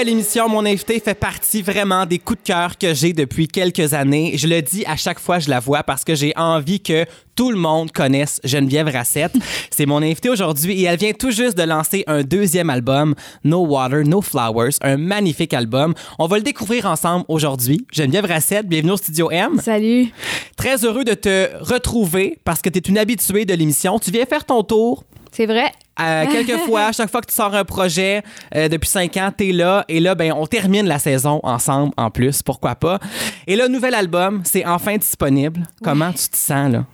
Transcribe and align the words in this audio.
À 0.00 0.02
l'émission, 0.02 0.48
mon 0.48 0.64
invité 0.64 0.98
fait 0.98 1.12
partie 1.12 1.60
vraiment 1.60 2.06
des 2.06 2.18
coups 2.18 2.40
de 2.40 2.46
cœur 2.46 2.78
que 2.78 2.94
j'ai 2.94 3.12
depuis 3.12 3.48
quelques 3.48 3.92
années. 3.92 4.32
Je 4.34 4.48
le 4.48 4.62
dis 4.62 4.82
à 4.86 4.96
chaque 4.96 5.18
fois 5.18 5.36
que 5.36 5.44
je 5.44 5.50
la 5.50 5.60
vois 5.60 5.82
parce 5.82 6.04
que 6.04 6.14
j'ai 6.14 6.32
envie 6.38 6.80
que 6.80 7.04
tout 7.36 7.50
le 7.50 7.58
monde 7.58 7.92
connaisse 7.92 8.40
Geneviève 8.42 8.88
Rassette. 8.88 9.34
C'est 9.70 9.84
mon 9.84 9.98
invité 9.98 10.30
aujourd'hui 10.30 10.80
et 10.80 10.84
elle 10.84 10.98
vient 10.98 11.12
tout 11.12 11.30
juste 11.30 11.54
de 11.54 11.64
lancer 11.64 12.04
un 12.06 12.22
deuxième 12.22 12.70
album, 12.70 13.14
No 13.44 13.66
Water, 13.66 14.02
No 14.06 14.22
Flowers, 14.22 14.72
un 14.80 14.96
magnifique 14.96 15.52
album. 15.52 15.92
On 16.18 16.26
va 16.28 16.38
le 16.38 16.44
découvrir 16.44 16.86
ensemble 16.86 17.26
aujourd'hui. 17.28 17.86
Geneviève 17.92 18.24
Rassette, 18.24 18.66
bienvenue 18.66 18.92
au 18.92 18.96
Studio 18.96 19.30
M. 19.30 19.60
Salut. 19.62 20.14
Très 20.56 20.82
heureux 20.82 21.04
de 21.04 21.12
te 21.12 21.50
retrouver 21.60 22.38
parce 22.44 22.62
que 22.62 22.70
tu 22.70 22.78
es 22.78 22.82
une 22.88 22.96
habituée 22.96 23.44
de 23.44 23.52
l'émission. 23.52 23.98
Tu 23.98 24.10
viens 24.10 24.24
faire 24.24 24.46
ton 24.46 24.62
tour 24.62 25.04
C'est 25.32 25.46
vrai? 25.46 25.72
euh, 26.00 26.26
quelques 26.30 26.58
fois, 26.60 26.92
chaque 26.96 27.10
fois 27.10 27.20
que 27.20 27.26
tu 27.26 27.34
sors 27.34 27.54
un 27.54 27.64
projet 27.64 28.22
euh, 28.54 28.68
depuis 28.68 28.88
cinq 28.88 29.16
ans, 29.16 29.30
t'es 29.36 29.52
là. 29.52 29.84
Et 29.88 30.00
là, 30.00 30.14
ben, 30.14 30.32
on 30.32 30.46
termine 30.46 30.86
la 30.86 30.98
saison 30.98 31.40
ensemble 31.42 31.92
en 31.96 32.10
plus. 32.10 32.42
Pourquoi 32.42 32.74
pas? 32.74 32.98
Et 33.46 33.56
le 33.56 33.68
nouvel 33.68 33.94
album, 33.94 34.42
c'est 34.44 34.64
enfin 34.64 34.96
disponible. 34.96 35.60
Comment 35.82 36.12
tu 36.12 36.28
te 36.28 36.36
sens, 36.36 36.72
là? 36.72 36.84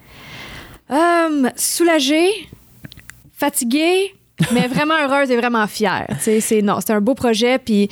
Hum, 0.89 1.51
soulagée, 1.57 2.31
fatiguée, 3.33 4.15
mais 4.53 4.67
vraiment 4.69 4.95
heureuse 5.03 5.31
et 5.31 5.37
vraiment 5.37 5.67
fière. 5.67 6.07
C'est 6.21 6.63
non, 6.63 6.79
c'est 6.81 6.93
un 6.93 7.01
beau 7.01 7.15
projet. 7.15 7.59
Puis, 7.59 7.89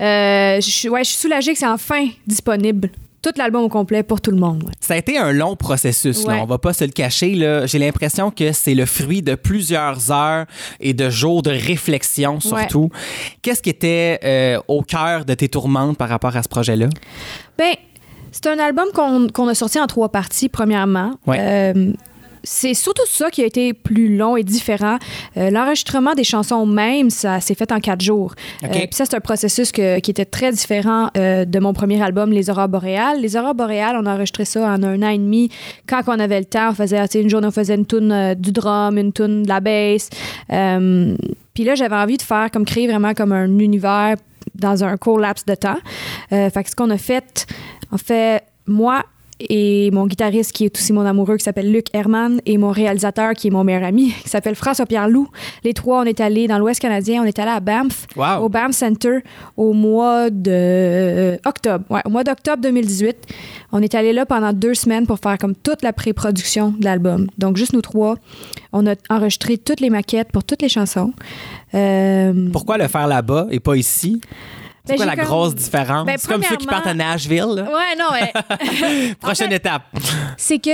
euh, 0.00 0.60
je 0.60 0.88
ouais, 0.88 1.04
je 1.04 1.10
suis 1.10 1.18
soulagée 1.18 1.52
que 1.52 1.58
c'est 1.58 1.66
enfin 1.66 2.08
disponible. 2.26 2.90
Tout 3.24 3.32
l'album 3.38 3.62
au 3.64 3.68
complet 3.70 4.02
pour 4.02 4.20
tout 4.20 4.30
le 4.30 4.36
monde. 4.36 4.64
ouais. 4.64 4.72
Ça 4.80 4.92
a 4.92 4.96
été 4.98 5.16
un 5.16 5.32
long 5.32 5.56
processus, 5.56 6.26
là. 6.26 6.34
Ouais. 6.34 6.40
on 6.42 6.44
va 6.44 6.58
pas 6.58 6.74
se 6.74 6.84
le 6.84 6.90
cacher. 6.90 7.34
là. 7.34 7.64
J'ai 7.64 7.78
l'impression 7.78 8.30
que 8.30 8.52
c'est 8.52 8.74
le 8.74 8.84
fruit 8.84 9.22
de 9.22 9.34
plusieurs 9.34 10.12
heures 10.12 10.44
et 10.78 10.92
de 10.92 11.08
jours 11.08 11.42
de 11.42 11.50
réflexion 11.50 12.38
surtout. 12.40 12.90
Qu'est-ce 13.40 13.62
qui 13.62 13.70
était 13.70 14.20
euh, 14.24 14.60
au 14.68 14.82
cœur 14.82 15.24
de 15.24 15.32
tes 15.32 15.48
tourmentes 15.48 15.96
par 15.96 16.10
rapport 16.10 16.36
à 16.36 16.42
ce 16.42 16.48
projet-là? 16.48 16.88
Ben, 17.56 17.72
c'est 18.30 18.46
un 18.46 18.58
album 18.58 18.88
qu'on 18.94 19.28
qu'on 19.28 19.48
a 19.48 19.54
sorti 19.54 19.80
en 19.80 19.86
trois 19.86 20.10
parties, 20.10 20.50
premièrement. 20.50 21.12
Euh, 21.28 21.92
c'est 22.44 22.74
surtout 22.74 23.02
ça 23.06 23.30
qui 23.30 23.42
a 23.42 23.46
été 23.46 23.72
plus 23.74 24.16
long 24.16 24.36
et 24.36 24.44
différent. 24.44 24.98
Euh, 25.36 25.50
L'enregistrement 25.50 26.12
des 26.14 26.22
chansons 26.24 26.64
même, 26.66 27.10
ça 27.10 27.40
s'est 27.40 27.54
fait 27.54 27.72
en 27.72 27.80
quatre 27.80 28.00
jours. 28.02 28.34
Euh, 28.62 28.68
Puis 28.68 28.88
ça, 28.92 29.04
c'est 29.06 29.16
un 29.16 29.20
processus 29.20 29.72
que- 29.72 29.98
qui 29.98 30.10
était 30.10 30.24
très 30.24 30.52
différent 30.52 31.08
euh, 31.16 31.44
de 31.44 31.58
mon 31.58 31.72
premier 31.72 32.00
album, 32.02 32.30
Les 32.30 32.50
Aurores 32.50 32.68
Boréales. 32.68 33.20
Les 33.20 33.36
Aurores 33.36 33.54
Boréales, 33.54 33.96
on 34.00 34.06
a 34.06 34.14
enregistré 34.14 34.44
ça 34.44 34.60
en 34.72 34.82
un 34.82 35.02
an 35.02 35.08
et 35.08 35.18
demi. 35.18 35.48
Quand 35.88 36.02
on 36.06 36.18
avait 36.20 36.38
le 36.38 36.44
temps, 36.46 36.70
on 36.70 36.74
faisait, 36.74 37.04
une 37.14 37.28
journée, 37.30 37.46
on 37.46 37.50
faisait 37.50 37.74
une 37.74 37.86
tune 37.86 38.34
du 38.38 38.52
drum, 38.52 38.96
une 38.98 39.12
tune 39.12 39.42
de 39.42 39.48
la 39.48 39.60
bass. 39.60 40.10
Puis 41.54 41.64
là, 41.64 41.74
j'avais 41.74 41.96
envie 41.96 42.16
de 42.16 42.22
faire 42.22 42.50
comme 42.52 42.64
créer 42.64 42.86
vraiment 42.86 43.14
comme 43.14 43.32
un 43.32 43.58
univers 43.58 44.16
dans 44.54 44.84
un 44.84 44.96
court 44.96 45.18
laps 45.18 45.44
de 45.46 45.54
temps. 45.54 45.78
Fait 46.30 46.62
que 46.62 46.70
ce 46.70 46.74
qu'on 46.76 46.90
a 46.90 46.98
fait, 46.98 47.46
en 47.90 47.98
fait, 47.98 48.42
moi 48.66 49.02
et 49.40 49.90
mon 49.92 50.06
guitariste 50.06 50.52
qui 50.52 50.64
est 50.66 50.76
aussi 50.76 50.92
mon 50.92 51.04
amoureux 51.04 51.36
qui 51.36 51.44
s'appelle 51.44 51.70
Luc 51.72 51.86
Herman 51.92 52.40
et 52.46 52.56
mon 52.56 52.70
réalisateur 52.70 53.32
qui 53.34 53.48
est 53.48 53.50
mon 53.50 53.64
meilleur 53.64 53.82
ami 53.84 54.12
qui 54.22 54.28
s'appelle 54.28 54.54
François-Pierre 54.54 55.08
Loup. 55.08 55.28
Les 55.64 55.74
trois, 55.74 56.00
on 56.00 56.04
est 56.04 56.20
allés 56.20 56.46
dans 56.46 56.58
l'Ouest 56.58 56.80
canadien, 56.80 57.22
on 57.22 57.26
est 57.26 57.38
allé 57.38 57.50
à 57.50 57.60
Banff, 57.60 58.06
Wow. 58.16 58.44
au 58.44 58.48
Banff 58.48 58.72
Center 58.72 59.18
au 59.56 59.72
mois 59.72 60.30
de 60.30 60.50
euh, 60.52 61.36
octobre. 61.44 61.84
Ouais, 61.90 62.00
au 62.04 62.10
mois 62.10 62.22
d'octobre 62.24 62.62
2018. 62.62 63.16
On 63.72 63.82
est 63.82 63.94
allé 63.94 64.12
là 64.12 64.24
pendant 64.24 64.52
deux 64.52 64.74
semaines 64.74 65.06
pour 65.06 65.18
faire 65.18 65.36
comme 65.38 65.54
toute 65.56 65.82
la 65.82 65.92
pré-production 65.92 66.70
de 66.78 66.84
l'album. 66.84 67.26
Donc 67.38 67.56
juste 67.56 67.72
nous 67.72 67.82
trois. 67.82 68.16
On 68.72 68.86
a 68.86 68.94
enregistré 69.10 69.58
toutes 69.58 69.80
les 69.80 69.90
maquettes 69.90 70.30
pour 70.32 70.44
toutes 70.44 70.62
les 70.62 70.68
chansons. 70.68 71.12
Euh, 71.74 72.48
Pourquoi 72.52 72.78
le 72.78 72.86
faire 72.88 73.06
là-bas 73.08 73.48
et 73.50 73.58
pas 73.60 73.76
ici? 73.76 74.20
C'est 74.86 74.92
Ben, 74.92 74.96
quoi 74.98 75.06
la 75.06 75.16
comme- 75.16 75.24
grosse 75.24 75.54
différence? 75.54 76.06
Ben, 76.06 76.16
c'est 76.18 76.28
comme 76.30 76.42
ceux 76.42 76.56
qui 76.56 76.66
partent 76.66 76.86
à 76.86 76.94
Nashville. 76.94 77.38
là. 77.54 77.62
Ouais, 77.64 77.96
non, 77.98 78.06
ouais. 78.12 79.14
Prochaine 79.20 79.46
En 79.46 79.50
fait, 79.50 79.56
étape. 79.56 79.82
c'est 80.36 80.58
que 80.58 80.70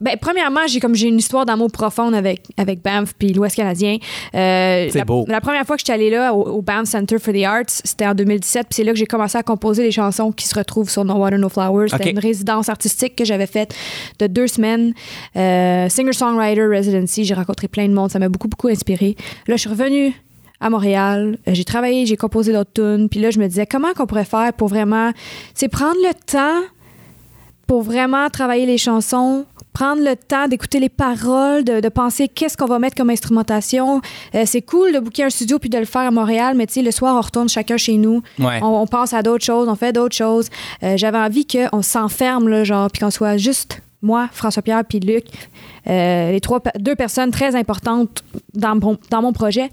ben, 0.00 0.16
premièrement, 0.20 0.60
j'ai 0.68 0.78
comme 0.78 0.94
j'ai 0.94 1.08
une 1.08 1.18
histoire 1.18 1.44
d'amour 1.44 1.72
profonde 1.72 2.14
avec 2.14 2.42
avec 2.56 2.80
Banff 2.84 3.14
puis 3.18 3.32
l'Ouest 3.32 3.56
canadien. 3.56 3.96
Euh, 4.32 4.86
C'est 4.92 5.04
beau. 5.04 5.24
La 5.26 5.40
première 5.40 5.64
fois 5.66 5.74
que 5.74 5.80
j'étais 5.80 5.92
allée 5.92 6.08
là 6.10 6.32
au, 6.34 6.44
au 6.58 6.62
Banff 6.62 6.84
Center 6.84 7.18
for 7.18 7.34
the 7.34 7.42
Arts, 7.42 7.64
c'était 7.82 8.06
en 8.06 8.14
2017, 8.14 8.68
puis 8.68 8.76
c'est 8.76 8.84
là 8.84 8.92
que 8.92 8.98
j'ai 8.98 9.06
commencé 9.06 9.36
à 9.36 9.42
composer 9.42 9.82
les 9.82 9.90
chansons 9.90 10.30
qui 10.30 10.46
se 10.46 10.54
retrouvent 10.54 10.88
sur 10.88 11.04
No 11.04 11.14
Water 11.14 11.40
No 11.40 11.48
Flowers. 11.48 11.88
C'était 11.90 12.10
une 12.12 12.20
résidence 12.20 12.68
artistique 12.68 13.16
que 13.16 13.24
j'avais 13.24 13.48
faite 13.48 13.74
de 14.20 14.28
deux 14.28 14.46
semaines, 14.46 14.94
euh, 15.34 15.88
singer-songwriter 15.88 16.64
residency. 16.68 17.24
J'ai 17.24 17.34
rencontré 17.34 17.66
plein 17.66 17.88
de 17.88 17.92
monde, 17.92 18.12
ça 18.12 18.20
m'a 18.20 18.28
beaucoup 18.28 18.46
beaucoup 18.46 18.68
inspiré. 18.68 19.16
Là, 19.48 19.56
je 19.56 19.62
suis 19.62 19.68
revenue 19.70 20.12
à 20.60 20.70
Montréal. 20.70 21.38
Euh, 21.46 21.50
J'ai 21.54 21.64
travaillé, 21.64 22.06
j'ai 22.06 22.16
composé 22.16 22.52
d'autres 22.52 22.72
tunes. 22.74 23.08
Puis 23.08 23.20
là, 23.20 23.30
je 23.30 23.38
me 23.38 23.46
disais, 23.46 23.66
comment 23.66 23.92
qu'on 23.94 24.06
pourrait 24.06 24.24
faire 24.24 24.52
pour 24.52 24.68
vraiment, 24.68 25.12
c'est 25.54 25.68
prendre 25.68 25.96
le 26.02 26.14
temps 26.26 26.66
pour 27.66 27.82
vraiment 27.82 28.30
travailler 28.30 28.64
les 28.64 28.78
chansons, 28.78 29.44
prendre 29.74 30.02
le 30.02 30.16
temps 30.16 30.48
d'écouter 30.48 30.80
les 30.80 30.88
paroles, 30.88 31.64
de, 31.64 31.80
de 31.80 31.88
penser 31.90 32.26
qu'est-ce 32.26 32.56
qu'on 32.56 32.64
va 32.66 32.78
mettre 32.78 32.96
comme 32.96 33.10
instrumentation. 33.10 34.00
Euh, 34.34 34.44
c'est 34.46 34.62
cool 34.62 34.92
de 34.92 34.98
booker 34.98 35.24
un 35.24 35.30
studio 35.30 35.58
puis 35.58 35.68
de 35.68 35.76
le 35.78 35.84
faire 35.84 36.00
à 36.00 36.10
Montréal, 36.10 36.54
mais 36.56 36.66
tu 36.66 36.72
sais, 36.74 36.82
le 36.82 36.90
soir, 36.90 37.14
on 37.14 37.20
retourne 37.20 37.48
chacun 37.50 37.76
chez 37.76 37.98
nous. 37.98 38.22
Ouais. 38.38 38.58
On, 38.62 38.80
on 38.80 38.86
pense 38.86 39.12
à 39.12 39.22
d'autres 39.22 39.44
choses, 39.44 39.68
on 39.68 39.74
fait 39.76 39.92
d'autres 39.92 40.16
choses. 40.16 40.48
Euh, 40.82 40.96
J'avais 40.96 41.18
envie 41.18 41.46
qu'on 41.46 41.82
s'enferme, 41.82 42.64
genre, 42.64 42.88
puis 42.90 43.00
qu'on 43.00 43.10
soit 43.10 43.36
juste 43.36 43.82
moi, 44.02 44.28
François-Pierre, 44.32 44.84
puis 44.84 45.00
Luc, 45.00 45.26
euh, 45.88 46.30
les 46.32 46.40
trois, 46.40 46.60
deux 46.78 46.94
personnes 46.94 47.30
très 47.30 47.56
importantes 47.56 48.22
dans 48.54 48.76
mon, 48.76 48.98
dans 49.10 49.22
mon 49.22 49.32
projet. 49.32 49.70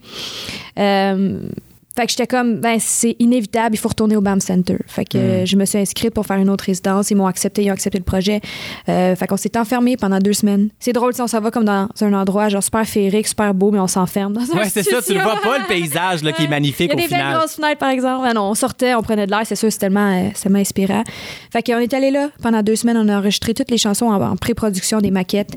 Euh, 0.79 1.47
fait 1.95 2.05
que 2.05 2.11
j'étais 2.11 2.27
comme, 2.27 2.59
ben, 2.59 2.77
c'est 2.79 3.15
inévitable, 3.19 3.75
il 3.75 3.77
faut 3.77 3.87
retourner 3.89 4.15
au 4.17 4.21
BAM 4.21 4.41
Center. 4.41 4.77
Fait 4.87 5.05
que 5.05 5.17
euh, 5.17 5.45
je 5.45 5.55
me 5.55 5.63
suis 5.65 5.77
inscrite 5.77 6.13
pour 6.13 6.25
faire 6.25 6.37
une 6.37 6.49
autre 6.49 6.65
résidence. 6.65 7.09
Ils 7.11 7.15
m'ont 7.15 7.25
accepté, 7.27 7.63
ils 7.63 7.69
ont 7.71 7.73
accepté 7.73 7.97
le 7.97 8.03
projet. 8.03 8.41
Euh, 8.89 9.15
fait 9.15 9.27
qu'on 9.27 9.37
s'est 9.37 9.57
enfermé 9.57 9.95
pendant 9.95 10.19
deux 10.19 10.33
semaines. 10.33 10.69
C'est 10.79 10.91
drôle, 10.93 11.13
si 11.13 11.21
on 11.21 11.27
s'en 11.27 11.39
va 11.39 11.51
comme 11.51 11.63
dans 11.65 11.87
un 12.01 12.13
endroit 12.13 12.49
genre 12.49 12.61
super 12.63 12.85
féerique, 12.85 13.27
super 13.27 13.53
beau, 13.53 13.71
mais 13.71 13.79
on 13.79 13.87
s'enferme 13.87 14.33
dans 14.33 14.41
un 14.41 14.57
Ouais, 14.57 14.69
c'est 14.69 14.83
ça, 14.83 15.01
tu 15.01 15.13
le 15.13 15.21
vois 15.21 15.39
pas 15.41 15.57
le 15.57 15.65
paysage 15.67 16.21
là, 16.23 16.31
qui 16.33 16.43
est 16.43 16.47
magnifique 16.49 16.91
Il 16.93 16.99
y 16.99 17.01
a 17.01 17.05
au 17.05 17.07
des 17.07 17.07
belles 17.09 17.19
final. 17.19 17.37
grosses 17.37 17.55
fenêtres, 17.55 17.79
par 17.79 17.89
exemple. 17.89 18.25
Ah 18.29 18.33
non, 18.33 18.43
on 18.49 18.55
sortait, 18.55 18.93
on 18.95 19.01
prenait 19.01 19.25
de 19.25 19.31
l'air, 19.31 19.41
c'est 19.45 19.55
sûr, 19.55 19.71
c'est 19.71 19.79
tellement, 19.79 20.11
euh, 20.11 20.29
tellement 20.41 20.59
inspirant. 20.59 21.03
Fait 21.51 21.63
qu'on 21.63 21.79
est 21.79 21.93
allé 21.93 22.11
là 22.11 22.29
pendant 22.41 22.61
deux 22.61 22.75
semaines, 22.75 22.97
on 22.97 23.07
a 23.07 23.17
enregistré 23.17 23.53
toutes 23.53 23.71
les 23.71 23.77
chansons 23.77 24.07
en, 24.07 24.21
en 24.21 24.35
pré-production, 24.35 24.99
des 24.99 25.11
maquettes. 25.11 25.55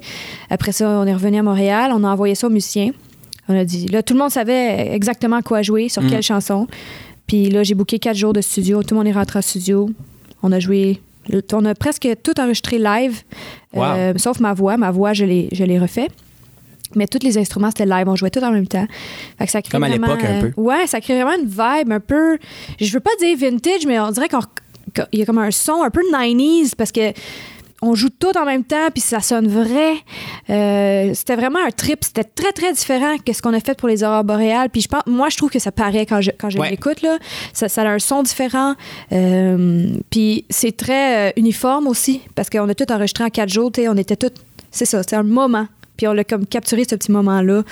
Après 0.51 0.73
ça, 0.73 0.89
on 0.89 1.07
est 1.07 1.15
revenu 1.15 1.39
à 1.39 1.43
Montréal, 1.43 1.91
on 1.95 2.05
a 2.05 2.09
envoyé 2.09 2.35
ça 2.37 2.47
aux 2.47 2.51
musiciens. 2.51 2.91
On 3.49 3.59
a 3.59 3.65
dit, 3.65 3.87
là, 3.87 4.03
tout 4.03 4.15
le 4.15 4.21
monde 4.21 4.31
savait 4.31 4.95
exactement 4.95 5.41
quoi 5.43 5.63
jouer, 5.63 5.89
sur 5.89 6.03
Mm. 6.03 6.11
quelle 6.11 6.23
chanson. 6.23 6.67
Puis 7.27 7.49
là, 7.51 7.63
j'ai 7.63 7.75
booké 7.75 7.99
quatre 7.99 8.17
jours 8.17 8.33
de 8.33 8.41
studio, 8.41 8.83
tout 8.83 8.95
le 8.95 8.99
monde 8.99 9.07
est 9.09 9.13
rentré 9.13 9.39
en 9.39 9.43
studio. 9.43 9.91
On 10.43 10.53
a 10.53 10.61
joué, 10.61 11.01
on 11.53 11.65
a 11.65 11.75
presque 11.75 12.09
tout 12.23 12.39
enregistré 12.41 12.79
live, 12.79 13.23
Wow. 13.75 13.83
euh, 13.85 14.13
sauf 14.17 14.41
ma 14.41 14.55
voix. 14.55 14.77
Ma 14.77 14.91
voix, 14.91 15.13
je 15.13 15.25
l'ai, 15.25 15.79
refait. 15.79 16.09
Mais 16.95 17.07
tous 17.07 17.23
les 17.23 17.37
instruments, 17.37 17.69
c'était 17.69 17.85
live. 17.87 18.09
On 18.09 18.17
jouait 18.17 18.31
tout 18.31 18.41
en 18.43 18.51
même 18.51 18.67
temps. 18.67 18.87
Fait 19.39 19.45
que 19.45 19.51
ça 19.51 19.61
crée 19.61 19.73
Comme 19.73 19.85
à 19.85 19.89
vraiment, 19.89 20.07
l'époque, 20.07 20.25
un 20.25 20.41
peu. 20.51 20.53
Ouais, 20.61 20.87
ça 20.87 21.01
crée 21.03 21.21
vraiment 21.23 21.37
une 21.39 21.49
vibe 21.49 21.93
un 21.93 22.01
peu. 22.01 22.39
Je 22.81 22.91
veux 22.93 23.01
pas 23.01 23.11
dire 23.21 23.37
vintage, 23.37 23.85
mais 23.87 24.01
on 24.01 24.11
dirait 24.11 24.29
qu'il 24.29 25.07
y 25.13 25.23
a 25.23 25.27
comme 25.27 25.39
un 25.39 25.51
son 25.51 25.83
un 25.83 25.91
peu 25.91 26.01
90s 26.11 26.75
parce 26.77 26.91
que 26.93 27.13
on 27.81 27.95
joue 27.95 28.09
tout 28.11 28.37
en 28.37 28.45
même 28.45 28.65
temps 28.65 28.89
puis 28.93 29.01
ça 29.01 29.21
sonne 29.21 29.47
vrai. 29.49 29.95
Euh, 30.51 31.13
c'était 31.15 31.37
vraiment 31.37 31.61
un 31.65 31.71
trip. 31.71 32.03
C'était 32.05 32.25
très, 32.25 32.53
très 32.53 32.73
différent 32.73 33.17
que 33.25 33.33
ce 33.33 33.41
qu'on 33.43 33.55
a 33.55 33.61
fait 33.61 33.79
pour 33.79 33.89
les 33.89 34.03
aurores 34.03 34.25
boréales. 34.25 34.69
Puis 34.71 34.81
je 34.83 34.89
pense, 34.89 35.03
moi, 35.07 35.29
je 35.29 35.37
trouve 35.37 35.51
que 35.51 35.59
ça 35.59 35.71
paraît 35.73 36.05
quand 36.07 36.21
je, 36.21 36.31
quand 36.37 36.51
je 36.51 36.59
Ouais. 36.59 36.71
l'écoute. 36.71 37.03
Là. 37.03 37.19
Ça, 37.53 37.69
ça 37.69 37.83
a 37.83 37.89
un 37.89 37.99
son 37.99 38.23
différent. 38.23 38.75
Euh, 39.13 39.87
puis 40.11 40.45
c'est 40.51 40.77
très 40.77 41.29
euh, 41.29 41.33
uniforme 41.37 41.87
aussi 41.87 42.21
parce 42.35 42.51
qu'on 42.51 42.69
a 42.69 42.75
tout 42.75 42.91
enregistré 42.91 43.25
en 43.25 43.31
quatre 43.31 43.51
jours. 43.51 43.71
On 43.79 43.97
était 43.97 44.17
tout. 44.17 44.33
C'est 44.71 44.85
ça, 44.85 45.03
c'est 45.03 45.17
un 45.17 45.23
moment. 45.23 45.67
Puis 45.97 46.07
on 46.09 46.13
l'a 46.13 46.25
comme 46.25 46.47
capturé 46.47 46.85
ce 46.89 46.95
petit 46.95 47.11
moment-là 47.13 47.63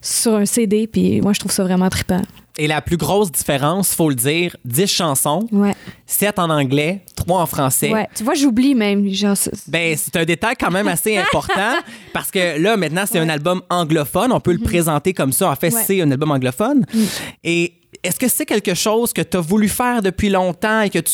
sur 0.00 0.34
un 0.36 0.44
CD. 0.44 0.86
Puis 0.86 1.20
moi, 1.20 1.32
je 1.32 1.40
trouve 1.40 1.52
ça 1.52 1.62
vraiment 1.64 1.88
trippant. 1.88 2.22
Et 2.58 2.66
la 2.66 2.82
plus 2.82 2.98
grosse 2.98 3.32
différence, 3.32 3.94
faut 3.94 4.10
le 4.10 4.14
dire, 4.14 4.54
10 4.66 4.86
chansons, 4.86 5.48
Ouais. 5.52 5.74
7 6.06 6.38
en 6.38 6.50
anglais, 6.50 7.00
3 7.16 7.40
en 7.40 7.46
français. 7.46 7.90
Ouais. 7.90 8.06
Tu 8.14 8.24
vois, 8.24 8.34
j'oublie 8.34 8.74
même. 8.74 9.08
Genre, 9.08 9.36
Ben, 9.68 9.96
c'est 9.96 10.14
un 10.16 10.24
détail 10.26 10.54
quand 10.60 10.70
même 10.70 10.86
assez 10.88 11.16
important 11.32 11.76
parce 12.12 12.30
que 12.30 12.58
là, 12.60 12.76
maintenant, 12.76 13.04
c'est 13.10 13.18
un 13.18 13.28
album 13.30 13.62
anglophone. 13.70 14.32
On 14.32 14.40
peut 14.40 14.52
le 14.52 14.58
présenter 14.58 15.14
comme 15.14 15.32
ça. 15.32 15.50
En 15.50 15.56
fait, 15.56 15.70
Mhm. 15.70 15.80
C'est 15.86 16.00
un 16.02 16.10
album 16.10 16.30
anglophone. 16.30 16.84
Et 17.42 17.72
est-ce 18.04 18.18
que 18.18 18.28
c'est 18.28 18.44
quelque 18.46 18.74
chose 18.74 19.12
que 19.14 19.22
tu 19.22 19.36
as 19.36 19.40
voulu 19.40 19.68
faire 19.68 20.02
depuis 20.02 20.28
longtemps 20.28 20.82
et 20.82 20.90
que 20.90 20.98
tu 20.98 21.12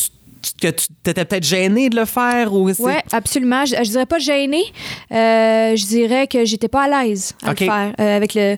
que 0.60 0.68
tu 0.68 0.86
étais 1.04 1.24
peut-être 1.24 1.42
gêné 1.44 1.90
de 1.90 1.96
le 1.96 2.04
faire 2.04 2.52
ou 2.54 2.70
Oui, 2.78 2.92
absolument. 3.10 3.64
Je, 3.64 3.74
je 3.76 3.90
dirais 3.90 4.06
pas 4.06 4.20
gênée. 4.20 4.62
Euh, 5.10 5.74
je 5.74 5.84
dirais 5.84 6.28
que 6.28 6.44
j'étais 6.44 6.68
pas 6.68 6.84
à 6.84 7.04
l'aise 7.04 7.34
à 7.42 7.50
le 7.50 7.56
faire. 7.56 7.92
Euh, 8.00 8.16
avec 8.16 8.34
le. 8.34 8.56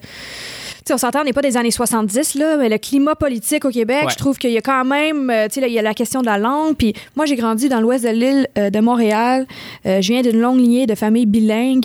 Sais, 0.85 0.95
on 0.95 0.99
s'entend, 0.99 1.21
on 1.21 1.25
n'est 1.25 1.33
pas 1.33 1.43
des 1.43 1.57
années 1.57 1.71
70, 1.71 2.35
là, 2.37 2.57
mais 2.57 2.69
le 2.69 2.79
climat 2.79 3.15
politique 3.15 3.65
au 3.65 3.71
Québec, 3.71 4.05
Ouais. 4.05 4.11
je 4.11 4.17
trouve 4.17 4.39
qu'il 4.39 4.51
y 4.51 4.57
a 4.59 4.63
quand 4.63 4.85
même, 4.85 5.31
euh, 5.31 5.47
tu 5.49 5.55
sais, 5.55 5.61
là, 5.61 5.67
il 5.67 5.73
y 5.75 5.79
a 5.79 5.83
la 5.83 5.95
question 5.95 6.21
de 6.21 6.27
la 6.27 6.39
langue. 6.39 6.75
Puis 6.77 6.95
moi, 7.17 7.27
j'ai 7.27 7.37
grandi 7.37 7.69
dans 7.69 7.81
l'ouest 7.81 8.05
de 8.05 8.11
l'île 8.11 8.47
euh, 8.59 8.71
de 8.71 8.81
Montréal. 8.81 9.47
Euh, 9.87 10.01
je 10.01 10.13
viens 10.13 10.23
d'une 10.23 10.41
longue 10.41 10.59
lignée 10.59 10.87
de 10.87 10.95
familles 10.95 11.27
bilingues. 11.27 11.85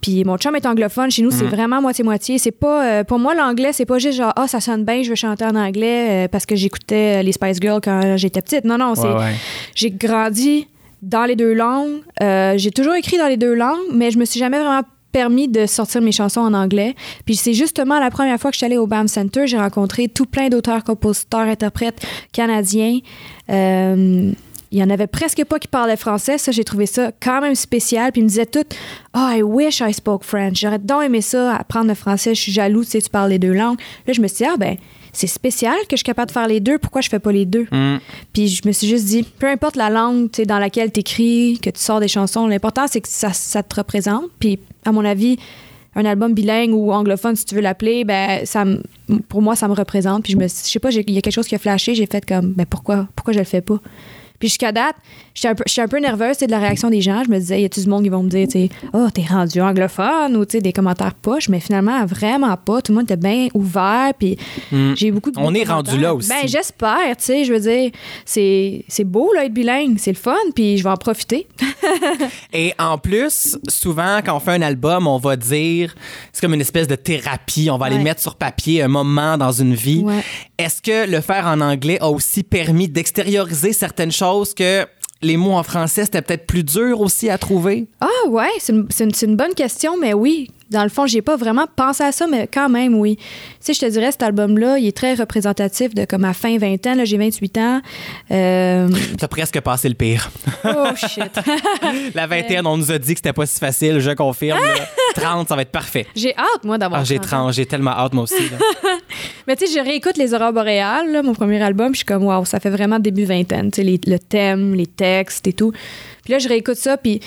Puis 0.00 0.24
mon 0.24 0.36
chum 0.36 0.56
est 0.56 0.66
anglophone. 0.66 1.10
Chez 1.12 1.22
nous, 1.22 1.30
c'est 1.30 1.44
Mhm. 1.44 1.50
vraiment 1.50 1.80
moitié-moitié. 1.80 2.38
C'est 2.38 2.50
pas, 2.50 2.84
euh, 2.84 3.04
pour 3.04 3.18
moi, 3.20 3.34
l'anglais, 3.36 3.72
c'est 3.72 3.86
pas 3.86 3.98
juste 3.98 4.18
genre, 4.18 4.32
ah, 4.34 4.48
ça 4.48 4.60
sonne 4.60 4.84
bien, 4.84 5.02
je 5.04 5.10
veux 5.10 5.14
chanter 5.14 5.44
en 5.44 5.54
anglais 5.54 6.24
euh, 6.24 6.28
parce 6.28 6.44
que 6.46 6.56
j'écoutais 6.56 7.22
les 7.22 7.30
Spice 7.32 7.58
Girls 7.60 7.80
quand 7.84 8.16
j'étais 8.16 8.42
petite. 8.42 8.64
Non, 8.64 8.78
non, 8.78 8.94
c'est. 8.96 9.02
Ouais, 9.02 9.14
ouais. 9.14 9.34
J'ai 9.76 9.90
grandi 9.90 10.66
dans 11.02 11.24
les 11.24 11.36
deux 11.36 11.52
langues. 11.52 12.00
Euh, 12.20 12.54
j'ai 12.56 12.70
toujours 12.72 12.94
écrit 12.94 13.16
dans 13.18 13.28
les 13.28 13.36
deux 13.36 13.54
langues, 13.54 13.78
mais 13.92 14.10
je 14.10 14.18
me 14.18 14.24
suis 14.24 14.40
jamais 14.40 14.58
vraiment 14.58 14.82
permis 15.12 15.48
de 15.48 15.66
sortir 15.66 16.00
mes 16.00 16.12
chansons 16.12 16.40
en 16.40 16.54
anglais. 16.54 16.94
Puis 17.24 17.36
c'est 17.36 17.54
justement 17.54 18.00
la 18.00 18.10
première 18.10 18.38
fois 18.40 18.50
que 18.50 18.54
je 18.54 18.58
suis 18.58 18.66
allée 18.66 18.78
au 18.78 18.86
BAM 18.86 19.08
Center, 19.08 19.46
j'ai 19.46 19.58
rencontré 19.58 20.08
tout 20.08 20.26
plein 20.26 20.48
d'auteurs, 20.48 20.82
compositeurs, 20.84 21.40
interprètes 21.40 22.04
canadiens. 22.32 22.98
Euh, 23.50 24.32
il 24.72 24.78
y 24.78 24.82
en 24.82 24.88
avait 24.88 25.06
presque 25.06 25.44
pas 25.44 25.58
qui 25.58 25.68
parlaient 25.68 25.98
français. 25.98 26.38
Ça, 26.38 26.50
j'ai 26.50 26.64
trouvé 26.64 26.86
ça 26.86 27.12
quand 27.22 27.42
même 27.42 27.54
spécial. 27.54 28.10
Puis 28.10 28.22
ils 28.22 28.24
me 28.24 28.28
disaient 28.28 28.46
tout 28.46 28.64
Oh, 29.14 29.28
I 29.30 29.42
wish 29.42 29.80
I 29.80 29.92
spoke 29.92 30.24
French. 30.24 30.60
J'aurais 30.60 30.78
donc 30.78 31.04
aimé 31.04 31.20
ça, 31.20 31.56
apprendre 31.56 31.88
le 31.88 31.94
français. 31.94 32.34
Je 32.34 32.40
suis 32.40 32.52
jaloux, 32.52 32.82
tu 32.82 32.92
sais, 32.92 33.02
tu 33.02 33.10
parles 33.10 33.30
les 33.30 33.38
deux 33.38 33.52
langues. 33.52 33.78
Là, 34.06 34.14
je 34.14 34.22
me 34.22 34.28
suis 34.28 34.38
dit 34.38 34.50
Ah, 34.50 34.56
ben, 34.56 34.78
c'est 35.12 35.26
spécial 35.26 35.74
que 35.88 35.92
je 35.92 35.96
suis 35.96 36.04
capable 36.04 36.28
de 36.28 36.32
faire 36.32 36.48
les 36.48 36.60
deux. 36.60 36.78
Pourquoi 36.78 37.00
je 37.02 37.08
fais 37.08 37.18
pas 37.18 37.32
les 37.32 37.44
deux? 37.44 37.66
Mm. 37.70 37.98
Puis 38.32 38.48
je 38.48 38.66
me 38.66 38.72
suis 38.72 38.86
juste 38.86 39.04
dit, 39.06 39.22
peu 39.22 39.46
importe 39.46 39.76
la 39.76 39.90
langue 39.90 40.30
dans 40.46 40.58
laquelle 40.58 40.90
tu 40.90 41.00
écris, 41.00 41.58
que 41.62 41.70
tu 41.70 41.80
sors 41.80 42.00
des 42.00 42.08
chansons, 42.08 42.46
l'important 42.46 42.86
c'est 42.86 43.00
que 43.00 43.08
ça, 43.08 43.32
ça 43.32 43.62
te 43.62 43.74
représente. 43.74 44.24
Puis 44.38 44.58
à 44.84 44.92
mon 44.92 45.04
avis, 45.04 45.38
un 45.94 46.04
album 46.04 46.32
bilingue 46.32 46.72
ou 46.72 46.92
anglophone, 46.92 47.36
si 47.36 47.44
tu 47.44 47.54
veux 47.54 47.60
l'appeler, 47.60 48.04
ben 48.04 48.44
ça 48.46 48.64
pour 49.28 49.42
moi 49.42 49.54
ça 49.54 49.68
me 49.68 49.74
représente. 49.74 50.24
Puis 50.24 50.32
je 50.32 50.38
me, 50.38 50.44
je 50.44 50.48
sais 50.48 50.78
pas, 50.78 50.90
il 50.90 51.10
y 51.10 51.18
a 51.18 51.20
quelque 51.20 51.34
chose 51.34 51.46
qui 51.46 51.54
a 51.54 51.58
flashé, 51.58 51.94
j'ai 51.94 52.06
fait 52.06 52.24
comme, 52.24 52.52
ben 52.52 52.66
pourquoi, 52.66 53.06
pourquoi 53.14 53.34
je 53.34 53.38
le 53.38 53.44
fais 53.44 53.60
pas? 53.60 53.78
Puis 54.42 54.48
jusqu'à 54.48 54.72
date, 54.72 54.96
j'étais 55.34 55.46
un 55.50 55.54
peu, 55.54 55.62
j'étais 55.68 55.82
un 55.82 55.86
peu 55.86 56.00
nerveuse 56.00 56.36
de 56.38 56.46
la 56.50 56.58
réaction 56.58 56.90
des 56.90 57.00
gens. 57.00 57.22
Je 57.24 57.30
me 57.30 57.38
disais, 57.38 57.62
y 57.62 57.64
a-tu 57.64 57.78
du 57.80 57.88
monde 57.88 58.02
qui 58.02 58.08
vont 58.08 58.24
me 58.24 58.28
dire, 58.28 58.48
tu 58.48 58.68
oh, 58.92 59.06
t'es 59.14 59.22
rendu 59.22 59.60
anglophone 59.60 60.36
ou 60.36 60.44
des 60.44 60.72
commentaires 60.72 61.14
poches? 61.14 61.48
Mais 61.48 61.60
finalement, 61.60 62.04
vraiment 62.06 62.56
pas. 62.56 62.82
Tout 62.82 62.90
le 62.90 62.96
monde 62.96 63.04
était 63.04 63.16
bien 63.16 63.46
ouvert. 63.54 64.10
Puis 64.18 64.36
Mm. 64.72 64.94
j'ai 64.96 65.12
beaucoup 65.12 65.30
de 65.30 65.38
On 65.38 65.54
est 65.54 65.62
rendu 65.62 65.96
là 65.96 66.12
aussi. 66.12 66.28
Ben, 66.28 66.48
j'espère, 66.48 67.16
tu 67.16 67.22
sais. 67.24 67.44
Je 67.44 67.52
veux 67.52 67.60
dire, 67.60 67.92
c'est 68.24 68.84
c'est 68.88 69.04
beau, 69.04 69.32
là, 69.32 69.44
être 69.44 69.54
bilingue. 69.54 69.94
C'est 69.98 70.10
le 70.10 70.16
fun. 70.16 70.34
Puis 70.56 70.76
je 70.78 70.82
vais 70.82 70.90
en 70.90 70.96
profiter. 70.96 71.46
Et 72.52 72.74
en 72.80 72.98
plus, 72.98 73.56
souvent, 73.68 74.18
quand 74.24 74.36
on 74.36 74.40
fait 74.40 74.50
un 74.52 74.62
album, 74.62 75.06
on 75.06 75.18
va 75.18 75.36
dire, 75.36 75.94
c'est 76.32 76.40
comme 76.40 76.54
une 76.54 76.60
espèce 76.60 76.88
de 76.88 76.96
thérapie. 76.96 77.68
On 77.70 77.78
va 77.78 77.86
aller 77.86 77.96
Ouais. 77.96 78.02
mettre 78.02 78.20
sur 78.20 78.34
papier 78.34 78.82
un 78.82 78.88
moment 78.88 79.38
dans 79.38 79.52
une 79.52 79.74
vie. 79.74 80.00
Ouais. 80.02 80.22
Est-ce 80.62 80.80
que 80.80 81.10
le 81.10 81.20
faire 81.20 81.46
en 81.46 81.60
anglais 81.60 81.98
a 82.00 82.08
aussi 82.08 82.44
permis 82.44 82.88
d'extérioriser 82.88 83.72
certaines 83.72 84.12
choses 84.12 84.54
que 84.54 84.86
les 85.20 85.36
mots 85.36 85.54
en 85.54 85.64
français, 85.64 86.04
c'était 86.04 86.22
peut-être 86.22 86.46
plus 86.46 86.62
dur 86.62 87.00
aussi 87.00 87.28
à 87.28 87.36
trouver? 87.36 87.88
Ah, 88.00 88.28
ouais, 88.28 88.46
c'est 88.60 88.72
une, 88.72 88.86
une 89.22 89.36
bonne 89.36 89.54
question, 89.54 89.98
mais 89.98 90.14
oui. 90.14 90.52
Dans 90.72 90.82
le 90.82 90.88
fond, 90.88 91.06
j'ai 91.06 91.22
pas 91.22 91.36
vraiment 91.36 91.66
pensé 91.76 92.02
à 92.02 92.12
ça, 92.12 92.26
mais 92.26 92.48
quand 92.52 92.68
même, 92.68 92.94
oui. 92.94 93.16
Tu 93.16 93.24
sais, 93.60 93.74
je 93.74 93.80
te 93.80 93.86
dirais, 93.86 94.10
cet 94.10 94.22
album-là, 94.22 94.78
il 94.78 94.86
est 94.88 94.96
très 94.96 95.14
représentatif 95.14 95.94
de 95.94 96.04
comme 96.04 96.24
à 96.24 96.32
fin 96.32 96.56
20 96.58 96.86
ans. 96.86 96.94
Là, 96.94 97.04
j'ai 97.04 97.18
28 97.18 97.58
ans. 97.58 97.80
Euh, 98.30 98.88
T'as 99.18 99.28
presque 99.28 99.60
passé 99.60 99.88
le 99.88 99.94
pire. 99.94 100.30
oh, 100.64 100.86
shit. 100.96 101.30
La 102.14 102.26
vingtaine, 102.26 102.66
on 102.66 102.76
nous 102.76 102.90
a 102.90 102.98
dit 102.98 103.14
que 103.14 103.18
c'était 103.18 103.32
pas 103.32 103.46
si 103.46 103.58
facile, 103.58 104.00
je 104.00 104.10
confirme. 104.10 104.58
là. 104.62 104.74
30, 105.14 105.48
ça 105.48 105.56
va 105.56 105.62
être 105.62 105.70
parfait. 105.70 106.06
j'ai 106.16 106.34
hâte, 106.36 106.64
moi, 106.64 106.78
d'avoir 106.78 107.02
Ah, 107.02 107.04
j'ai 107.04 107.18
30 107.18 107.32
ans. 107.32 107.42
30, 107.44 107.52
j'ai 107.54 107.66
tellement 107.66 107.90
hâte, 107.90 108.14
moi 108.14 108.24
aussi. 108.24 108.48
là. 108.50 108.56
Mais 109.46 109.56
tu 109.56 109.66
sais, 109.66 109.78
je 109.78 109.84
réécoute 109.84 110.16
Les 110.16 110.32
Aurores 110.34 110.52
Boréales, 110.52 111.10
là, 111.12 111.22
mon 111.22 111.34
premier 111.34 111.60
album, 111.62 111.88
puis 111.88 111.94
je 111.94 111.98
suis 111.98 112.06
comme, 112.06 112.24
waouh, 112.24 112.44
ça 112.46 112.60
fait 112.60 112.70
vraiment 112.70 112.98
début 112.98 113.24
vingtaine, 113.24 113.70
tu 113.70 113.82
sais, 113.84 114.00
le 114.06 114.18
thème, 114.18 114.74
les 114.74 114.86
textes 114.86 115.46
et 115.46 115.52
tout. 115.52 115.72
Puis 116.24 116.32
là, 116.32 116.38
je 116.38 116.48
réécoute 116.48 116.76
ça, 116.76 116.96
puis 116.96 117.20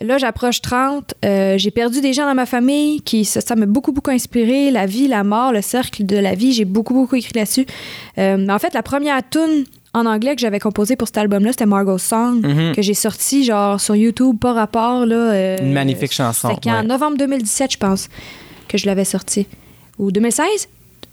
là, 0.00 0.18
j'approche 0.18 0.60
30. 0.62 1.14
euh, 1.24 1.58
j'ai 1.58 1.70
perdu 1.70 2.00
des 2.00 2.12
gens 2.12 2.26
dans 2.26 2.34
ma 2.34 2.46
famille 2.46 3.00
qui, 3.02 3.24
ça 3.24 3.54
m'a 3.56 3.66
beaucoup, 3.66 3.92
beaucoup 3.92 4.10
inspiré. 4.10 4.70
La 4.70 4.86
vie, 4.86 5.08
la 5.08 5.24
mort, 5.24 5.52
le 5.52 5.62
cercle 5.62 6.04
de 6.06 6.16
la 6.16 6.34
vie, 6.34 6.52
j'ai 6.52 6.64
beaucoup, 6.64 6.94
beaucoup 6.94 7.16
écrit 7.16 7.32
là-dessus. 7.34 7.66
Euh, 8.18 8.46
en 8.48 8.58
fait, 8.58 8.72
la 8.74 8.82
première 8.82 9.20
tune 9.28 9.64
en 9.92 10.06
anglais 10.06 10.34
que 10.36 10.40
j'avais 10.40 10.60
composée 10.60 10.94
pour 10.96 11.08
cet 11.08 11.18
album-là, 11.18 11.50
c'était 11.52 11.66
Margot 11.66 11.98
Song, 11.98 12.40
Mhm. 12.46 12.74
que 12.76 12.82
j'ai 12.82 12.94
sorti, 12.94 13.44
genre, 13.44 13.80
sur 13.80 13.96
YouTube, 13.96 14.38
pas 14.40 14.52
rapport, 14.52 15.04
là. 15.04 15.16
euh, 15.16 15.56
Une 15.60 15.72
magnifique 15.72 16.12
chanson. 16.12 16.50
C'était 16.54 16.70
en 16.70 16.80
ouais. 16.80 16.86
novembre 16.86 17.16
2017, 17.18 17.72
je 17.72 17.76
pense, 17.78 18.08
que 18.68 18.78
je 18.78 18.86
l'avais 18.86 19.04
sorti. 19.04 19.46
Ou 19.98 20.12
2016? 20.12 20.68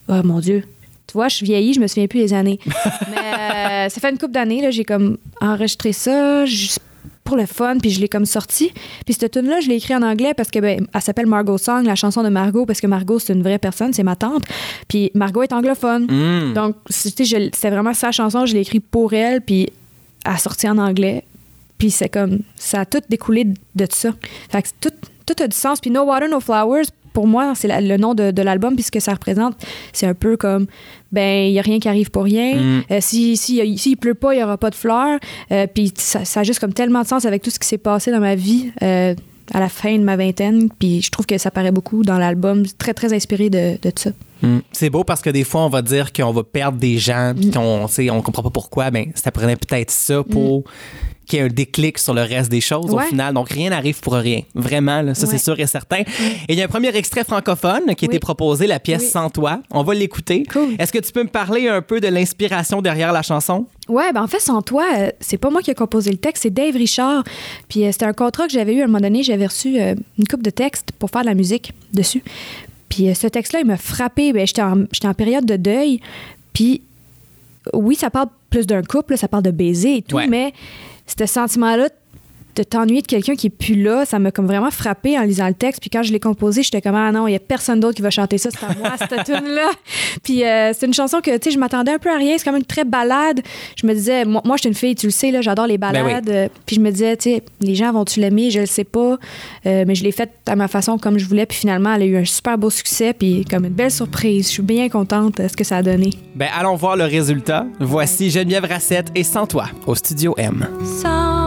Oh 0.10 0.22
mon 0.24 0.40
Dieu. 0.40 0.64
Tu 1.08 1.14
vois, 1.14 1.28
je 1.30 1.36
suis 1.38 1.46
vieillie, 1.46 1.74
je 1.74 1.80
me 1.80 1.88
souviens 1.88 2.08
plus 2.08 2.20
des 2.20 2.34
années. 2.34 2.60
Mais 2.66 3.86
euh, 3.88 3.90
ça 3.90 4.00
fait 4.00 4.10
une 4.12 4.18
couple 4.18 4.34
d'années, 4.34 4.62
là, 4.62 4.70
j'ai 4.72 4.84
comme 4.86 5.18
enregistré 5.42 5.92
ça 5.94 6.46
juste 6.46 6.80
pour 7.28 7.36
le 7.36 7.46
fun, 7.46 7.78
puis 7.78 7.90
je 7.90 8.00
l'ai 8.00 8.08
comme 8.08 8.26
sorti. 8.26 8.72
Puis 9.06 9.14
cette 9.14 9.34
tune-là, 9.34 9.60
je 9.60 9.68
l'ai 9.68 9.76
écrit 9.76 9.94
en 9.94 10.02
anglais 10.02 10.34
parce 10.34 10.50
que 10.50 10.60
ben, 10.60 10.88
elle 10.94 11.02
s'appelle 11.02 11.26
Margot 11.26 11.58
Song, 11.58 11.84
la 11.84 11.96
chanson 11.96 12.24
de 12.24 12.30
Margot, 12.30 12.66
parce 12.66 12.80
que 12.80 12.88
Margot, 12.88 13.20
c'est 13.20 13.34
une 13.34 13.44
vraie 13.44 13.60
personne, 13.60 13.92
c'est 13.92 14.04
ma 14.04 14.16
tante. 14.16 14.44
Puis 14.88 15.12
Margot 15.14 15.44
est 15.44 15.52
anglophone. 15.52 16.06
Mm. 16.06 16.54
Donc, 16.54 16.78
c'était 16.90 17.70
vraiment 17.70 17.94
sa 17.94 18.14
chanson, 18.14 18.46
je 18.46 18.54
l'ai 18.54 18.62
écrit 18.62 18.80
pour 18.80 19.12
elle, 19.12 19.42
puis 19.42 19.70
elle 20.24 20.32
a 20.32 20.38
sorti 20.38 20.70
en 20.70 20.78
anglais. 20.78 21.26
Puis 21.78 21.92
c'est 21.92 22.08
comme, 22.08 22.40
ça 22.56 22.82
a 22.82 22.86
tout 22.86 23.02
découlé 23.10 23.44
de 23.44 23.56
de 23.76 23.88
ça. 23.92 24.10
Fait 24.50 24.64
que 24.64 24.70
tout, 24.80 24.94
tout 25.26 25.44
a 25.44 25.48
du 25.48 25.56
sens. 25.56 25.80
Puis 25.80 25.92
No 25.92 26.04
Water, 26.04 26.30
No 26.30 26.40
Flowers, 26.40 26.86
pour 27.18 27.26
moi, 27.26 27.54
c'est 27.56 27.68
la- 27.68 27.82
le 27.82 27.98
nom 27.98 28.14
de, 28.14 28.30
de 28.30 28.42
l'album, 28.44 28.76
puis 28.76 28.84
ce 28.84 28.92
que 28.92 29.00
ça 29.00 29.12
représente, 29.14 29.56
c'est 29.92 30.06
un 30.06 30.14
peu 30.14 30.38
comme, 30.38 30.68
ben, 31.12 31.48
il 31.48 31.52
n'y 31.54 31.58
a 31.58 31.64
rien 31.64 31.80
qui 31.80 31.90
arrive 31.90 32.12
pour 32.12 32.26
rien. 32.26 32.56
Mm. 32.58 32.84
Euh, 32.92 32.98
si, 33.02 33.36
si, 33.38 33.76
s'il 33.80 33.98
pleut 33.98 34.14
pas, 34.14 34.36
il 34.36 34.38
n'y 34.38 34.44
aura 34.44 34.58
pas 34.60 34.70
de 34.70 34.76
fleurs. 34.76 35.18
Euh, 35.52 35.66
puis 35.66 35.92
ça, 35.98 36.26
ça 36.26 36.42
a 36.42 36.44
juste 36.44 36.60
comme 36.60 36.74
tellement 36.74 37.02
de 37.02 37.08
sens 37.08 37.26
avec 37.26 37.42
tout 37.42 37.50
ce 37.50 37.58
qui 37.58 37.68
s'est 37.68 37.80
passé 37.80 38.12
dans 38.12 38.20
ma 38.20 38.36
vie. 38.36 38.72
euh, 38.84 39.16
à 39.54 39.62
la 39.62 39.70
fin 39.70 39.98
de 39.98 40.04
ma 40.04 40.18
vingtaine, 40.18 40.68
puis 40.78 41.02
je 41.02 41.10
trouve 41.10 41.26
que 41.26 41.38
ça 41.38 41.52
paraît 41.52 41.72
beaucoup 41.72 42.04
dans 42.04 42.18
l'album, 42.18 42.64
très 42.78 42.94
très 42.94 43.14
inspiré 43.14 43.50
de, 43.50 43.78
de 43.82 43.92
ça. 43.96 44.10
Mm. 44.42 44.58
C'est 44.74 44.90
beau 44.90 45.06
parce 45.06 45.22
que 45.22 45.30
des 45.30 45.46
fois, 45.46 45.62
on 45.62 45.70
va 45.70 45.82
dire 45.82 46.12
qu'on 46.12 46.34
va 46.34 46.44
perdre 46.44 46.78
des 46.78 46.98
gens, 46.98 47.32
Mm. 47.34 47.40
puis 47.40 47.52
qu'on 47.52 47.88
ne 47.88 48.12
on 48.12 48.22
comprend 48.22 48.44
pas 48.44 48.50
pourquoi. 48.52 48.92
Ben, 48.92 49.06
ça 49.16 49.32
prenait 49.32 49.56
peut-être 49.56 49.90
ça 49.90 50.22
pour 50.24 50.66
qu'il 51.28 51.40
y 51.40 51.42
ait 51.42 51.46
un 51.46 51.50
déclic 51.50 51.98
sur 52.00 52.14
le 52.14 52.22
reste 52.22 52.50
des 52.50 52.62
choses 52.62 52.92
au 52.94 53.00
final. 53.00 53.34
Donc, 53.34 53.50
rien 53.50 53.70
n'arrive 53.70 54.00
pour 54.00 54.14
rien. 54.14 54.42
Vraiment, 54.56 55.02
là, 55.02 55.14
ça, 55.14 55.26
Ouais. 55.28 55.34
c'est 55.34 55.44
sûr 55.44 55.60
et 55.60 55.68
certain. 55.68 56.00
Et 56.00 56.54
il 56.54 56.56
y 56.56 56.62
a 56.62 56.66
un 56.66 56.70
premier 56.70 56.96
extrait 56.96 57.24
francophone 57.24 57.84
qui 57.96 58.06
a 58.06 58.08
Oui. 58.08 58.16
été 58.16 58.20
proposé, 58.20 58.66
la 58.66 58.80
pièce 58.80 59.04
Oui. 59.04 59.10
Sans 59.10 59.30
toi. 59.30 59.62
On 59.72 59.84
va 59.84 59.94
l'écouter. 59.94 60.44
Cool. 60.52 60.76
Est-ce 60.80 60.92
que 60.94 61.00
tu 61.00 61.12
peux 61.12 61.24
me 61.24 61.30
parler 61.30 61.68
un 61.68 61.82
peu 61.82 62.00
de 62.00 62.08
l'inspiration 62.08 62.82
derrière 62.82 63.12
la 63.12 63.22
chanson? 63.22 63.68
Ouais, 63.90 64.12
ben 64.14 64.24
en 64.24 64.28
fait, 64.28 64.40
sans 64.40 64.62
toi, 64.62 64.86
euh, 64.98 65.10
c'est 65.20 65.38
pas 65.38 65.50
moi 65.50 65.62
qui 65.62 65.72
ai 65.72 65.76
composé 65.76 66.12
le 66.12 66.18
texte, 66.18 66.44
c'est 66.44 66.50
Dave 66.50 66.76
Richard. 66.76 67.24
Puis 67.70 67.86
euh, 67.86 67.92
c'était 67.92 68.06
un 68.06 68.14
contrat 68.14 68.48
que 68.48 68.54
j'avais 68.54 68.74
eu 68.74 68.82
à 68.82 68.84
un 68.84 68.88
moment 68.88 69.00
donné. 69.00 69.24
J'avais 69.24 69.48
reçu 69.48 69.80
euh, 69.80 69.96
une 70.18 70.28
coupe 70.28 70.44
de 70.44 70.50
textes 70.50 70.92
pour 70.98 71.10
faire 71.10 71.22
de 71.22 71.28
la 71.28 71.36
musique 71.36 71.72
dessus. 71.94 72.24
Puis 72.90 73.14
ce 73.16 73.28
texte-là, 73.28 73.60
il 73.62 73.66
m'a 73.66 73.78
frappé. 73.78 74.32
Ben, 74.34 74.48
j'étais, 74.48 74.62
en, 74.62 74.86
j'étais 74.94 75.08
en 75.08 75.14
période 75.14 75.46
de 75.46 75.56
deuil. 75.58 76.00
Puis 76.54 76.82
oui, 77.74 77.96
ça 77.96 78.10
parle 78.10 78.28
plus 78.50 78.66
d'un 78.66 78.82
couple, 78.82 79.18
ça 79.18 79.28
parle 79.28 79.44
de 79.44 79.52
baiser 79.52 79.98
et 79.98 80.02
tout, 80.02 80.16
Ouais. 80.16 80.28
mais 80.28 80.54
ce 81.08 81.26
sentiment-là 81.26 81.90
de 82.58 82.64
t'ennuyer 82.64 83.02
de 83.02 83.08
quelqu'un 83.08 83.36
qui 83.36 83.48
est 83.48 83.52
plus 83.52 83.82
là, 83.82 84.06
ça 84.06 84.18
m'a 84.20 84.32
comme 84.32 84.48
vraiment 84.48 84.72
frappé 84.72 85.18
en 85.18 85.22
lisant 85.22 85.48
le 85.48 85.54
texte. 85.54 85.80
Puis 85.80 85.90
quand 85.90 86.04
je 86.04 86.12
l'ai 86.12 86.20
composé, 86.20 86.64
j'étais 86.64 86.82
comme 86.82 86.96
ah 86.96 87.12
non, 87.12 87.28
il 87.28 87.34
y 87.34 87.36
a 87.36 87.40
personne 87.40 87.80
d'autre 87.80 87.96
qui 87.96 88.02
va 88.02 88.10
chanter 88.10 88.38
ça, 88.38 88.50
c'est 88.52 88.66
à 88.66 88.74
moi 88.78 88.96
cette 88.98 89.24
tune 89.26 89.48
là. 89.50 89.70
Puis 90.24 90.44
euh, 90.44 90.72
c'est 90.74 90.88
une 90.88 90.94
chanson 90.94 91.22
que 91.22 91.32
tu 91.38 91.50
sais, 91.50 91.52
je 91.52 91.60
m'attendais 91.60 91.92
un 91.92 92.00
peu 92.00 92.10
à 92.10 92.18
rien, 92.18 92.36
c'est 92.38 92.44
quand 92.44 92.52
même 92.52 92.66
très 92.66 92.84
balade. 92.84 93.42
Je 93.76 93.86
me 93.86 93.94
disais 93.94 94.26
moi, 94.26 94.42
moi 94.44 94.58
je 94.58 94.62
suis 94.62 94.70
une 94.70 94.76
fille, 94.76 94.96
tu 94.96 95.06
le 95.08 95.12
sais 95.12 95.32
là, 95.32 95.42
j'adore 95.42 95.68
les 95.68 95.78
balades. 95.78 96.04
Ben 96.06 96.24
oui. 96.26 96.36
Euh, 96.36 96.48
Puis 96.66 96.78
je 96.78 96.82
me 96.82 96.92
disais 96.92 97.16
tu 97.18 97.30
sais, 97.30 97.44
les 97.62 97.76
gens 97.76 97.92
vont-tu 97.92 98.20
l'aimer, 98.20 98.50
je 98.50 98.60
le 98.62 98.66
sais 98.66 98.84
pas. 98.84 99.18
Euh, 99.66 99.84
mais 99.88 99.96
je 99.96 100.04
l'ai 100.04 100.12
faite 100.12 100.32
à 100.48 100.56
ma 100.56 100.68
façon 100.68 100.98
comme 100.98 101.20
je 101.20 101.26
voulais 101.26 101.46
puis 101.46 101.58
finalement 101.58 101.94
elle 101.94 102.02
a 102.02 102.06
eu 102.06 102.18
un 102.18 102.26
super 102.26 102.58
beau 102.58 102.70
succès 102.70 103.14
puis 103.14 103.46
comme 103.46 103.66
une 103.66 103.74
belle 103.74 103.92
surprise. 103.92 104.48
Je 104.48 104.54
suis 104.54 104.64
bien 104.64 104.90
contente 104.90 105.40
de 105.42 105.48
ce 105.48 105.56
que 105.56 105.64
ça 105.64 105.78
a 105.78 105.84
donné. 105.84 106.10
Ben, 106.36 106.48
allons 106.58 106.76
voir 106.76 106.96
le 106.96 107.04
résultat. 107.04 107.66
Voici 107.80 108.30
Geneviève 108.32 108.66
Rassette 108.66 109.12
et 109.16 109.24
Sans 109.24 109.46
toi 109.46 109.66
au 109.86 109.96
Studio 109.96 110.34
M. 110.38 110.68
Sans 111.02 111.47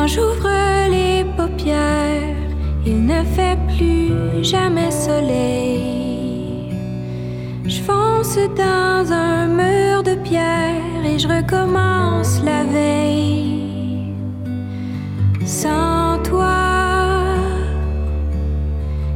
quand 0.00 0.06
j'ouvre 0.06 0.48
les 0.88 1.26
paupières, 1.36 2.34
il 2.86 3.04
ne 3.04 3.22
fait 3.36 3.58
plus 3.76 4.42
jamais 4.42 4.90
soleil. 4.90 6.72
Je 7.66 7.82
fonce 7.82 8.38
dans 8.56 9.12
un 9.12 9.46
mur 9.48 10.02
de 10.02 10.14
pierre 10.14 11.04
et 11.04 11.18
je 11.18 11.28
recommence 11.28 12.42
la 12.42 12.64
veille. 12.64 14.14
Sans 15.44 16.18
toi, 16.22 17.34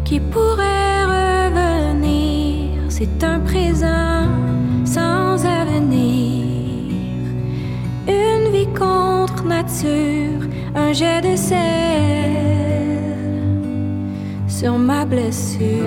qui 0.05 0.21
pourrait 0.21 1.05
revenir, 1.17 2.79
c'est 2.91 3.25
un 3.25 3.41
présent 3.41 4.29
sans 4.85 5.47
avenir. 5.47 6.45
Une 8.07 8.53
vie 8.53 8.69
contre 8.75 9.45
nature, 9.47 10.43
un 10.75 10.93
jet 10.93 11.21
de 11.21 11.37
sel 11.37 11.61
sur 14.49 14.79
ma 14.79 15.05
blessure. 15.05 15.85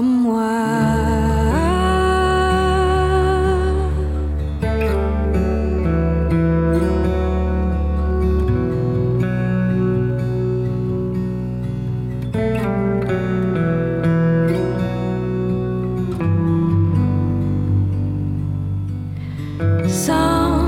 Sans 0.00 0.04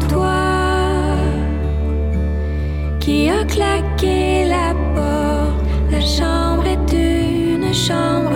toi, 0.09 0.43
qui 2.99 3.29
moi. 3.29 3.45
claquer 3.47 4.49
la 4.49 4.75
porte. 4.95 5.55
La 5.93 6.01
chambre 6.01 6.67
est 6.67 6.93
une 6.93 7.73
chambre 7.73 8.33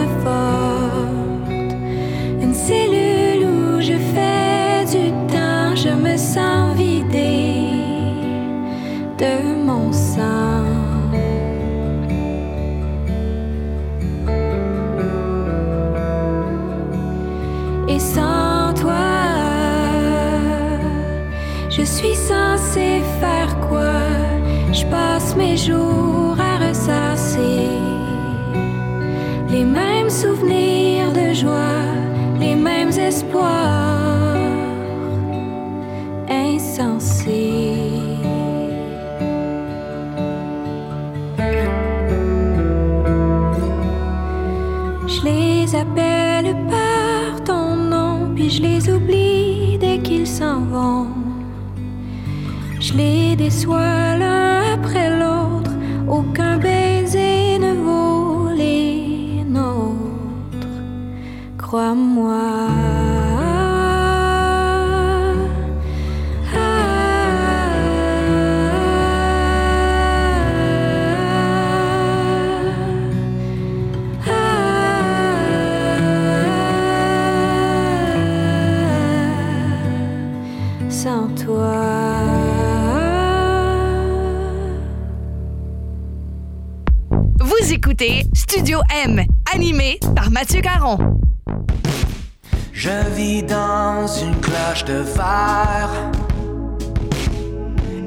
M, 88.90 89.24
animé 89.52 89.98
par 90.14 90.30
Mathieu 90.30 90.60
Caron. 90.60 90.98
Je 92.72 92.90
vis 93.14 93.42
dans 93.42 94.06
une 94.06 94.38
cloche 94.40 94.84
de 94.84 95.02
phare. 95.02 95.90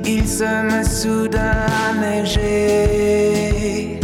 Il 0.06 0.28
se 0.28 0.44
me 0.44 0.84
soudain 0.84 1.66
à 1.84 1.94
neiger. 2.00 4.00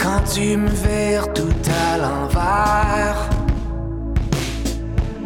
Quand 0.00 0.22
tu 0.32 0.56
me 0.56 0.68
verras 0.68 1.26
tout 1.28 1.70
à 1.92 1.98
l'envers, 1.98 3.28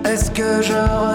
est-ce 0.05 0.31
que 0.31 0.63
je 0.63 1.12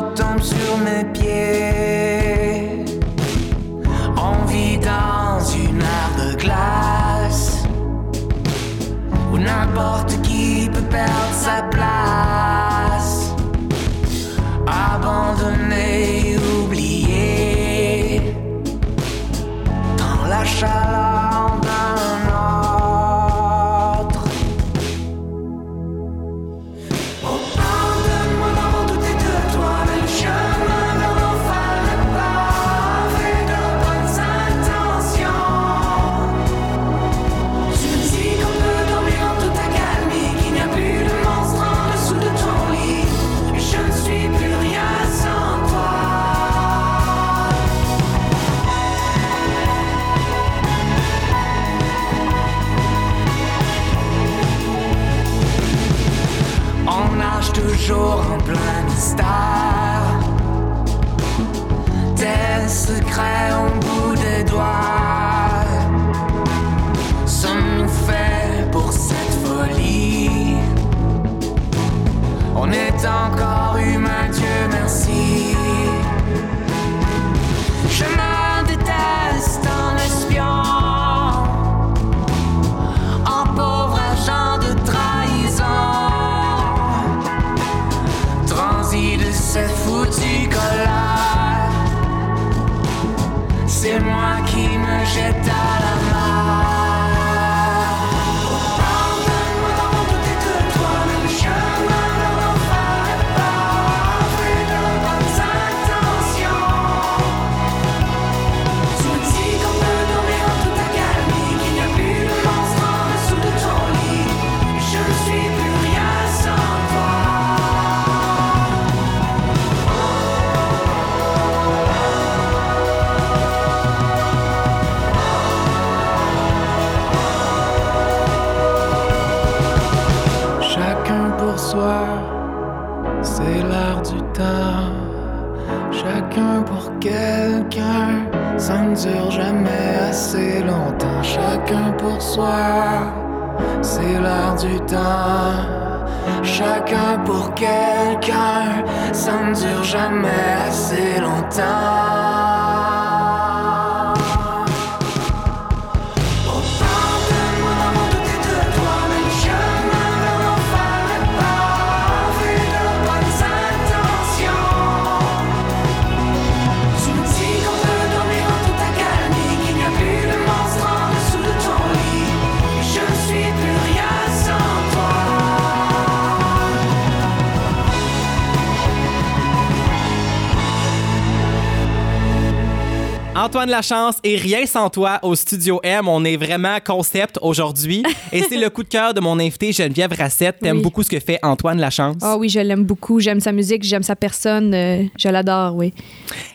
Antoine 183.58 183.72
Lachance 183.72 184.18
et 184.24 184.36
Rien 184.36 184.68
sans 184.68 184.92
toi 184.92 185.18
au 185.24 185.34
Studio 185.34 185.80
M. 185.82 186.08
On 186.08 186.24
est 186.26 186.38
vraiment 186.38 186.78
concept 186.86 187.40
aujourd'hui. 187.42 188.04
et 188.32 188.44
c'est 188.44 188.56
le 188.56 188.70
coup 188.70 188.84
de 188.84 188.88
cœur 188.88 189.16
de 189.16 189.20
mon 189.20 189.40
invité 189.40 189.72
Geneviève 189.74 190.14
Rassette. 190.16 190.58
T'aimes 190.62 190.78
Oui. 190.78 190.84
beaucoup 190.84 191.02
ce 191.02 191.10
que 191.10 191.20
fait 191.20 191.40
Antoine 191.42 191.80
Lachance? 191.80 192.18
Ah 192.22 192.38
oui, 192.38 192.50
je 192.50 192.60
l'aime 192.60 192.84
beaucoup. 192.84 193.20
J'aime 193.20 193.40
sa 193.40 193.52
musique, 193.52 193.82
j'aime 193.84 194.04
sa 194.04 194.16
personne. 194.16 194.76
euh, 194.76 195.02
je 195.18 195.28
l'adore, 195.30 195.76
oui. 195.76 195.92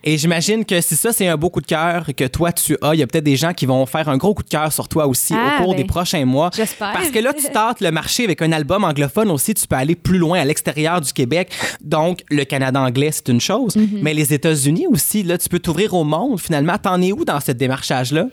Et 0.05 0.17
j'imagine 0.17 0.65
que 0.65 0.81
si 0.81 0.95
ça, 0.95 1.13
c'est 1.13 1.27
un 1.27 1.37
beau 1.37 1.51
coup 1.51 1.61
de 1.61 1.67
cœur 1.67 2.07
que 2.17 2.25
toi, 2.29 2.53
tu 2.53 2.77
as, 2.81 2.95
il 2.95 3.01
y 3.01 3.03
a 3.03 3.07
peut-être 3.09 3.25
des 3.25 3.35
gens 3.35 3.53
qui 3.53 3.67
vont 3.67 3.85
faire 3.85 4.09
un 4.09 4.17
gros 4.17 4.33
coup 4.35 4.45
de 4.45 4.49
cœur 4.49 4.73
sur 4.73 4.87
toi 4.87 5.09
aussi 5.09 5.35
Ah, 5.37 5.57
au 5.59 5.65
cours 5.65 5.73
ben, 5.75 5.79
des 5.81 5.85
prochains 5.89 6.25
mois. 6.25 6.51
j'espère. 6.55 6.93
Parce 6.93 7.11
que 7.11 7.19
là, 7.19 7.33
tu 7.33 7.51
tâtes 7.51 7.81
le 7.81 7.91
marché 7.91 8.23
avec 8.23 8.41
un 8.43 8.53
album 8.53 8.85
anglophone 8.85 9.33
aussi. 9.33 9.55
Tu 9.55 9.67
peux 9.67 9.75
aller 9.75 9.97
plus 9.97 10.19
loin 10.19 10.39
à 10.39 10.45
l'extérieur 10.45 11.01
du 11.01 11.13
Québec. 11.13 11.51
Donc, 11.81 12.21
le 12.31 12.45
Canada 12.45 12.81
anglais, 12.81 13.11
c'est 13.11 13.27
une 13.29 13.41
chose. 13.41 13.75
Mhm. 13.75 13.99
Mais 14.03 14.15
les 14.15 14.33
États-Unis 14.33 14.87
aussi, 14.89 15.25
là, 15.25 15.37
tu 15.37 15.49
peux 15.49 15.59
t'ouvrir 15.59 15.95
au 15.95 16.05
monde 16.05 16.39
finalement. 16.41 16.79
T'en 16.93 17.01
es 17.01 17.11
où 17.11 17.25
dans 17.25 17.41
ce 17.41 17.53
démarchage-là? 17.53 18.27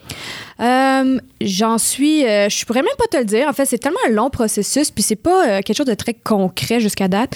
Euh, 0.60 1.18
J'en 1.40 1.78
suis. 1.78 2.26
euh, 2.28 2.50
je 2.50 2.66
pourrais 2.66 2.82
même 2.82 2.92
pas 2.98 3.06
te 3.10 3.16
le 3.16 3.24
dire. 3.24 3.48
En 3.48 3.54
fait, 3.54 3.66
c'est 3.66 3.78
tellement 3.78 4.00
un 4.06 4.12
long 4.12 4.30
processus, 4.30 4.92
puis 4.92 5.02
c'est 5.02 5.16
pas 5.16 5.48
euh, 5.48 5.62
quelque 5.62 5.78
chose 5.78 5.86
de 5.86 5.94
très 5.94 6.14
concret 6.14 6.82
jusqu'à 6.82 7.08
date. 7.08 7.32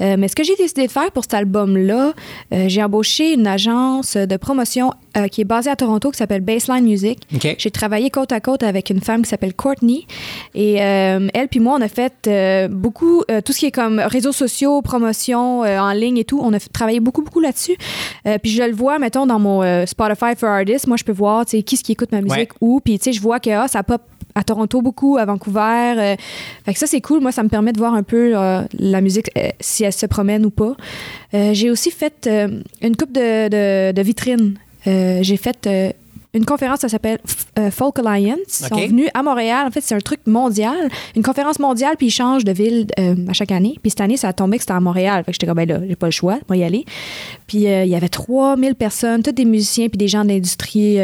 Euh, 0.00 0.14
mais 0.16 0.28
ce 0.28 0.36
que 0.36 0.44
j'ai 0.44 0.54
décidé 0.54 0.86
de 0.86 0.92
faire 0.92 1.10
pour 1.10 1.24
cet 1.24 1.34
album-là, 1.34 2.12
j'ai 2.52 2.80
embauché 2.80 3.32
une 3.32 3.48
agence 3.48 4.16
de 4.16 4.36
promotion 4.36 4.92
euh, 5.18 5.28
qui 5.28 5.40
est 5.42 5.44
basée 5.44 5.70
à 5.70 5.76
Toronto 5.76 6.10
qui 6.10 6.16
s'appelle 6.18 6.40
Baseline 6.40 6.84
Music. 6.84 7.18
J'ai 7.58 7.70
travaillé 7.70 8.10
côte 8.10 8.32
à 8.32 8.40
côte 8.40 8.62
avec 8.62 8.90
une 8.90 9.00
femme 9.00 9.22
qui 9.22 9.28
s'appelle 9.28 9.54
Courtney. 9.54 10.06
Et 10.54 10.82
euh, 10.82 11.28
elle 11.34 11.48
puis 11.48 11.60
moi, 11.60 11.76
on 11.78 11.82
a 11.82 11.88
fait 11.88 12.14
euh, 12.26 12.68
beaucoup, 12.68 13.22
tout 13.44 13.52
ce 13.52 13.58
qui 13.58 13.66
est 13.66 13.70
comme 13.72 13.98
réseaux 14.00 14.32
sociaux, 14.32 14.80
promotion 14.82 15.60
en 15.60 15.92
ligne 15.92 16.18
et 16.18 16.24
tout. 16.24 16.40
On 16.42 16.52
a 16.52 16.60
travaillé 16.60 17.00
beaucoup, 17.00 17.22
beaucoup 17.22 17.40
là-dessus. 17.40 17.76
Puis 18.42 18.50
je 18.52 18.62
le 18.62 18.72
vois, 18.74 18.98
mettons, 18.98 19.26
dans 19.26 19.38
mon 19.38 19.86
Spotify 19.86 20.34
for 20.36 20.48
Artists. 20.48 20.86
Moi, 20.86 20.96
je 20.96 21.04
peux 21.04 21.12
voir, 21.12 21.44
tu 21.46 21.56
sais, 21.58 21.62
qui 21.62 21.76
ce 21.76 21.82
qui 21.82 21.92
écoute 21.92 22.12
ma 22.12 22.20
musique 22.20 22.38
Ouais. 22.38 22.48
où. 22.60 22.80
Puis, 22.80 22.98
tu 22.98 23.04
sais, 23.04 23.12
je 23.12 23.20
vois 23.20 23.40
que 23.40 23.50
ah, 23.50 23.68
ça 23.68 23.82
pop 23.82 24.02
à 24.34 24.44
Toronto 24.44 24.82
beaucoup, 24.82 25.16
à 25.16 25.24
Vancouver. 25.24 25.94
euh, 25.96 26.16
fait 26.64 26.72
que 26.72 26.78
ça, 26.78 26.86
c'est 26.86 27.00
cool. 27.00 27.20
Moi, 27.20 27.32
ça 27.32 27.42
me 27.42 27.48
permet 27.48 27.72
de 27.72 27.78
voir 27.78 27.94
un 27.94 28.02
peu 28.02 28.32
euh, 28.36 28.62
la 28.78 29.00
musique, 29.00 29.30
euh, 29.36 29.48
si 29.58 29.82
elle 29.84 29.92
se 29.92 30.06
promène 30.06 30.44
ou 30.46 30.50
pas. 30.50 30.76
J'ai 31.32 31.70
aussi 31.70 31.90
fait 31.90 32.28
une 32.82 32.96
coupe 32.96 33.12
de, 33.12 33.48
de, 33.48 33.92
de 33.92 34.02
vitrines. 34.02 34.54
Euh, 34.88 35.18
j'ai 35.22 35.36
fait 35.36 35.66
euh, 35.66 35.92
une 36.34 36.44
conférence, 36.44 36.80
ça 36.80 36.88
s'appelle 36.88 37.18
euh, 37.58 37.70
Folk 37.70 37.98
Alliance. 37.98 38.38
Ils 38.60 38.66
sont 38.66 38.76
venus 38.76 39.08
à 39.14 39.22
Montréal. 39.22 39.66
En 39.66 39.70
fait, 39.70 39.80
c'est 39.80 39.94
un 39.94 40.00
truc 40.00 40.20
mondial. 40.26 40.88
Une 41.16 41.22
conférence 41.22 41.58
mondiale, 41.58 41.94
puis 41.96 42.08
ils 42.08 42.10
changent 42.12 42.44
de 42.44 42.52
ville 42.52 42.86
euh, 42.98 43.14
à 43.28 43.32
chaque 43.32 43.50
année. 43.50 43.76
Puis 43.82 43.90
cette 43.90 44.02
année, 44.02 44.16
ça 44.16 44.28
a 44.28 44.32
tombé 44.32 44.56
que 44.58 44.62
c'était 44.62 44.74
à 44.74 44.80
Montréal. 44.80 45.24
Fait 45.24 45.32
que 45.32 45.34
j'étais 45.34 45.46
comme, 45.46 45.56
ben 45.56 45.68
là, 45.68 45.80
j'ai 45.88 45.96
pas 45.96 46.06
le 46.06 46.12
choix, 46.12 46.38
moi 46.48 46.56
y 46.56 46.64
aller. 46.64 46.84
Puis 47.46 47.66
euh, 47.66 47.84
il 47.84 47.90
y 47.90 47.94
avait 47.94 48.08
3000 48.10 48.74
personnes, 48.74 49.22
tous 49.22 49.32
des 49.32 49.44
musiciens, 49.46 49.88
puis 49.88 49.96
des 49.98 50.08
gens 50.08 50.22
de 50.24 50.28
l'industrie, 50.28 50.98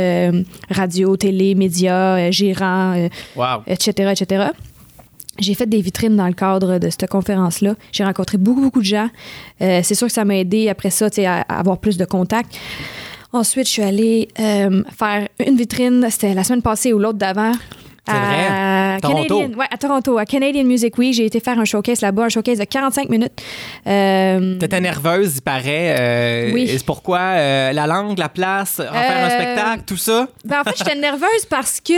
radio, 0.70 1.16
télé, 1.16 1.54
médias, 1.54 2.30
gérants, 2.30 3.08
Wow. 3.34 3.62
etc., 3.66 4.12
etc. 4.12 4.46
J'ai 5.38 5.54
fait 5.54 5.66
des 5.66 5.80
vitrines 5.80 6.16
dans 6.16 6.28
le 6.28 6.32
cadre 6.34 6.78
de 6.78 6.90
cette 6.90 7.08
conférence-là. 7.08 7.74
J'ai 7.92 8.04
rencontré 8.04 8.38
beaucoup, 8.38 8.60
beaucoup 8.60 8.80
de 8.80 8.84
gens. 8.84 9.08
C'est 9.58 9.94
sûr 9.94 10.06
que 10.06 10.12
ça 10.12 10.24
m'a 10.24 10.36
aidé 10.36 10.68
après 10.68 10.90
ça 10.90 11.06
à, 11.18 11.40
à 11.40 11.58
avoir 11.58 11.78
plus 11.78 11.96
de 11.96 12.04
contacts. 12.04 12.56
Ensuite, 13.34 13.66
je 13.66 13.72
suis 13.72 13.82
allée 13.82 14.28
euh, 14.38 14.82
faire 14.96 15.28
une 15.44 15.56
vitrine, 15.56 16.06
c'était 16.08 16.34
la 16.34 16.44
semaine 16.44 16.62
passée 16.62 16.92
ou 16.92 16.98
l'autre 16.98 17.18
d'avant. 17.18 17.52
C'est 18.06 18.14
à 18.14 18.18
vrai? 18.18 19.00
Toronto. 19.00 19.38
Canadian- 19.40 19.58
ouais, 19.58 19.66
à 19.72 19.76
Toronto, 19.76 20.18
à 20.18 20.24
Canadian 20.26 20.64
Music 20.64 20.96
Week. 20.98 21.14
J'ai 21.14 21.24
été 21.24 21.40
faire 21.40 21.58
un 21.58 21.64
showcase 21.64 22.00
là-bas, 22.00 22.24
un 22.24 22.28
showcase 22.28 22.58
de 22.58 22.64
45 22.64 23.08
minutes. 23.08 23.32
Euh, 23.86 24.56
T'étais 24.58 24.80
nerveuse, 24.80 25.36
il 25.36 25.40
paraît. 25.42 25.96
euh, 25.98 26.50
Oui. 26.52 26.62
et 26.70 26.78
C'est 26.78 26.84
pourquoi 26.86 27.18
euh, 27.18 27.72
la 27.72 27.86
langue, 27.86 28.18
la 28.18 28.28
place, 28.28 28.78
en 28.78 28.92
faire 28.92 29.24
un 29.26 29.30
spectacle, 29.30 29.82
tout 29.86 29.96
ça? 29.96 30.28
Ben, 30.44 30.60
en 30.60 30.64
fait, 30.64 30.76
j'étais 30.78 30.94
nerveuse 30.96 31.46
parce 31.50 31.80
que 31.80 31.94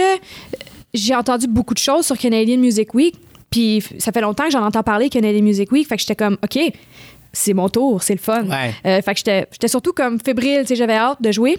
j'ai 0.94 1.14
entendu 1.14 1.48
beaucoup 1.48 1.74
de 1.74 1.78
choses 1.80 2.06
sur 2.06 2.16
Canadian 2.16 2.58
Music 2.58 2.94
Week. 2.94 3.14
Puis 3.50 3.82
ça 3.98 4.10
fait 4.12 4.20
longtemps 4.20 4.44
que 4.44 4.50
j'en 4.52 4.64
entends 4.64 4.82
parler, 4.82 5.08
Canadian 5.08 5.42
Music 5.42 5.70
Week. 5.72 5.86
Fait 5.88 5.96
que 5.96 6.00
j'étais 6.02 6.16
comme, 6.16 6.36
OK, 6.42 6.58
c'est 7.32 7.54
mon 7.54 7.68
tour, 7.68 8.02
c'est 8.02 8.14
le 8.14 8.20
fun. 8.20 8.44
Ouais. 8.46 8.74
Euh, 8.86 9.02
fait 9.02 9.12
que 9.12 9.18
j'étais 9.18 9.46
j'étais 9.52 9.68
surtout 9.68 9.92
comme 9.92 10.18
fébrile, 10.20 10.64
j'avais 10.68 10.96
hâte 10.96 11.20
de 11.20 11.32
jouer. 11.32 11.58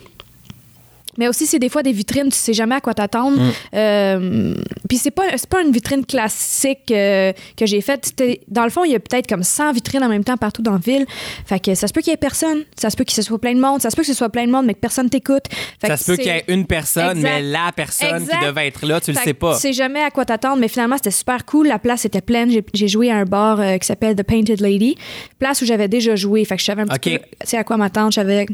Mais 1.18 1.28
aussi, 1.28 1.46
c'est 1.46 1.60
des 1.60 1.70
fois 1.70 1.84
des 1.84 1.92
vitrines, 1.92 2.30
tu 2.30 2.38
sais 2.38 2.54
jamais 2.54 2.76
à 2.76 2.82
quoi 2.82 2.94
t'attendre. 2.94 3.38
Mm. 3.42 3.52
Euh, 3.76 4.54
Puis 4.88 4.98
c'est 4.98 5.12
pas, 5.12 5.24
c'est 5.38 5.50
pas 5.50 5.62
une 5.62 5.72
vitrine 5.72 6.06
classique 6.06 6.92
euh, 6.92 7.34
que 7.56 7.66
j'ai 7.66 7.82
faite. 7.82 8.14
Dans 8.48 8.64
le 8.64 8.70
fond, 8.70 8.84
il 8.84 8.92
y 8.92 8.96
a 8.96 9.00
peut-être 9.00 9.28
comme 9.28 9.44
100 9.44 9.74
vitrines 9.74 10.04
en 10.04 10.10
même 10.10 10.24
temps 10.24 10.38
partout 10.38 10.62
dans 10.62 10.74
la 10.74 10.78
ville. 10.78 11.06
Fait 11.46 11.60
que 11.60 11.76
ça 11.76 11.88
se 11.88 11.94
peut 11.94 12.02
qu'il 12.02 12.12
y 12.12 12.14
ait 12.14 12.18
personne. 12.18 12.64
Ça 12.80 12.90
se 12.90 12.96
peut 12.98 13.04
que 13.04 13.12
ce 13.12 13.22
soit 13.22 13.40
plein 13.40 13.54
de 13.54 13.60
monde. 13.60 13.82
Ça 13.82 13.90
se 13.90 13.96
peut 13.96 14.02
que 14.04 14.08
ce 14.08 14.14
soit 14.14 14.30
plein 14.30 14.46
de 14.46 14.52
monde, 14.52 14.66
mais 14.66 14.74
que 14.74 14.80
personne 14.80 15.10
t'écoute. 15.10 15.46
Ça 15.86 15.98
se 15.98 16.06
peut 16.06 16.18
qu'il 16.18 16.28
y 16.28 16.30
ait 16.30 16.44
une 16.48 16.66
personne, 16.66 17.18
Exact. 17.18 17.30
mais 17.30 17.42
la 17.42 17.72
personne 17.76 18.16
Exact. 18.18 18.40
qui 18.40 18.46
devait 18.46 18.68
être 18.68 18.86
là, 18.86 19.00
tu 19.02 19.12
le 19.12 19.18
fait 19.18 19.24
sais 19.24 19.34
que 19.34 19.40
pas. 19.40 19.56
Tu 19.56 19.62
sais 19.62 19.74
jamais 19.74 20.02
à 20.02 20.12
quoi 20.12 20.26
t'attendre, 20.26 20.58
mais 20.58 20.68
finalement, 20.68 20.98
c'était 20.98 21.12
super 21.12 21.46
cool. 21.46 21.68
La 21.68 21.80
place 21.80 22.06
était 22.06 22.22
pleine. 22.22 22.52
J'ai- 22.74 22.88
joué 22.88 23.12
à 23.12 23.18
un 23.18 23.26
bar 23.26 23.60
euh, 23.60 23.78
qui 23.78 23.86
s'appelle 23.86 24.16
The 24.16 24.24
Painted 24.24 24.62
Lady, 24.62 24.96
place 25.40 25.62
où 25.62 25.66
j'avais 25.66 25.88
déjà 25.90 26.16
joué. 26.16 26.46
Fait 26.46 26.56
que 26.56 26.62
je 26.62 26.66
savais 26.66 26.84
un 26.84 26.86
petit 26.88 27.16
OK. 27.16 27.20
peu 27.20 27.26
sais, 27.46 27.58
à 27.58 27.64
quoi 27.66 27.76
m'attendre. 27.76 28.12
Je 28.12 28.16
savais 28.16 28.46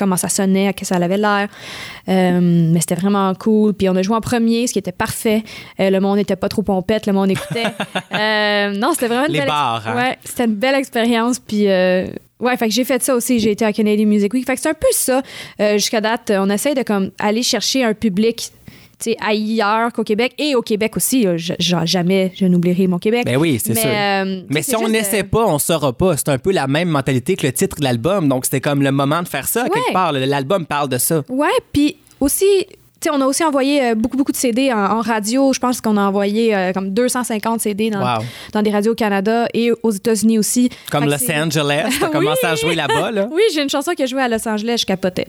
comment 0.00 0.16
ça 0.16 0.28
sonnait, 0.28 0.66
à 0.66 0.72
quoi 0.72 0.84
ça 0.84 0.96
avait 0.96 1.16
l'air. 1.16 1.48
Euh, 2.08 2.40
mais 2.42 2.80
c'était 2.80 2.96
vraiment 2.96 3.32
cool. 3.34 3.74
Puis 3.74 3.88
on 3.88 3.94
a 3.94 4.02
joué 4.02 4.16
en 4.16 4.20
premier, 4.20 4.66
ce 4.66 4.72
qui 4.72 4.80
était 4.80 4.90
parfait. 4.90 5.44
Euh, 5.78 5.90
le 5.90 6.00
monde 6.00 6.16
n'était 6.16 6.36
pas 6.36 6.48
trop 6.48 6.62
pompette, 6.62 7.06
le 7.06 7.12
monde 7.12 7.30
écoutait. 7.30 7.64
Euh, 8.12 8.72
non, 8.72 8.92
c'était 8.92 9.06
vraiment 9.06 9.26
une 9.26 9.32
Les 9.32 9.38
belle 9.40 9.48
bars, 9.48 9.82
hein? 9.86 9.96
Ouais, 9.96 10.18
c'était 10.24 10.44
une 10.44 10.54
belle 10.54 10.74
expérience. 10.74 11.38
Puis. 11.38 11.68
Ouais, 12.40 12.56
fait 12.56 12.68
que 12.68 12.74
j'ai 12.74 12.84
fait 12.84 13.02
ça 13.02 13.14
aussi. 13.14 13.38
J'ai 13.38 13.50
été 13.50 13.64
à 13.64 13.72
Canadian 13.72 14.06
Music 14.06 14.32
Week. 14.32 14.46
Fait 14.46 14.54
que 14.54 14.60
c'est 14.60 14.70
un 14.70 14.74
peu 14.74 14.86
ça. 14.92 15.22
Euh, 15.60 15.74
Jusqu'à 15.74 16.00
date, 16.00 16.32
on 16.34 16.48
essaye 16.48 16.74
de 16.74 16.82
comme 16.82 17.10
aller 17.18 17.42
chercher 17.42 17.84
un 17.84 17.92
public 17.92 18.50
ailleurs 19.20 19.92
qu'au 19.92 20.04
Québec 20.04 20.34
et 20.38 20.54
au 20.54 20.62
Québec 20.62 20.96
aussi. 20.96 21.26
Je- 21.36 21.54
jamais 21.84 22.32
je 22.34 22.46
n'oublierai 22.46 22.86
mon 22.86 22.98
Québec. 22.98 23.24
Ben 23.24 23.36
oui, 23.36 23.58
c'est 23.62 23.74
sûr. 23.74 23.90
euh, 23.90 24.42
Mais 24.50 24.62
si 24.62 24.74
on 24.76 24.80
juste, 24.80 24.92
n'essaie 24.92 25.20
euh, 25.20 25.28
pas, 25.30 25.46
on 25.46 25.58
saura 25.58 25.92
pas. 25.92 26.16
C'est 26.16 26.28
un 26.28 26.38
peu 26.38 26.52
la 26.52 26.66
même 26.66 26.88
mentalité 26.88 27.36
que 27.36 27.46
le 27.46 27.52
titre 27.52 27.76
de 27.78 27.84
l'album. 27.84 28.28
Donc, 28.28 28.44
c'était 28.44 28.60
comme 28.60 28.82
le 28.82 28.92
moment 28.92 29.22
de 29.22 29.28
faire 29.28 29.48
ça, 29.48 29.68
quelque 29.68 29.92
part. 29.92 30.12
L'album 30.12 30.66
parle 30.66 30.88
de 30.88 30.98
ça. 30.98 31.22
Ouais, 31.28 31.48
puis 31.72 31.96
aussi, 32.20 32.66
on 33.10 33.20
a 33.20 33.26
aussi 33.26 33.42
envoyé 33.44 33.82
euh, 33.82 33.94
beaucoup, 33.94 34.16
beaucoup 34.16 34.32
de 34.32 34.36
CD 34.36 34.72
en, 34.72 34.78
en 34.78 35.00
radio. 35.00 35.52
Je 35.54 35.58
pense 35.58 35.80
qu'on 35.80 35.96
a 35.96 36.02
envoyé 36.02 36.54
euh, 36.54 36.72
comme 36.72 36.90
250 36.90 37.60
CD 37.60 37.88
dans, 37.90 38.00
Wow. 38.00 38.22
dans 38.52 38.62
des 38.62 38.70
radios 38.70 38.92
au 38.92 38.94
Canada 38.94 39.46
et 39.54 39.70
aux 39.82 39.90
États-Unis 39.90 40.38
aussi. 40.38 40.68
Comme 40.90 41.04
Los 41.06 41.30
Angeles, 41.30 41.94
t'as 41.98 42.06
Oui. 42.08 42.12
commencé 42.12 42.44
à 42.46 42.54
jouer 42.56 42.74
là-bas, 42.74 43.10
là. 43.10 43.26
Oui, 43.32 43.42
j'ai 43.54 43.62
une 43.62 43.70
chanson 43.70 43.92
qui 43.92 44.02
a 44.02 44.06
joué 44.06 44.20
à 44.22 44.28
Los 44.28 44.46
Angeles, 44.46 44.78
je 44.80 44.86
capotais. 44.86 45.28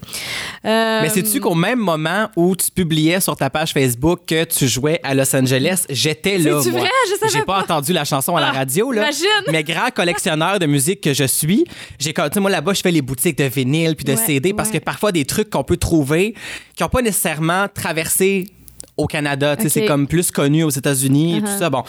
Euh, 0.65 0.99
Mais 1.03 1.09
sais-tu 1.09 1.39
qu'au 1.39 1.55
même 1.55 1.79
moment 1.79 2.29
où 2.35 2.55
tu 2.55 2.71
publiais 2.71 3.19
sur 3.19 3.35
ta 3.35 3.49
page 3.49 3.71
Facebook 3.71 4.21
que 4.27 4.43
tu 4.43 4.67
jouais 4.67 4.99
à 5.03 5.13
Los 5.13 5.33
Angeles, 5.35 5.85
j'étais 5.89 6.37
là, 6.37 6.59
C'est-tu 6.61 6.71
moi. 6.71 6.81
vrai? 6.81 6.89
Je 7.09 7.17
savais 7.19 7.31
J'ai 7.31 7.41
pas, 7.43 7.59
entendu 7.59 7.93
la 7.93 8.03
chanson 8.05 8.35
à 8.35 8.41
la 8.41 8.47
Ah, 8.49 8.51
radio, 8.51 8.91
là. 8.91 9.03
imagine! 9.03 9.27
Mais 9.51 9.63
grand 9.63 9.89
collectionneur 9.93 10.59
de 10.59 10.65
musique 10.65 11.01
que 11.01 11.13
je 11.13 11.23
suis, 11.23 11.63
j'ai 11.99 12.13
moi 12.37 12.49
là-bas, 12.49 12.73
je 12.73 12.81
fais 12.81 12.91
les 12.91 13.01
boutiques 13.01 13.37
de 13.37 13.43
vinyle 13.45 13.95
puis 13.95 14.03
de 14.05 14.11
Ouais, 14.11 14.17
CD 14.17 14.53
parce 14.53 14.69
ouais. 14.69 14.79
que 14.79 14.83
parfois 14.83 15.11
des 15.11 15.25
trucs 15.25 15.49
qu'on 15.49 15.63
peut 15.63 15.77
trouver 15.77 16.33
qui 16.75 16.83
n'ont 16.83 16.89
pas 16.89 17.01
nécessairement 17.01 17.60
traversé 17.67 18.47
au 18.97 19.07
Canada, 19.07 19.55
c'est 19.67 19.85
comme 19.85 20.05
plus 20.05 20.29
connu 20.31 20.63
aux 20.63 20.69
États-Unis 20.69 21.37
et 21.37 21.39
Uh-huh. 21.39 21.45
tout 21.45 21.59
ça. 21.59 21.69
Bon, 21.71 21.81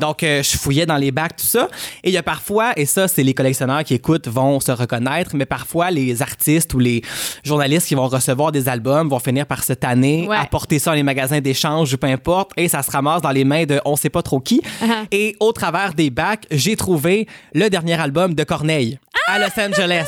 donc 0.00 0.22
euh, 0.24 0.42
je 0.42 0.56
fouillais 0.56 0.86
dans 0.86 0.96
les 0.96 1.12
bacs 1.12 1.36
tout 1.36 1.44
ça, 1.46 1.68
et 2.02 2.08
il 2.08 2.12
y 2.12 2.16
a 2.16 2.22
parfois, 2.24 2.72
et 2.76 2.86
ça 2.86 3.06
c'est 3.06 3.22
les 3.22 3.34
collectionneurs 3.34 3.84
qui 3.84 3.94
écoutent 3.94 4.26
vont 4.26 4.58
se 4.58 4.72
reconnaître, 4.72 5.36
mais 5.36 5.44
parfois 5.46 5.90
les 5.92 6.22
artistes 6.22 6.72
ou 6.74 6.78
les 6.80 7.02
journalistes 7.44 7.86
qui 7.86 7.94
vont 7.94 8.08
recevoir 8.08 8.50
des 8.52 8.68
albums 8.68 9.08
vont 9.08 9.18
finir 9.20 9.46
par 9.46 9.62
se 9.62 9.74
tanner, 9.74 10.26
Ouais. 10.28 10.36
apporter 10.36 10.78
ça 10.80 10.90
dans 10.90 10.96
les 10.96 11.02
magasins 11.04 11.40
d'échange 11.40 11.92
ou 11.92 11.98
peu 11.98 12.06
importe, 12.08 12.50
et 12.56 12.68
ça 12.68 12.82
se 12.82 12.90
ramasse 12.90 13.22
dans 13.22 13.30
les 13.30 13.44
mains 13.44 13.64
de 13.66 13.80
on 13.84 13.94
sait 13.94 14.10
pas 14.10 14.22
trop 14.22 14.40
qui. 14.40 14.60
Uh-huh. 14.82 15.06
Et 15.12 15.36
au 15.40 15.52
travers 15.52 15.94
des 15.94 16.10
bacs, 16.10 16.46
j'ai 16.50 16.74
trouvé 16.74 17.28
le 17.54 17.68
dernier 17.68 18.00
album 18.00 18.34
de 18.34 18.42
Corneille 18.44 18.98
à 19.26 19.38
Los 19.38 19.46
Angeles. 19.58 20.06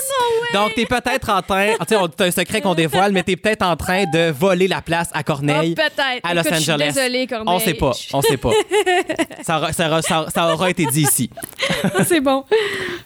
Donc, 0.54 0.74
t'es 0.74 0.86
peut-être 0.86 1.28
en 1.30 1.42
train, 1.42 1.72
tu 1.86 1.94
sais, 1.94 2.00
c'est 2.16 2.24
un 2.26 2.30
secret 2.30 2.60
qu'on 2.60 2.74
dévoile, 2.74 3.12
mais 3.12 3.22
t'es 3.22 3.36
peut-être 3.36 3.62
en 3.62 3.76
train 3.76 4.04
de 4.12 4.30
voler 4.30 4.66
la 4.68 4.80
place 4.80 5.08
à 5.12 5.22
Corneille. 5.22 5.74
Ah, 5.78 5.82
peut-être. 5.88 6.20
À 6.26 6.34
Los 6.34 6.40
Écoute, 6.42 6.52
Angeles. 6.54 6.92
désolée, 6.94 7.26
Corneille. 7.26 7.54
On 7.54 7.58
sait 7.60 7.74
pas, 7.74 7.92
on 8.14 8.22
sait 8.22 8.36
pas. 8.36 8.50
ça, 9.42 9.58
aura, 9.58 9.72
ça 9.72 9.86
aura- 9.88 10.02
ça 10.02 10.20
aura- 10.22 10.30
ça 10.30 10.52
aura 10.54 10.70
été 10.70 10.86
dit 10.86 11.02
ici. 11.02 11.30
c'est 12.06 12.20
bon. 12.20 12.44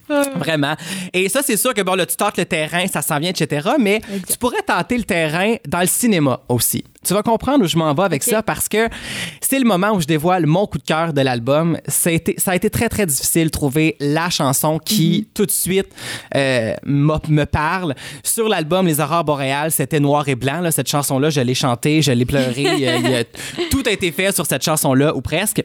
Vraiment. 0.36 0.74
Et 1.12 1.28
ça, 1.28 1.40
c'est 1.42 1.56
sûr 1.56 1.74
que 1.74 1.80
bon, 1.82 1.94
là, 1.94 2.06
tu 2.06 2.16
tentes 2.16 2.36
le 2.38 2.44
terrain, 2.44 2.86
ça 2.86 3.02
s'en 3.02 3.18
vient, 3.18 3.30
etc. 3.30 3.70
Mais 3.78 4.00
tu 4.30 4.36
pourrais 4.38 4.62
tenter 4.62 4.96
le 4.98 5.04
terrain 5.04 5.56
dans 5.66 5.80
le 5.80 5.86
cinéma 5.86 6.40
aussi. 6.48 6.84
Tu 7.06 7.14
vas 7.14 7.22
comprendre 7.22 7.64
où 7.64 7.68
je 7.68 7.76
m'en 7.76 7.92
vais 7.94 8.02
avec 8.04 8.22
ça 8.22 8.42
parce 8.42 8.68
que 8.68 8.88
c'est 9.40 9.58
le 9.58 9.64
moment 9.64 9.90
où 9.92 10.00
je 10.00 10.06
dévoile 10.06 10.46
mon 10.46 10.66
coup 10.66 10.78
de 10.78 10.84
cœur 10.84 11.12
de 11.12 11.20
l'album. 11.20 11.76
Ça, 11.88 12.10
a 12.10 12.12
été- 12.12 12.34
ça 12.38 12.52
a 12.52 12.56
été 12.56 12.70
très, 12.70 12.88
très 12.88 13.06
difficile 13.06 13.46
de 13.46 13.50
trouver 13.50 13.96
la 14.00 14.30
chanson 14.30 14.78
qui, 14.78 15.18
Mhm. 15.20 15.24
tout 15.34 15.46
de 15.46 15.50
suite, 15.50 15.88
euh, 16.36 16.74
me 16.86 17.44
parle. 17.44 17.94
Sur 18.22 18.48
l'album 18.48 18.86
Les 18.86 19.00
Aurores 19.00 19.24
Boréales, 19.24 19.70
c'était 19.72 20.00
noir 20.00 20.28
et 20.28 20.34
blanc. 20.34 20.60
là. 20.60 20.70
Cette 20.70 20.88
chanson-là, 20.88 21.30
je 21.30 21.40
l'ai 21.40 21.54
chantée, 21.54 22.02
je 22.02 22.12
l'ai 22.12 22.24
pleurée. 22.24 22.62
Tout 23.70 23.82
a 23.86 23.90
été 23.90 24.10
fait 24.12 24.32
sur 24.34 24.46
cette 24.46 24.62
chanson-là, 24.64 25.14
ou 25.16 25.20
presque. 25.20 25.62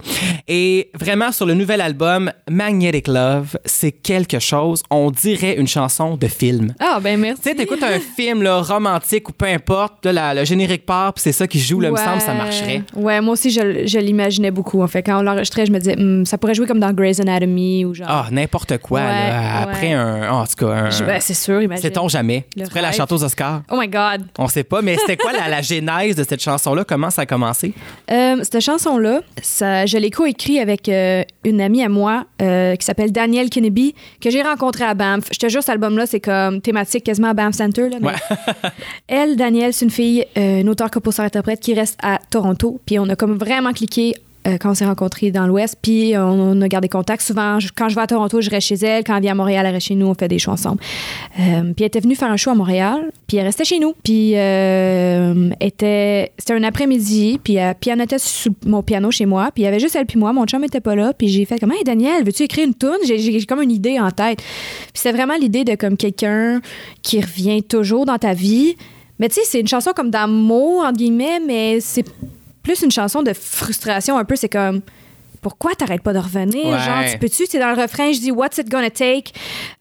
Et 0.47 0.89
vraiment, 0.99 1.31
sur 1.31 1.45
le 1.45 1.53
nouvel 1.53 1.81
album, 1.81 2.31
Magnetic 2.49 3.07
Love, 3.07 3.57
c'est 3.65 3.91
quelque 3.91 4.39
chose, 4.39 4.81
on 4.89 5.11
dirait 5.11 5.55
une 5.57 5.67
chanson 5.67 6.17
de 6.17 6.27
film. 6.27 6.73
Ah, 6.79 6.99
ben 7.01 7.19
merci. 7.19 7.41
Tu 7.43 7.49
sais, 7.49 7.55
t'écoutes 7.55 7.83
un 7.83 7.99
film 7.99 8.41
là, 8.43 8.61
romantique 8.61 9.29
ou 9.29 9.33
peu 9.33 9.45
importe, 9.45 10.05
là, 10.05 10.13
la- 10.13 10.33
le 10.33 10.45
générique 10.45 10.85
part, 10.85 11.13
puis 11.13 11.23
c'est 11.27 11.33
ça 11.33 11.47
qui 11.47 11.59
joue, 11.59 11.81
là, 11.81 11.89
il 11.89 11.91
me 11.91 11.97
semble, 11.97 12.21
ça 12.21 12.33
marcherait. 12.33 12.83
Ouais, 12.95 13.19
moi 13.19 13.33
aussi, 13.33 13.49
je, 13.51 13.85
je 13.85 13.99
l'imaginais 13.99 14.49
beaucoup. 14.51 14.81
En 14.81 14.87
fait, 14.87 15.03
quand 15.03 15.19
on 15.19 15.21
l'enregistrait, 15.23 15.65
je 15.65 15.71
me 15.73 15.79
disais, 15.79 15.95
Hmm, 15.97 16.25
ça 16.25 16.37
pourrait 16.37 16.53
jouer 16.53 16.67
comme 16.67 16.79
dans 16.79 16.93
Grey's 16.93 17.19
Anatomy 17.19 17.83
ou 17.83 17.93
genre. 17.93 18.07
Ah, 18.09 18.27
n'importe 18.31 18.77
quoi, 18.77 19.01
Ouais, 19.01 19.05
là, 19.07 19.61
après 19.63 19.87
ouais. 19.89 19.93
un. 19.93 20.29
En 20.31 20.45
tout 20.45 20.55
cas, 20.65 20.67
un. 20.67 20.89
Ben, 21.05 21.19
c'est 21.19 21.33
sûr, 21.33 21.61
imagine. 21.61 21.81
Sait-on 21.81 22.07
jamais? 22.07 22.45
Ferais 22.69 22.81
la 22.81 22.91
chanteuse 22.93 23.23
Oscar? 23.23 23.63
Oh 23.69 23.77
my 23.77 23.87
God. 23.89 24.25
On 24.37 24.47
sait 24.47 24.63
pas, 24.63 24.81
mais 24.81 24.95
c'était 24.97 25.17
quoi 25.17 25.33
la, 25.33 25.49
la 25.49 25.61
genèse 25.61 26.15
de 26.15 26.23
cette 26.23 26.41
chanson-là? 26.41 26.83
Comment 26.85 27.09
ça 27.09 27.23
a 27.23 27.25
commencé? 27.25 27.73
Euh, 28.11 28.37
cette 28.43 28.61
chanson-là, 28.61 29.21
je 29.41 29.97
l'ai 29.97 30.11
coécrit 30.11 30.59
avec 30.59 30.87
euh, 30.87 31.23
une 31.43 31.59
amie 31.59 31.83
à 31.83 31.89
moi 31.89 32.25
euh, 32.41 32.75
qui 32.75 32.85
s'appelle 32.85 33.11
Danielle 33.11 33.49
Kenneby, 33.49 33.95
que 34.21 34.29
j'ai 34.29 34.41
rencontrée 34.43 34.85
à 34.85 34.93
Banff. 34.93 35.25
Je 35.33 35.39
te 35.39 35.49
jure, 35.49 35.61
cet 35.61 35.71
album-là, 35.71 36.05
c'est 36.05 36.19
comme 36.21 36.61
thématique 36.61 37.03
quasiment 37.03 37.29
à 37.29 37.33
Banff 37.33 37.55
Center. 37.55 37.89
Là, 37.89 37.97
mais 37.99 38.11
Elle, 39.07 39.35
Danielle, 39.35 39.73
c'est 39.73 39.85
une 39.85 39.91
fille, 39.91 40.25
une 40.35 40.69
auteure 40.69 40.91
compositeur-interprète 41.17 41.59
qui 41.59 41.73
reste 41.73 41.97
à 42.01 42.19
Toronto. 42.29 42.79
Puis 42.85 42.99
on 42.99 43.09
a 43.09 43.15
comme 43.15 43.37
vraiment 43.37 43.73
cliqué 43.73 44.15
euh, 44.47 44.57
quand 44.59 44.71
on 44.71 44.73
s'est 44.73 44.85
rencontrés 44.85 45.31
dans 45.31 45.47
l'Ouest. 45.47 45.77
Puis 45.81 46.13
on, 46.15 46.61
a 46.61 46.67
gardé 46.67 46.87
contact. 46.87 47.21
Souvent, 47.21 47.57
quand 47.75 47.89
je 47.89 47.95
vais 47.95 48.01
à 48.01 48.07
Toronto, 48.07 48.39
je 48.39 48.49
reste 48.49 48.67
chez 48.67 48.75
elle. 48.75 49.03
Quand 49.03 49.15
elle 49.15 49.23
vient 49.23 49.31
à 49.31 49.35
Montréal, 49.35 49.65
elle 49.65 49.73
reste 49.73 49.87
chez 49.87 49.95
nous. 49.95 50.07
On 50.07 50.13
fait 50.13 50.27
des 50.27 50.39
shows 50.39 50.51
ensemble. 50.51 50.79
Euh, 51.39 51.73
puis 51.73 51.83
elle 51.83 51.87
était 51.87 51.99
venue 51.99 52.15
faire 52.15 52.31
un 52.31 52.37
show 52.37 52.51
à 52.51 52.55
Montréal. 52.55 53.11
Puis 53.27 53.37
elle 53.37 53.45
restait 53.45 53.65
chez 53.65 53.79
nous. 53.79 53.93
Puis 54.03 54.33
euh, 54.35 55.49
était, 55.59 56.31
c'était 56.37 56.53
un 56.53 56.63
après-midi. 56.63 57.39
Puis 57.43 57.55
elle 57.55 57.75
pianotait 57.75 58.19
sur 58.19 58.51
mon 58.65 58.83
piano 58.83 59.11
chez 59.11 59.25
moi. 59.25 59.49
Puis 59.53 59.63
il 59.63 59.65
y 59.65 59.67
avait 59.67 59.79
juste 59.79 59.95
elle 59.95 60.05
puis 60.05 60.19
moi. 60.19 60.31
Mon 60.33 60.45
chum 60.45 60.63
était 60.63 60.81
pas 60.81 60.95
là. 60.95 61.13
Puis 61.13 61.27
j'ai 61.27 61.45
fait 61.45 61.59
comme, 61.59 61.71
hey 61.71 61.83
Daniel, 61.83 62.23
veux-tu 62.23 62.43
écrire 62.43 62.67
une 62.67 62.75
tune 62.75 62.99
J'ai, 63.05 63.17
j'ai 63.17 63.45
comme 63.45 63.61
une 63.61 63.71
idée 63.71 63.99
en 63.99 64.11
tête. 64.11 64.37
Puis 64.37 64.93
c'est 64.93 65.11
vraiment 65.11 65.35
l'idée 65.35 65.65
de 65.65 65.75
comme 65.75 65.97
quelqu'un 65.97 66.61
qui 67.01 67.19
revient 67.19 67.63
toujours 67.63 68.05
dans 68.05 68.17
ta 68.17 68.33
vie. 68.33 68.75
Mais 69.19 69.29
tu 69.29 69.35
sais, 69.35 69.41
c'est 69.45 69.59
une 69.59 69.67
chanson 69.67 69.91
comme 69.95 70.11
d'amour, 70.11 70.83
entre 70.85 70.97
guillemets, 70.97 71.39
mais 71.39 71.79
c'est 71.81 72.05
plus 72.63 72.81
une 72.81 72.91
chanson 72.91 73.23
de 73.23 73.33
frustration 73.33 74.17
un 74.17 74.25
peu. 74.25 74.35
C'est 74.35 74.49
comme, 74.49 74.81
pourquoi 75.41 75.73
t'arrêtes 75.75 76.03
pas 76.03 76.13
de 76.13 76.19
revenir? 76.19 76.65
Ouais. 76.65 76.79
Genre, 76.79 77.03
tu 77.11 77.17
peux-tu? 77.17 77.45
C'est 77.49 77.59
dans 77.59 77.73
le 77.73 77.81
refrain, 77.81 78.11
je 78.11 78.19
dis, 78.19 78.31
What's 78.31 78.57
it 78.57 78.69
gonna 78.69 78.89
take? 78.89 79.31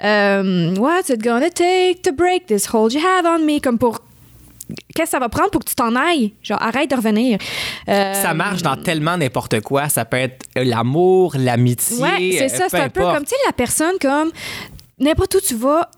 Euh, 0.02 0.74
what's 0.76 1.08
it 1.08 1.22
gonna 1.22 1.50
take 1.50 2.00
to 2.02 2.12
break 2.12 2.46
this 2.46 2.66
hold 2.72 2.92
you 2.92 3.00
have 3.00 3.26
on 3.26 3.44
me? 3.44 3.60
Comme 3.60 3.78
pour. 3.78 4.00
Qu'est-ce 4.96 5.04
que 5.04 5.10
ça 5.10 5.18
va 5.20 5.28
prendre 5.28 5.50
pour 5.50 5.60
que 5.64 5.68
tu 5.68 5.74
t'en 5.76 5.94
ailles? 5.94 6.32
Genre, 6.42 6.60
arrête 6.60 6.90
de 6.90 6.96
revenir. 6.96 7.38
Euh, 7.88 8.14
Ça 8.14 8.34
marche 8.34 8.62
dans 8.62 8.76
tellement 8.76 9.16
n'importe 9.16 9.60
quoi. 9.60 9.88
Ça 9.88 10.04
peut 10.04 10.16
être 10.16 10.44
l'amour, 10.56 11.34
l'amitié. 11.38 11.98
Ouais, 12.02 12.34
c'est 12.38 12.48
ça. 12.48 12.64
euh, 12.64 12.68
C'est 12.70 12.80
un 12.80 12.88
peu 12.88 13.02
comme, 13.02 13.22
tu 13.24 13.30
sais, 13.30 13.36
la 13.46 13.52
personne, 13.52 13.94
comme 14.00 14.30
n'importe 14.98 15.34
où 15.36 15.40
tu 15.40 15.54
vas, 15.54 15.88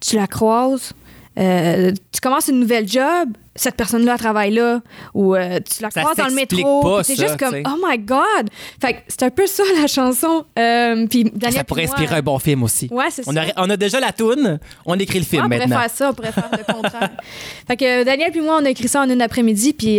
tu 0.00 0.16
la 0.16 0.26
croises, 0.26 0.92
euh, 1.38 1.92
tu 2.12 2.20
commences 2.20 2.48
une 2.48 2.60
nouvelle 2.60 2.88
job, 2.88 3.28
cette 3.54 3.74
personne-là 3.76 4.16
travaille 4.18 4.52
là, 4.52 4.80
ou 5.14 5.34
euh, 5.34 5.58
tu 5.60 5.82
la 5.82 5.90
Ça 5.90 6.00
croises 6.02 6.16
dans 6.16 6.26
le 6.26 6.34
métro, 6.34 7.02
c'est 7.02 7.16
juste 7.16 7.36
comme, 7.38 7.54
oh 7.66 7.78
my 7.86 7.98
God! 7.98 8.50
Fait 8.80 8.94
que 8.94 8.98
c'est 9.08 9.22
un 9.22 9.30
peu 9.30 9.46
ça, 9.46 9.62
la 9.80 9.86
chanson. 9.86 10.44
Euh, 10.58 11.06
puis 11.08 11.30
Ça 11.50 11.64
pourrait 11.64 11.86
moi, 11.86 11.94
inspirer 11.94 12.16
un 12.16 12.22
bon 12.22 12.38
film 12.38 12.62
aussi. 12.62 12.88
Ouais, 12.90 13.06
c'est 13.10 13.26
On, 13.28 13.32
ça. 13.32 13.40
aurait- 13.42 13.54
on 13.56 13.68
a 13.70 13.76
déjà 13.76 14.00
la 14.00 14.12
toune, 14.12 14.58
on 14.84 14.98
écrit 14.98 15.18
le 15.18 15.24
Ouais, 15.24 15.28
film 15.28 15.42
on 15.44 15.48
pourrait 15.48 15.58
maintenant. 15.60 15.80
faire 15.80 15.90
ça, 15.90 16.10
on 16.10 16.14
pourrait 16.14 16.32
faire 16.32 16.50
le 16.52 16.72
contraire. 16.72 17.10
fait 17.68 17.76
que 17.76 18.00
euh, 18.00 18.04
Daniel 18.04 18.30
puis 18.30 18.40
moi, 18.40 18.58
on 18.60 18.64
a 18.64 18.70
écrit 18.70 18.88
ça 18.88 19.02
en 19.02 19.08
une 19.10 19.22
après-midi, 19.22 19.72
puis 19.72 19.98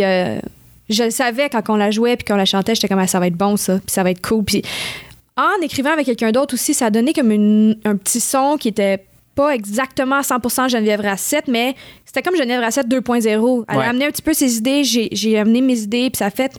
je 0.90 1.02
le 1.04 1.10
savais 1.10 1.50
quand 1.50 1.68
on 1.70 1.76
la 1.76 1.90
jouait 1.90 2.16
puis 2.16 2.24
qu'on 2.24 2.36
la 2.36 2.46
chantait, 2.46 2.74
j'étais 2.74 2.88
comme, 2.88 2.98
Ah, 2.98 3.06
ça 3.06 3.20
va 3.20 3.26
être 3.26 3.36
bon 3.36 3.56
ça, 3.56 3.74
puis 3.74 3.92
ça 3.92 4.02
va 4.02 4.10
être 4.10 4.26
cool. 4.26 4.44
Puis 4.44 4.62
en 5.36 5.62
écrivant 5.62 5.92
avec 5.92 6.06
quelqu'un 6.06 6.32
d'autre 6.32 6.54
aussi, 6.54 6.74
ça 6.74 6.86
a 6.86 6.90
donné 6.90 7.12
comme 7.12 7.30
une- 7.30 7.76
un 7.84 7.96
petit 7.96 8.20
son 8.20 8.56
qui 8.58 8.68
était 8.68 9.04
pas 9.38 9.54
exactement 9.54 10.16
à 10.16 10.22
100% 10.22 10.68
Geneviève 10.68 11.00
Rassette, 11.00 11.46
mais 11.48 11.74
c'était 12.04 12.22
comme 12.22 12.34
Geneviève 12.36 12.60
Rassette 12.60 12.88
2.0. 12.88 13.64
Elle 13.68 13.76
Ouais. 13.76 13.84
a 13.84 13.88
amené 13.88 14.06
un 14.06 14.10
petit 14.10 14.22
peu 14.22 14.32
ses 14.34 14.56
idées, 14.56 14.82
j'ai 14.82 15.08
j'ai 15.12 15.38
amené 15.38 15.60
mes 15.60 15.78
idées, 15.78 16.10
puis 16.10 16.18
ça 16.18 16.26
a 16.26 16.30
fait 16.30 16.52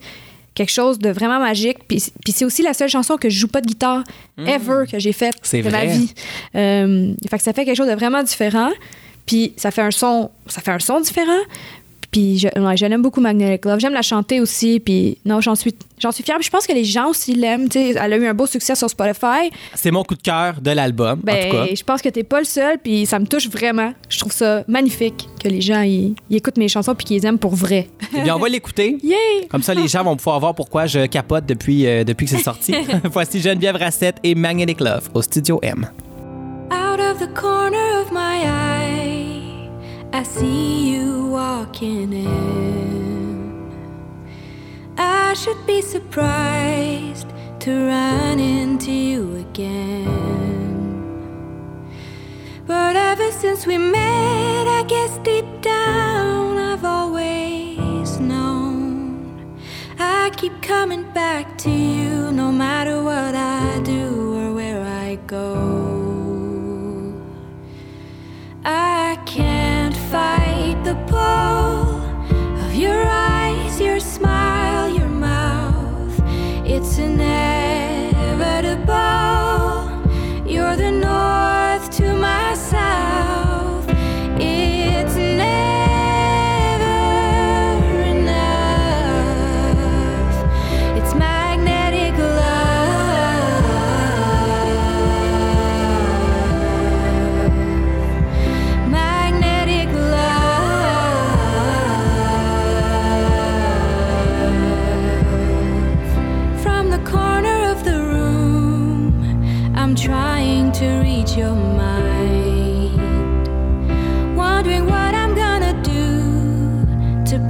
quelque 0.55 0.71
chose 0.71 0.97
de 0.99 1.09
vraiment 1.09 1.39
magique. 1.39 1.77
Puis, 1.87 2.01
puis 2.23 2.33
c'est 2.33 2.45
aussi 2.45 2.61
la 2.63 2.73
seule 2.73 2.89
chanson 2.89 3.17
que 3.17 3.29
je 3.29 3.37
joue 3.37 3.47
pas 3.49 3.61
de 3.61 3.67
guitare 3.67 4.03
ever 4.37 4.85
que 4.91 4.97
j'ai 4.99 5.13
faite 5.13 5.35
de 5.53 5.69
ma 5.69 5.85
vie. 5.85 6.13
Euh, 6.55 7.13
fait 7.29 7.37
que 7.37 7.43
ça 7.43 7.53
fait 7.53 7.65
quelque 7.65 7.77
chose 7.77 7.87
de 7.89 7.95
vraiment 7.95 8.23
différent. 8.23 8.71
Puis 9.25 9.53
ça 9.57 9.69
fait 9.71 9.81
un 9.83 9.91
son, 9.91 10.31
ça 10.47 10.59
fait 10.61 10.71
un 10.71 10.79
son 10.79 11.01
différent. 11.01 11.43
Puis 12.11 12.39
je, 12.39 12.47
ouais, 12.59 12.75
je 12.77 12.85
l'aime 12.85 13.01
beaucoup 13.01 13.21
Magnetic 13.21 13.65
Love. 13.65 13.79
J'aime 13.79 13.93
la 13.93 14.01
chanter 14.01 14.39
aussi. 14.41 14.79
Puis 14.79 15.17
non, 15.25 15.41
j'en 15.41 15.53
suis, 15.55 15.75
j'en 15.99 16.11
suis 16.11 16.23
fière. 16.23 16.37
Puis 16.37 16.45
je 16.45 16.49
pense 16.49 16.65
que 16.65 16.73
les 16.73 16.83
gens 16.83 17.07
aussi 17.09 17.35
l'aiment. 17.35 17.69
Tu 17.69 17.79
sais, 17.79 17.89
elle 18.01 18.13
a 18.13 18.17
eu 18.17 18.25
un 18.27 18.33
beau 18.33 18.47
succès 18.47 18.73
sur 18.75 18.89
Spotify. 18.89 19.51
C'est 19.75 19.91
mon 19.91 20.03
coup 20.03 20.15
de 20.15 20.21
cœur 20.21 20.59
de 20.61 20.71
l'album, 20.71 21.19
en 21.19 21.23
Ben, 21.23 21.49
tout 21.49 21.55
cas. 21.55 21.65
je 21.75 21.83
pense 21.83 22.01
que 22.01 22.09
t'es 22.09 22.23
pas 22.23 22.39
le 22.39 22.45
seul. 22.45 22.77
Puis 22.83 23.05
ça 23.05 23.19
me 23.19 23.25
touche 23.27 23.47
vraiment. 23.49 23.93
Je 24.09 24.17
trouve 24.19 24.31
ça 24.31 24.63
magnifique 24.67 25.27
que 25.43 25.47
les 25.49 25.61
gens 25.61 25.81
ils, 25.81 26.15
ils 26.29 26.37
écoutent 26.37 26.57
mes 26.57 26.67
chansons 26.67 26.95
puis 26.95 27.05
qu'ils 27.05 27.17
les 27.21 27.27
aiment 27.27 27.37
pour 27.39 27.55
vrai. 27.55 27.87
Eh 28.17 28.21
bien, 28.21 28.35
on 28.35 28.39
va 28.39 28.49
l'écouter. 28.49 28.97
Yay! 29.03 29.47
Comme 29.49 29.61
ça, 29.63 29.73
les 29.73 29.87
gens 29.87 30.03
vont 30.03 30.15
pouvoir 30.15 30.39
voir 30.39 30.55
pourquoi 30.55 30.87
je 30.87 31.05
capote 31.05 31.45
depuis, 31.45 31.85
euh, 31.85 32.03
depuis 32.03 32.25
que 32.25 32.31
c'est 32.35 32.43
sorti. 32.43 32.73
Voici 33.11 33.39
Geneviève 33.39 33.75
Rassette 33.75 34.17
et 34.23 34.33
Magnetic 34.35 34.79
Love 34.81 35.09
au 35.13 35.21
Studio 35.21 35.59
M. 35.61 35.85
Out 36.71 36.99
of 36.99 37.19
the 37.19 37.31
corner 37.33 38.01
of 38.01 38.11
my 38.11 38.43
eye, 38.43 39.69
I 40.13 40.23
see 40.23 40.91
you 40.93 41.08
walking 41.59 42.13
in. 42.13 43.49
I 44.97 45.33
should 45.33 45.61
be 45.67 45.81
surprised 45.81 47.27
to 47.59 47.71
run 47.93 48.39
into 48.39 48.93
you 48.93 49.35
again. 49.45 50.07
But 52.65 52.95
ever 52.95 53.29
since 53.31 53.67
we 53.67 53.77
met, 53.77 54.65
I 54.79 54.83
guess 54.87 55.17
deep 55.17 55.49
down 55.61 56.57
I've 56.57 56.85
always 56.85 58.19
known. 58.19 59.59
I 59.99 60.29
keep 60.37 60.55
coming 60.61 61.03
back 61.11 61.57
to 61.65 61.69
you 61.69 62.31
no 62.31 62.53
matter 62.53 63.03
what 63.03 63.35
I 63.35 63.81
do 63.83 64.05
or 64.39 64.53
where 64.53 64.81
I 64.81 65.17
go. 65.27 65.49
I 68.63 69.17
can't 69.25 69.97
fight 70.11 70.38
the 70.83 70.95
pull 71.07 71.99
of 72.63 72.73
your 72.73 73.03
eyes, 73.03 73.81
your 73.81 73.99
smile, 73.99 74.89
your 74.89 75.09
mouth. 75.09 76.21
It's 76.65 76.97
inevitable. 76.97 77.78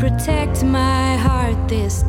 Protect 0.10 0.64
my 0.64 1.16
heart 1.18 1.68
this 1.68 2.04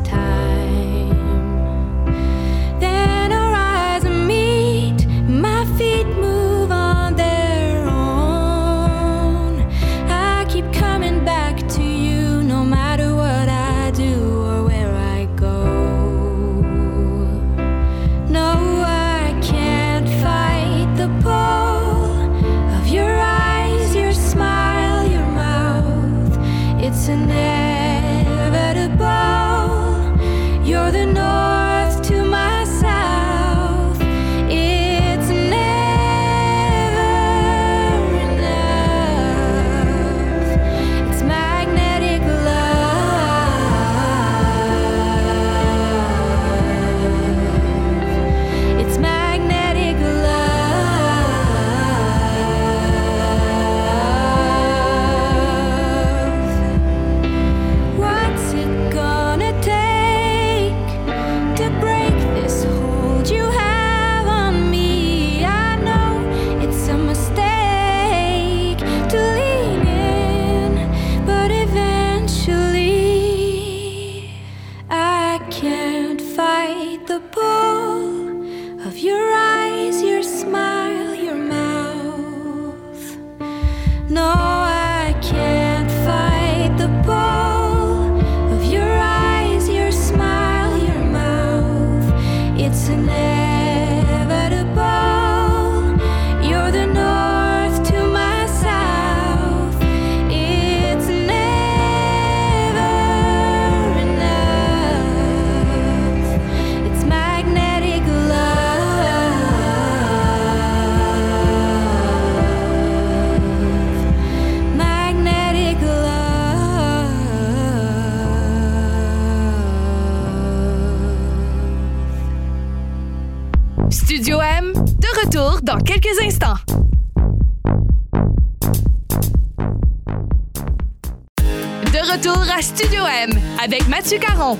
retour 132.11 132.43
à 132.53 132.61
Studio 132.61 133.03
M 133.05 133.31
avec 133.63 133.87
Mathieu 133.87 134.17
Caron. 134.19 134.57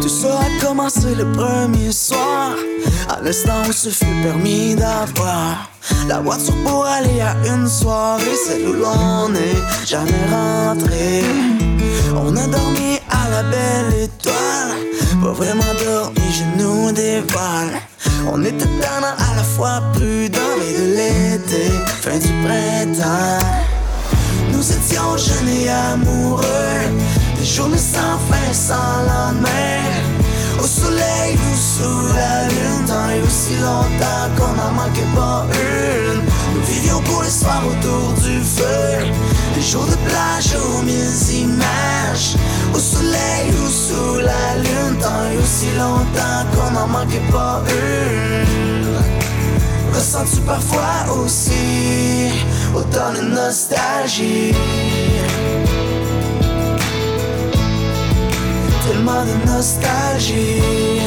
Tout 0.00 0.08
ça 0.08 0.40
a 0.40 0.64
commencé 0.64 1.14
le 1.14 1.30
premier 1.32 1.92
soir, 1.92 2.52
à 3.10 3.20
l'instant 3.20 3.62
où 3.68 3.72
se 3.72 3.90
fut 3.90 4.06
permis 4.22 4.74
d'avoir 4.74 5.70
la 6.08 6.20
voiture 6.20 6.54
pour 6.64 6.86
aller 6.86 7.20
à 7.20 7.36
une 7.46 7.68
soirée, 7.68 8.22
celle 8.46 8.68
où 8.68 8.72
l'on 8.72 9.28
n'est 9.28 9.86
jamais 9.86 10.12
rentré. 10.30 11.22
On 12.14 12.36
a 12.36 12.46
dormi 12.46 12.98
à 13.10 13.30
la 13.30 13.42
belle 13.42 14.02
étoile, 14.02 14.72
pas 15.22 15.32
vraiment 15.32 15.74
dormi, 15.82 16.20
je 16.30 16.62
nous 16.62 16.92
dévoile. 16.92 17.80
On 18.30 18.44
était 18.44 18.66
tannant 18.80 19.16
à 19.18 19.36
la 19.36 19.42
fois 19.42 19.82
prudent, 19.94 20.38
mais 20.58 20.72
de 20.78 20.86
l'été, 20.96 21.70
fin 22.02 22.18
du 22.18 22.32
printemps. 22.44 23.46
Nous 24.52 24.72
étions 24.72 25.16
jeunes 25.16 25.48
et 25.48 25.70
amoureux, 25.70 26.44
des 27.38 27.44
journées 27.46 27.78
sans 27.78 28.18
fin, 28.28 28.52
sans 28.52 29.02
lendemain. 29.08 29.80
Au 30.62 30.66
soleil 30.66 31.34
ou 31.34 31.56
sous 31.56 32.14
la 32.14 32.48
lune, 32.48 32.84
tant 32.86 33.08
et 33.10 33.22
aussi 33.22 33.56
longtemps 33.56 34.28
qu'on 34.36 34.52
n'en 34.52 34.72
manquait 34.72 35.12
pas. 35.14 35.46
Vivions 36.72 37.02
pour 37.02 37.22
les 37.22 37.28
soirs 37.28 37.64
autour 37.66 38.12
du 38.24 38.40
feu, 38.40 39.12
des 39.54 39.60
jours 39.60 39.84
de 39.84 39.96
plage 40.08 40.54
aux 40.56 40.82
mille 40.82 41.18
images. 41.44 42.36
Au 42.74 42.78
soleil 42.78 43.52
ou 43.62 43.68
sous 43.68 44.18
la 44.20 44.56
lune, 44.56 44.96
tant 44.98 45.30
et 45.30 45.36
aussi 45.36 45.66
longtemps 45.76 46.44
qu'on 46.52 46.70
n'en 46.70 46.86
manquait 46.86 47.28
pas 47.30 47.62
une. 47.68 48.96
Ressens-tu 49.94 50.40
parfois 50.40 51.14
aussi 51.22 52.32
autant 52.74 53.12
de 53.16 53.20
nostalgie? 53.28 54.54
Tellement 58.86 59.24
de 59.24 59.46
nostalgie 59.46 61.01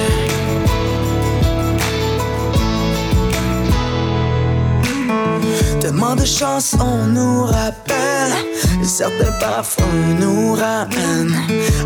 Tellement 5.86 6.16
de 6.16 6.26
chansons 6.26 7.06
nous 7.10 7.44
rappellent 7.44 8.34
Et 8.82 8.86
certains 8.86 9.32
parfums 9.40 10.18
nous 10.20 10.56
ramènent 10.56 11.38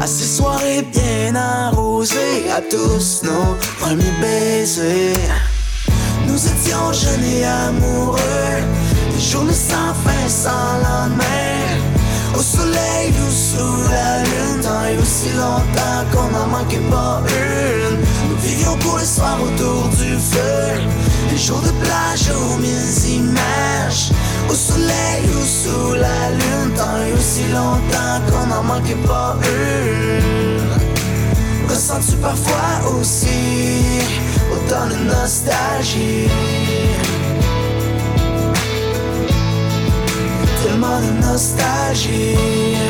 À 0.01 0.07
ces 0.07 0.23
soirées 0.23 0.83
bien 0.83 1.35
arrosées 1.35 2.49
À 2.49 2.62
tous 2.62 3.23
nos 3.23 3.57
premiers 3.77 4.13
baisers 4.21 5.33
nous 6.27 6.35
étions 6.35 6.93
jeunes 6.93 7.23
et 7.23 7.43
amoureux, 7.43 8.19
des 9.13 9.19
journées 9.19 9.51
sans 9.51 9.93
fin, 10.03 10.27
sans 10.27 10.77
lendemain. 10.77 11.49
Au 12.38 12.41
soleil 12.41 13.09
ou 13.09 13.31
sous 13.31 13.89
la 13.89 14.23
lune, 14.23 14.93
et 14.93 15.01
aussi 15.01 15.29
longtemps 15.35 16.05
qu'on 16.12 16.29
n'en 16.29 16.47
manquait 16.47 16.85
pas 16.91 17.23
une. 17.27 17.97
Nous 18.29 18.38
vivions 18.38 18.77
pour 18.77 18.99
les 18.99 19.05
soirs 19.05 19.39
autour 19.41 19.88
du 19.89 20.17
feu, 20.17 20.81
des 21.39 21.45
jours 21.45 21.62
de 21.62 21.71
plage 21.84 22.30
aux 22.36 22.58
mille 22.58 23.13
images. 23.13 24.12
Au 24.49 24.54
soleil 24.54 25.23
ou 25.36 25.45
sous 25.45 25.93
la 25.93 26.32
lune, 26.32 26.73
tant 26.75 26.97
et 27.06 27.13
aussi 27.13 27.43
longtemps 27.54 28.19
qu'on 28.30 28.47
n'en 28.47 28.63
manquait 28.63 29.02
pas 29.08 29.38
une. 29.43 30.69
Ressens-tu 31.69 32.17
parfois 32.17 32.91
aussi 32.99 33.28
autant 34.52 34.88
de 34.88 34.95
nostalgie? 35.06 36.28
Tellement 40.63 40.99
de 40.99 41.25
nostalgie 41.25 42.88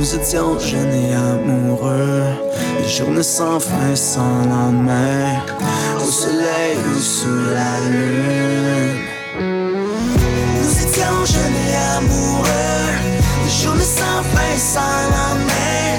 Nous 0.00 0.14
étions 0.14 0.58
jeunes 0.58 0.94
et 0.94 1.12
amoureux. 1.12 2.22
Des 2.80 2.88
journées 2.88 3.22
sans 3.22 3.60
fin, 3.60 3.94
sans 3.94 4.46
lendemain. 4.48 5.42
Au 5.98 6.10
soleil 6.10 6.78
ou 6.90 6.98
sous 6.98 7.44
la 7.52 7.72
lune. 7.90 8.96
Nous 9.38 10.72
étions 10.84 11.18
jeunes 11.26 11.60
et 11.68 11.76
amoureux. 11.98 12.88
Des 13.44 13.62
journées 13.62 13.92
sans 13.98 14.22
fin, 14.32 14.56
sans 14.56 15.00
lendemain. 15.14 15.92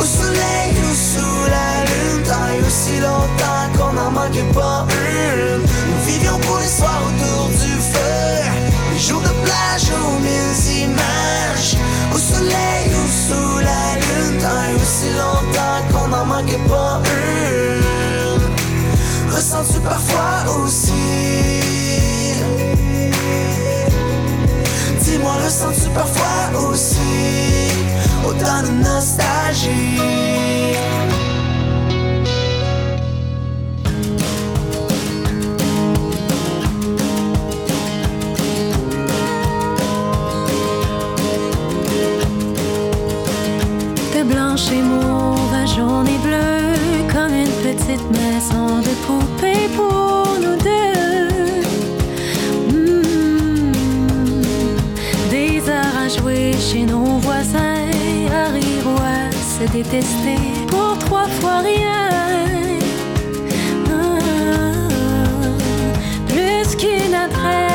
Au 0.00 0.04
soleil 0.04 0.70
ou 0.88 0.94
sous 0.94 1.40
la 1.56 1.82
lune. 1.88 2.22
Tant 2.22 2.46
et 2.54 2.64
aussi 2.64 3.00
longtemps 3.00 3.66
qu'on 3.76 3.94
n'en 3.94 4.12
manquait 4.12 4.52
pas 4.54 4.86
une 4.86 5.73
manquait 16.44 16.68
pas 16.68 17.00
une. 17.04 18.42
Ressens-tu 19.34 19.80
parfois 19.80 20.44
aussi? 20.62 20.92
Dis-moi, 25.00 25.32
ressens-tu 25.44 25.88
parfois 25.90 26.70
aussi 26.70 27.70
autant 28.26 28.62
de 28.62 28.70
nostalgie? 28.82 30.00
Blanche 44.26 44.70
et 44.72 44.80
mauve 44.80 45.52
à 45.52 45.66
jaune 45.66 46.08
petite 47.94 48.10
maison 48.10 48.80
de 48.80 48.92
poupée 49.06 49.68
pour 49.76 50.38
nous 50.40 50.56
deux. 50.56 51.62
Mm. 52.72 53.72
Des 55.30 55.68
heures 55.68 55.98
à 56.04 56.08
jouer 56.08 56.52
chez 56.58 56.84
nos 56.84 57.18
voisins, 57.18 57.88
à 58.32 58.50
rire 58.50 58.86
ou 58.86 58.98
à 59.00 59.30
se 59.32 59.70
détester 59.70 60.38
pour 60.66 60.98
trois 60.98 61.28
fois 61.40 61.60
rien. 61.60 62.08
Ah, 63.90 64.18
Plus 66.28 66.76
qu'une 66.76 67.14
adresse 67.14 67.73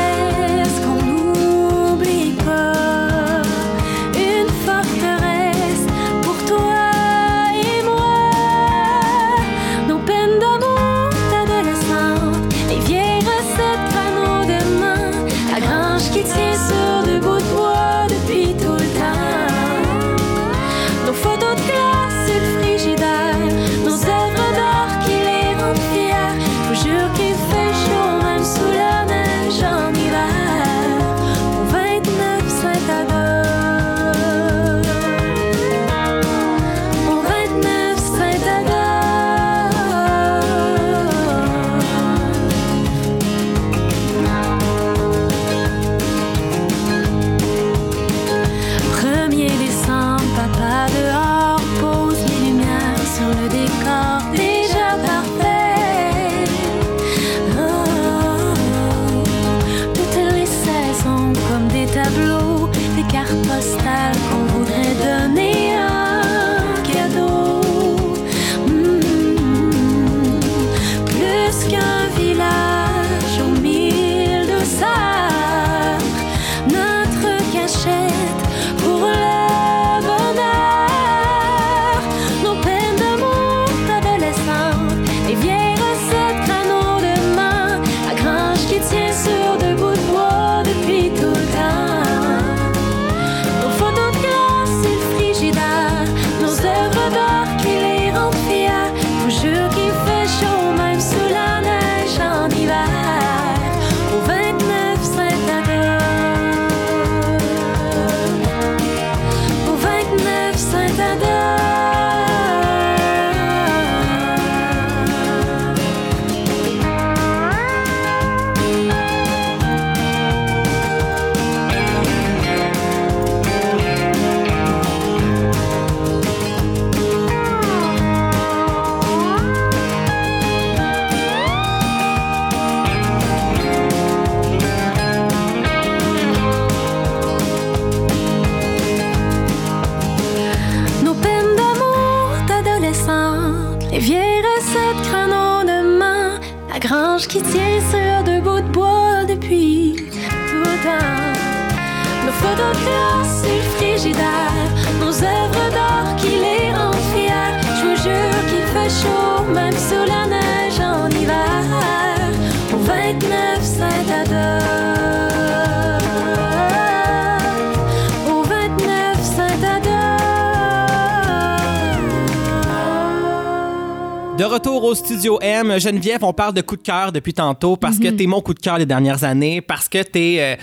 retour 174.50 174.82
au 174.84 174.94
studio 174.94 175.38
M, 175.40 175.78
Geneviève, 175.78 176.24
on 176.24 176.32
parle 176.32 176.54
de 176.54 176.60
coup 176.60 176.76
de 176.76 176.82
cœur 176.82 177.12
depuis 177.12 177.32
tantôt 177.32 177.76
parce 177.76 177.98
que 177.98 178.08
t'es 178.08 178.26
mon 178.26 178.40
coup 178.40 178.52
de 178.52 178.58
cœur 178.58 178.78
des 178.78 178.86
dernières 178.86 179.22
années, 179.24 179.60
parce 179.60 179.88
que 179.88 180.02
t'es, 180.02 180.36
euh, 180.40 180.56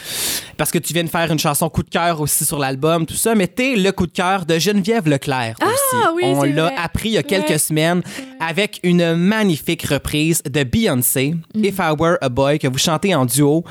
parce 0.57 0.71
que 0.71 0.77
tu 0.79 0.93
viens 0.93 1.03
de 1.03 1.09
faire 1.09 1.31
une 1.31 1.39
chanson 1.39 1.69
coup 1.69 1.83
de 1.83 1.89
cœur 1.89 2.19
aussi 2.21 2.43
sur 2.45 2.57
l'album, 2.59 3.05
tout 3.05 3.13
ça, 3.15 3.35
mais 3.35 3.47
t'es 3.47 3.75
le 3.75 3.91
coup 3.91 4.07
de 4.07 4.11
cœur 4.11 4.45
de 4.45 4.57
Geneviève 4.59 5.07
Leclerc 5.07 5.55
aussi. 5.61 6.03
Ah 6.03 6.11
oui, 6.15 6.23
on 6.25 6.43
l'a 6.43 6.71
appris 6.81 7.09
il 7.09 7.13
y 7.13 7.17
a 7.17 7.23
quelques 7.23 7.47
Ouais. 7.49 7.57
semaines 7.57 8.01
avec 8.39 8.79
une 8.83 9.15
magnifique 9.15 9.83
reprise 9.83 10.41
de 10.43 10.63
Beyoncé, 10.63 11.35
Mm. 11.55 11.63
If 11.65 11.75
I 11.79 11.91
Were 11.97 12.17
a 12.21 12.29
Boy, 12.29 12.59
que 12.59 12.67
vous 12.67 12.77
chantez 12.77 13.13
en 13.15 13.25
duo. 13.25 13.63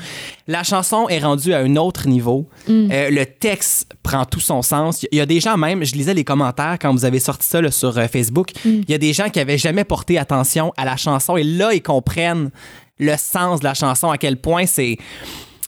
La 0.47 0.63
chanson 0.63 1.07
est 1.09 1.19
rendue 1.19 1.53
à 1.53 1.59
un 1.59 1.75
autre 1.75 2.07
niveau. 2.07 2.47
Mm. 2.67 2.89
Euh, 2.91 3.09
le 3.09 3.25
texte 3.25 3.87
prend 4.03 4.25
tout 4.25 4.39
son 4.39 4.61
sens. 4.61 5.05
Il 5.11 5.17
y 5.17 5.21
a 5.21 5.25
des 5.25 5.39
gens 5.39 5.57
même, 5.57 5.83
je 5.83 5.93
lisais 5.93 6.13
les 6.13 6.23
commentaires 6.23 6.77
quand 6.81 6.91
vous 6.91 7.05
avez 7.05 7.19
sorti 7.19 7.45
ça 7.47 7.61
là, 7.61 7.69
sur 7.71 7.97
euh, 7.97 8.07
Facebook, 8.07 8.51
Mm. 8.65 8.69
il 8.87 8.89
y 8.89 8.93
a 8.93 8.97
des 8.97 9.13
gens 9.13 9.29
qui 9.29 9.39
avaient 9.39 9.57
jamais 9.57 9.83
porté 9.83 10.17
attention 10.17 10.73
à 10.77 10.85
la 10.85 10.95
chanson 10.97 11.37
et 11.37 11.43
là, 11.43 11.73
ils 11.73 11.81
comprennent 11.83 12.49
le 12.99 13.15
sens 13.17 13.59
de 13.59 13.65
la 13.65 13.73
chanson, 13.73 14.09
à 14.09 14.17
quel 14.17 14.37
point 14.37 14.65
c'est 14.65 14.97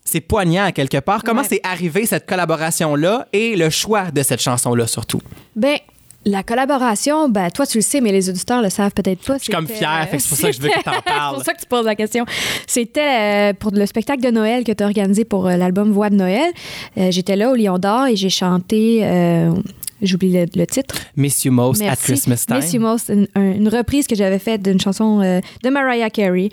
c'est 0.10 0.22
poignant 0.22 0.64
à 0.66 0.72
quelque 0.72 0.98
part. 0.98 1.24
Comment 1.24 1.42
Ouais. 1.42 1.48
c'est 1.50 1.62
arrivé 1.64 2.06
cette 2.06 2.26
collaboration-là 2.26 3.28
et 3.34 3.56
le 3.56 3.70
choix 3.70 4.12
de 4.12 4.24
cette 4.24 4.42
chanson-là 4.42 4.88
surtout? 4.88 5.22
Ben, 5.56 5.78
la 6.26 6.44
collaboration, 6.44 7.30
ben, 7.30 7.50
toi, 7.50 7.66
tu 7.66 7.78
le 7.78 7.82
sais, 7.82 8.02
mais 8.02 8.12
les 8.12 8.30
auditeurs 8.30 8.62
le 8.62 8.70
savent 8.70 8.92
peut-être 8.92 9.24
pas. 9.26 9.38
Je 9.38 9.44
suis 9.44 9.54
comme 9.54 9.66
que 9.68 9.74
c'est 9.74 10.28
pour 10.30 10.38
ça 10.38 10.48
que 10.50 10.56
je 10.56 10.62
veux 10.62 10.70
que 10.70 10.84
t'en 10.84 10.92
C'est 10.96 11.02
parles. 11.06 11.36
pour 11.36 11.44
ça 11.46 11.54
que 11.54 11.60
tu 11.62 11.66
poses 11.66 11.86
la 11.86 11.96
question. 11.96 12.26
C'était 12.68 13.52
euh, 13.52 13.54
pour 13.54 13.72
le 13.72 13.86
spectacle 13.86 14.22
de 14.22 14.30
Noël 14.30 14.64
que 14.66 14.72
tu 14.74 14.84
as 14.84 14.88
organisé 14.88 15.24
pour 15.24 15.48
euh, 15.48 15.56
l'album 15.56 15.92
Voix 15.92 16.10
de 16.10 16.16
Noël. 16.16 16.52
Euh, 16.98 17.10
J'étais 17.12 17.36
là 17.38 17.50
au 17.52 17.56
Lion 17.56 17.78
d'Or 17.80 18.08
et 18.08 18.16
j'ai 18.18 18.30
chanté, 18.30 19.00
j'oublie 20.02 20.32
le, 20.32 20.46
le 20.56 20.66
titre. 20.68 20.96
Miss 21.16 21.44
You 21.46 21.52
Most 21.52 21.82
at 21.82 21.86
Merci. 21.86 22.04
Christmas 22.06 22.46
Time. 22.48 22.58
Miss 22.58 22.74
You 22.74 22.82
Most, 22.82 23.10
une, 23.10 23.28
un- 23.36 23.52
une 23.54 23.68
reprise 23.70 24.08
que 24.08 24.16
j'avais 24.16 24.40
faite 24.40 24.62
d'une 24.62 24.80
chanson 24.80 25.22
euh, 25.22 25.40
de 25.64 25.70
Mariah 25.70 26.10
Carey. 26.10 26.50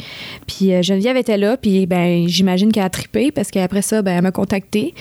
Puis 0.47 0.73
euh, 0.75 0.83
Geneviève 0.83 1.17
était 1.17 1.37
là, 1.39 1.57
puis 1.57 1.87
ben, 1.87 2.27
j'imagine 2.29 2.73
qu'elle 2.73 2.85
a 2.85 2.91
trippé 2.91 3.31
parce 3.33 3.51
qu'après 3.51 3.83
ça, 3.83 4.03
ben, 4.03 4.17
elle 4.17 4.23
m'a 4.23 4.33
contactée. 4.33 4.95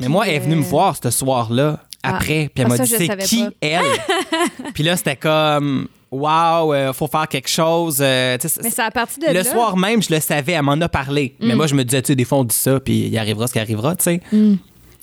Mais 0.00 0.08
moi, 0.08 0.26
elle 0.28 0.34
est 0.36 0.38
venue 0.40 0.56
me 0.56 0.62
voir 0.62 0.96
ce 1.02 1.10
soir-là, 1.10 1.80
après, 2.02 2.50
puis 2.52 2.62
elle 2.62 2.66
Ah, 2.66 2.68
m'a 2.70 2.76
ça, 2.78 2.84
dit 2.84 2.90
c'est 2.96 3.16
qui 3.18 3.44
pas. 3.44 3.50
elle? 3.60 3.82
Puis 4.74 4.82
là, 4.82 4.96
c'était 4.96 5.14
comme 5.16 5.86
waouh, 6.10 6.74
euh, 6.74 6.92
faut 6.92 7.06
faire 7.06 7.28
quelque 7.28 7.48
chose. 7.48 7.98
euh, 8.00 8.36
Mais 8.42 8.48
c'est- 8.48 8.68
c'est 8.70 8.82
à 8.82 8.90
partir 8.90 9.22
de 9.22 9.28
le 9.28 9.32
là. 9.34 9.44
soir 9.44 9.76
même, 9.76 10.02
je 10.02 10.12
le 10.12 10.20
savais, 10.20 10.52
elle 10.52 10.62
m'en 10.62 10.72
a 10.80 10.88
parlé. 10.88 11.36
Mm. 11.40 11.46
Mais 11.46 11.54
moi, 11.54 11.66
je 11.68 11.74
me 11.74 11.84
disais, 11.84 12.02
tu 12.02 12.08
sais, 12.08 12.14
des 12.16 12.24
fois, 12.24 12.38
on 12.38 12.44
dit 12.44 12.54
ça, 12.56 12.80
puis 12.80 13.06
il 13.06 13.16
arrivera 13.18 13.46
ce 13.46 13.52
qui 13.52 13.60
arrivera, 13.60 13.94
tu 13.96 14.02
sais. 14.04 14.20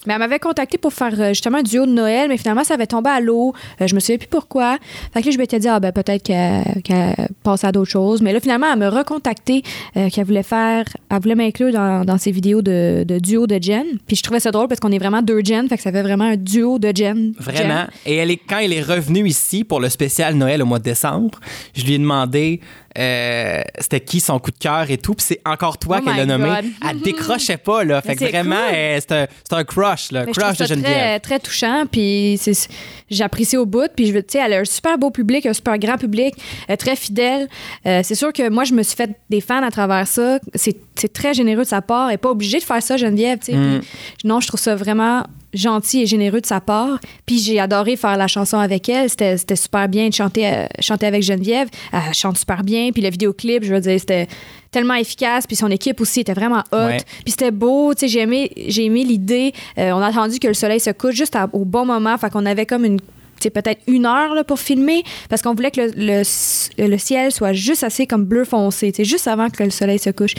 Mais 0.06 0.14
elle 0.14 0.20
m'avait 0.20 0.40
contacté 0.40 0.78
pour 0.78 0.94
faire 0.94 1.14
euh, 1.20 1.30
justement 1.30 1.60
un 1.60 1.64
duo 1.64 1.86
de 1.86 1.92
Noël, 1.92 2.30
mais 2.30 2.38
finalement, 2.38 2.64
ça 2.64 2.76
avait 2.76 2.88
tombé 2.88 3.10
à 3.10 3.20
l'eau. 3.20 3.54
Euh, 3.82 3.88
je 3.88 3.96
me 3.96 4.00
souviens 4.00 4.18
plus 4.18 4.28
pourquoi. 4.28 4.78
Fait 5.14 5.22
que 5.22 5.26
là, 5.28 5.32
je 5.32 5.38
m'étais 5.38 5.60
dit, 5.60 5.68
ah, 5.68 5.80
ben, 5.80 5.92
peut-être 5.92 6.24
qu'elle 6.24 7.28
passe 7.44 7.64
à 7.64 7.72
d'autres 7.72 7.92
choses. 7.92 8.22
Mais 8.22 8.34
là, 8.34 8.40
finalement, 8.40 8.68
elle 8.72 8.80
m'a 8.80 8.90
recontacté 8.90 9.64
euh, 9.98 10.10
qu'elle 10.10 10.26
voulait 10.26 10.44
faire, 10.44 10.86
elle 11.10 11.22
voulait 11.22 11.36
m'inclure 11.36 11.72
dans, 11.74 12.06
dans 12.06 12.18
ses 12.18 12.32
vidéos 12.32 12.62
de, 12.62 13.04
de 13.06 13.20
duo 13.20 13.48
de 13.48 13.60
Jen. 13.62 13.86
Puis 14.08 14.16
je 14.16 14.24
trouvais 14.24 14.40
ça 14.40 14.52
drôle 14.52 14.68
parce 14.68 14.80
qu'on 14.80 14.92
est 14.92 15.00
vraiment 15.00 15.22
deux 15.22 15.42
Jen, 15.44 15.68
fait 15.68 15.78
que 15.78 15.84
ça 15.84 15.92
fait 15.92 16.04
vraiment 16.04 16.26
un 16.26 16.38
duo 16.38 16.80
de 16.80 16.92
Jen. 16.96 17.34
Vraiment. 17.38 17.86
Et 18.06 18.16
elle 18.16 18.32
est, 18.32 18.38
quand 18.38 18.60
elle 18.60 18.74
est 18.74 18.82
revenue 18.82 19.28
ici 19.28 19.64
pour 19.64 19.80
le 19.80 19.90
spécial 19.90 20.36
Noël 20.36 20.62
au 20.62 20.66
mois 20.66 20.80
de 20.80 20.84
décembre, 20.84 21.40
je 21.76 21.84
lui 21.84 21.94
ai 21.96 21.98
demandé 21.98 22.62
euh, 22.98 23.62
c'était 23.80 24.00
qui 24.02 24.20
son 24.20 24.40
coup 24.40 24.52
de 24.52 24.58
cœur 24.58 24.90
et 24.90 24.98
tout. 24.98 25.14
Puis 25.14 25.26
c'est 25.28 25.42
encore 25.46 25.78
toi 25.78 26.00
Oh 26.02 26.06
qu'elle 26.06 26.20
a 26.22 26.26
nommé. 26.26 26.50
God. 26.50 26.66
Elle 26.90 27.00
décrochait 27.02 27.58
pas, 27.58 27.84
là. 27.84 28.02
Fait 28.02 28.16
que 28.16 28.26
vraiment, 28.26 28.56
cool. 28.56 28.76
euh, 28.76 29.00
c'est 29.00 29.12
un, 29.12 29.28
c'est 29.48 29.56
un 29.56 29.64
crush, 29.64 30.12
là. 30.12 30.26
Mais 30.26 30.34
je 30.34 30.40
trouve 30.40 30.54
Crush 30.54 30.58
de 30.58 30.66
Geneviève. 30.66 30.94
très, 30.94 31.20
très 31.20 31.40
touchant. 31.40 31.84
Puis 31.92 32.38
c'est- 32.42 32.70
j'apprécie 33.10 33.58
au 33.58 33.66
bout. 33.66 33.90
Puis 33.96 34.08
je 34.08 34.14
veux, 34.14 34.24
tu 34.24 34.34
sais, 34.34 34.40
elle 34.46 34.54
a 34.54 34.60
un 34.60 34.66
super 34.66 34.98
beau 34.98 35.12
public, 35.12 35.46
un 35.46 35.54
super 35.54 35.78
grand 35.78 35.98
public, 35.98 36.36
euh, 36.70 36.76
très 36.76 36.96
fidèle. 36.96 37.48
Euh, 37.86 38.02
c'est 38.04 38.16
sûr 38.16 38.34
que 38.34 38.50
moi, 38.50 38.64
je 38.64 38.74
me 38.74 38.84
suis 38.84 38.96
fait 38.96 39.12
des 39.30 39.42
fans 39.42 39.64
à 39.64 39.72
travers 39.72 40.08
ça. 40.08 40.40
C'est 40.56 40.76
c'est 40.96 41.14
très 41.14 41.34
généreux 41.34 41.64
de 41.64 41.68
sa 41.68 41.82
part. 41.82 42.08
Elle 42.08 42.14
n'est 42.16 42.18
pas 42.18 42.32
obligée 42.32 42.60
de 42.60 42.64
faire 42.64 42.84
ça, 42.84 42.98
Geneviève. 42.98 43.40
tu 43.40 43.52
sais. 43.54 43.58
Mm. 43.58 43.82
Non, 44.26 44.40
je 44.42 44.48
trouve 44.48 44.60
ça 44.60 44.76
vraiment 44.76 45.24
gentil 45.54 46.02
et 46.02 46.06
généreux 46.06 46.42
de 46.42 46.46
sa 46.46 46.60
part. 46.62 47.00
Puis 47.26 47.40
j'ai 47.40 47.60
adoré 47.60 47.96
faire 47.96 48.18
la 48.18 48.28
chanson 48.28 48.58
avec 48.58 48.88
elle. 48.90 49.10
C'était 49.10 49.38
super 49.56 49.88
bien 49.90 50.10
de 50.10 50.14
chanter, 50.14 50.48
euh, 50.48 50.66
chanter 50.80 51.06
avec 51.08 51.24
Geneviève. 51.24 51.68
Elle 51.92 52.14
chante 52.14 52.38
super 52.38 52.64
bien. 52.64 52.92
Puis 52.92 53.02
le 53.02 53.10
vidéoclip, 53.10 53.64
je 53.64 53.74
veux 53.74 53.82
dire, 53.82 54.00
c'était 54.00 54.28
tellement 54.72 54.94
efficace. 54.96 55.48
Puis 55.48 55.56
son 55.56 55.70
équipe 55.72 56.00
aussi 56.02 56.20
était 56.22 56.34
vraiment 56.34 56.64
hot. 56.72 56.78
Ouais. 56.78 56.98
Puis 57.24 57.32
c'était 57.32 57.52
beau. 57.52 57.94
Tu 57.94 58.02
sais, 58.02 58.08
j'ai 58.08 58.20
aimé, 58.22 58.52
j'ai 58.68 58.86
aimé 58.86 59.04
l'idée. 59.04 59.54
Euh, 59.78 59.92
on 59.92 60.00
a 60.02 60.08
attendu 60.08 60.40
que 60.40 60.48
le 60.48 60.54
soleil 60.54 60.80
se 60.80 60.92
couche 60.92 61.16
juste 61.16 61.36
à- 61.36 61.50
au 61.54 61.66
bon 61.66 61.86
moment. 61.86 62.18
Fait 62.18 62.30
qu'on 62.30 62.46
avait 62.46 62.66
comme 62.66 62.86
une 62.86 63.00
tu 63.00 63.44
sais, 63.46 63.52
peut-être 63.52 63.80
une 63.88 64.06
heure 64.06 64.36
là, 64.36 64.44
pour 64.44 64.60
filmer 64.60 65.02
parce 65.30 65.42
qu'on 65.42 65.54
voulait 65.54 65.72
que 65.72 65.80
le, 65.80 65.92
le- 65.96 66.88
le 66.90 66.98
ciel 66.98 67.32
soit 67.32 67.54
juste 67.54 67.86
assez 67.86 68.06
comme 68.06 68.26
bleu 68.26 68.44
foncé, 68.44 68.92
tu 68.92 68.98
sais, 68.98 69.06
juste 69.06 69.30
avant 69.30 69.50
que 69.50 69.64
le 69.64 69.70
soleil 69.70 69.98
se 69.98 70.10
couche. 70.10 70.34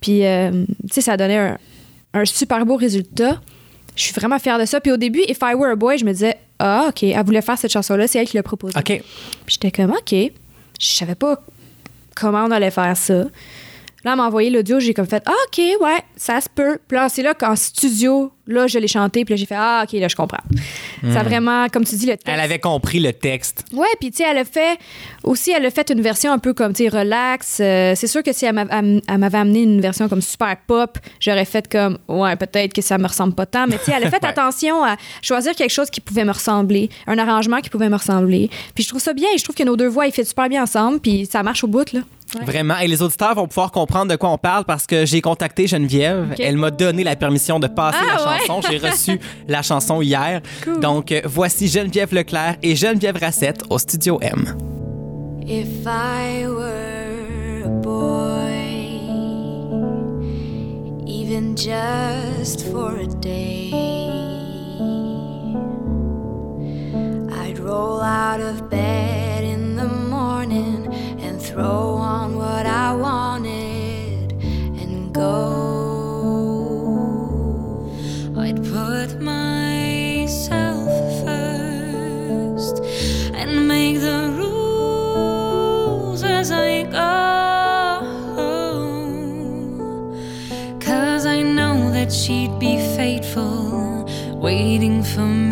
Puis, 0.00 0.26
euh, 0.26 0.50
tu 0.88 0.94
sais, 0.94 1.02
ça 1.02 1.16
donnait 1.16 1.38
un, 1.38 1.58
un 2.14 2.24
super 2.24 2.66
beau 2.66 2.74
résultat. 2.74 3.40
Je 3.94 4.02
suis 4.04 4.12
vraiment 4.12 4.38
fière 4.38 4.58
de 4.58 4.64
ça. 4.64 4.80
Puis 4.80 4.90
au 4.92 4.96
début, 4.96 5.20
If 5.28 5.38
I 5.42 5.54
Were 5.54 5.72
a 5.72 5.76
Boy, 5.76 5.98
je 5.98 6.04
me 6.04 6.12
disais, 6.12 6.36
ah, 6.58 6.86
OK, 6.88 7.02
elle 7.02 7.24
voulait 7.24 7.42
faire 7.42 7.58
cette 7.58 7.72
chanson-là, 7.72 8.06
c'est 8.06 8.18
elle 8.18 8.26
qui 8.26 8.36
l'a 8.36 8.42
proposée. 8.42 8.78
OK. 8.78 8.84
Puis 8.84 9.02
j'étais 9.48 9.70
comme, 9.70 9.90
OK. 9.90 10.12
Je 10.12 10.30
savais 10.80 11.14
pas 11.14 11.42
comment 12.14 12.44
on 12.44 12.50
allait 12.50 12.70
faire 12.70 12.96
ça. 12.96 13.14
Là, 14.04 14.12
elle 14.12 14.16
m'a 14.16 14.26
envoyé 14.26 14.50
l'audio, 14.50 14.80
j'ai 14.80 14.94
comme 14.94 15.06
fait, 15.06 15.22
ah, 15.26 15.34
OK, 15.46 15.58
ouais, 15.58 15.98
ça 16.16 16.40
se 16.40 16.48
peut. 16.48 16.78
Puis 16.88 16.96
là, 16.96 17.08
c'est 17.08 17.22
là 17.22 17.34
qu'en 17.34 17.54
studio, 17.54 18.32
là, 18.46 18.66
je 18.66 18.78
l'ai 18.78 18.88
chanté, 18.88 19.24
puis 19.24 19.32
là, 19.34 19.36
j'ai 19.36 19.46
fait, 19.46 19.56
ah, 19.56 19.84
OK, 19.84 19.92
là, 19.98 20.08
je 20.08 20.16
comprends. 20.16 20.42
Ça 21.12 21.20
a 21.20 21.22
vraiment, 21.22 21.66
comme 21.68 21.84
tu 21.84 21.94
dis, 21.96 22.06
le 22.06 22.12
texte. 22.12 22.28
Elle 22.28 22.40
avait 22.40 22.58
compris 22.58 23.00
le 23.00 23.12
texte. 23.12 23.64
Ouais, 23.72 23.86
puis 24.00 24.10
tu 24.10 24.18
sais, 24.18 24.24
elle 24.30 24.38
a 24.38 24.44
fait 24.44 24.78
aussi, 25.24 25.50
elle 25.52 25.64
a 25.66 25.70
fait 25.70 25.90
une 25.90 26.00
version 26.00 26.32
un 26.32 26.38
peu 26.38 26.52
comme, 26.54 26.72
tu 26.72 26.84
sais, 26.84 26.88
relax. 26.88 27.58
Euh, 27.60 27.94
c'est 27.96 28.06
sûr 28.06 28.22
que 28.22 28.32
si 28.32 28.44
elle 28.44 28.54
m'avait 28.54 29.38
amené 29.38 29.62
une 29.62 29.80
version 29.80 30.08
comme 30.08 30.22
super 30.22 30.56
pop, 30.66 30.98
j'aurais 31.20 31.44
fait 31.44 31.66
comme, 31.70 31.98
ouais, 32.08 32.36
peut-être 32.36 32.72
que 32.72 32.82
ça 32.82 32.98
me 32.98 33.06
ressemble 33.06 33.34
pas 33.34 33.46
tant. 33.46 33.66
Mais 33.66 33.78
tu 33.78 33.84
sais, 33.86 33.92
elle 33.96 34.04
a 34.04 34.10
fait 34.10 34.22
Ouais. 34.22 34.28
attention 34.28 34.84
à 34.84 34.96
choisir 35.20 35.54
quelque 35.56 35.70
chose 35.72 35.90
qui 35.90 36.00
pouvait 36.00 36.24
me 36.24 36.32
ressembler, 36.32 36.88
un 37.08 37.18
arrangement 37.18 37.60
qui 37.60 37.70
pouvait 37.70 37.88
me 37.88 37.96
ressembler. 37.96 38.48
Puis 38.74 38.84
je 38.84 38.88
trouve 38.88 39.00
ça 39.00 39.12
bien, 39.12 39.26
je 39.36 39.42
trouve 39.42 39.56
que 39.56 39.64
nos 39.64 39.76
deux 39.76 39.88
voix, 39.88 40.06
ils 40.06 40.12
fit 40.12 40.24
super 40.24 40.48
bien 40.48 40.62
ensemble, 40.62 41.00
puis 41.00 41.26
ça 41.30 41.42
marche 41.42 41.64
au 41.64 41.66
bout, 41.68 41.92
là. 41.92 42.00
Ouais. 42.38 42.44
Vraiment. 42.46 42.78
Et 42.78 42.86
les 42.88 43.02
auditeurs 43.02 43.34
vont 43.34 43.46
pouvoir 43.46 43.70
comprendre 43.72 44.10
de 44.10 44.16
quoi 44.16 44.30
on 44.30 44.38
parle 44.38 44.64
parce 44.64 44.86
que 44.86 45.04
j'ai 45.04 45.20
contacté 45.20 45.66
Geneviève. 45.66 46.34
Elle 46.38 46.56
m'a 46.56 46.70
donné 46.70 47.04
la 47.04 47.14
permission 47.14 47.60
de 47.60 47.66
passer 47.66 47.98
Ah, 48.00 48.16
la 48.16 48.30
ouais? 48.30 48.31
Chanson. 48.38 48.60
J'ai 48.70 48.78
reçu 48.78 49.20
la 49.48 49.62
chanson 49.62 50.00
hier. 50.02 50.40
Cool. 50.64 50.80
Donc, 50.80 51.12
euh, 51.12 51.20
voici 51.24 51.68
Geneviève 51.68 52.14
Leclerc 52.14 52.56
et 52.62 52.76
Geneviève 52.76 53.16
Rassette 53.18 53.62
au 53.70 53.78
Studio 53.78 54.18
M. 54.20 54.56
If 55.44 55.86
I 55.86 56.46
were 56.46 57.64
a 57.64 57.68
boy, 57.68 58.52
even 61.06 61.56
just 61.56 62.66
for 62.70 62.96
a 62.96 63.06
day, 63.20 63.72
I'd 67.30 67.58
roll 67.58 68.00
out 68.00 68.40
of 68.40 68.68
bed 68.70 69.42
in 69.44 69.76
the 69.76 69.88
morning 70.08 70.86
and 71.22 71.40
throw 71.40 71.96
on 71.96 72.36
what 72.36 72.66
I 72.66 72.94
wanted 72.94 74.32
and 74.80 75.12
go. 75.12 75.61
She'd 92.12 92.56
be 92.58 92.76
faithful, 92.96 94.04
waiting 94.40 95.02
for 95.02 95.26
me 95.26 95.51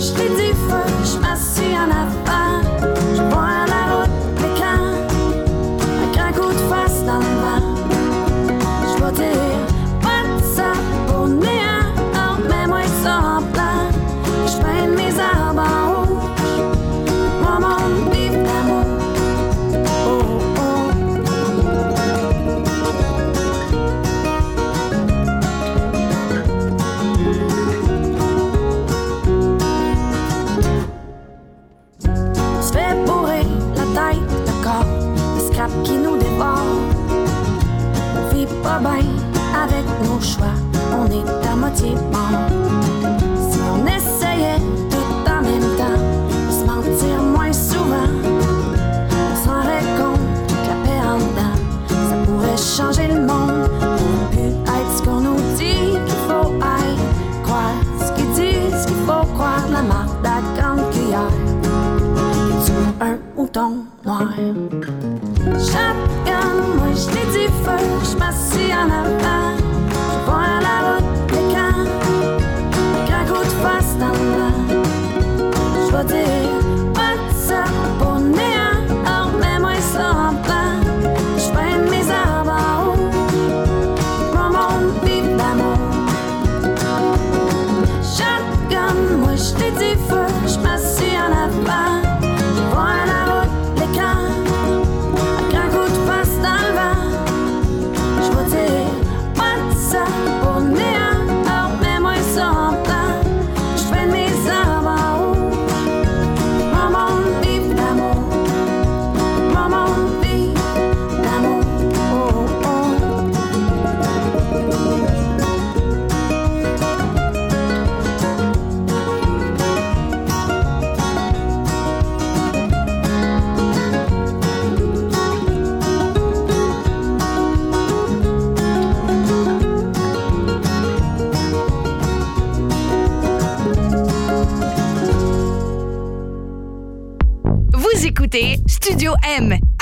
Just 0.00 0.29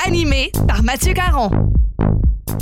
Animé 0.05 0.51
par 0.67 0.83
Mathieu 0.83 1.11
Caron. 1.13 1.49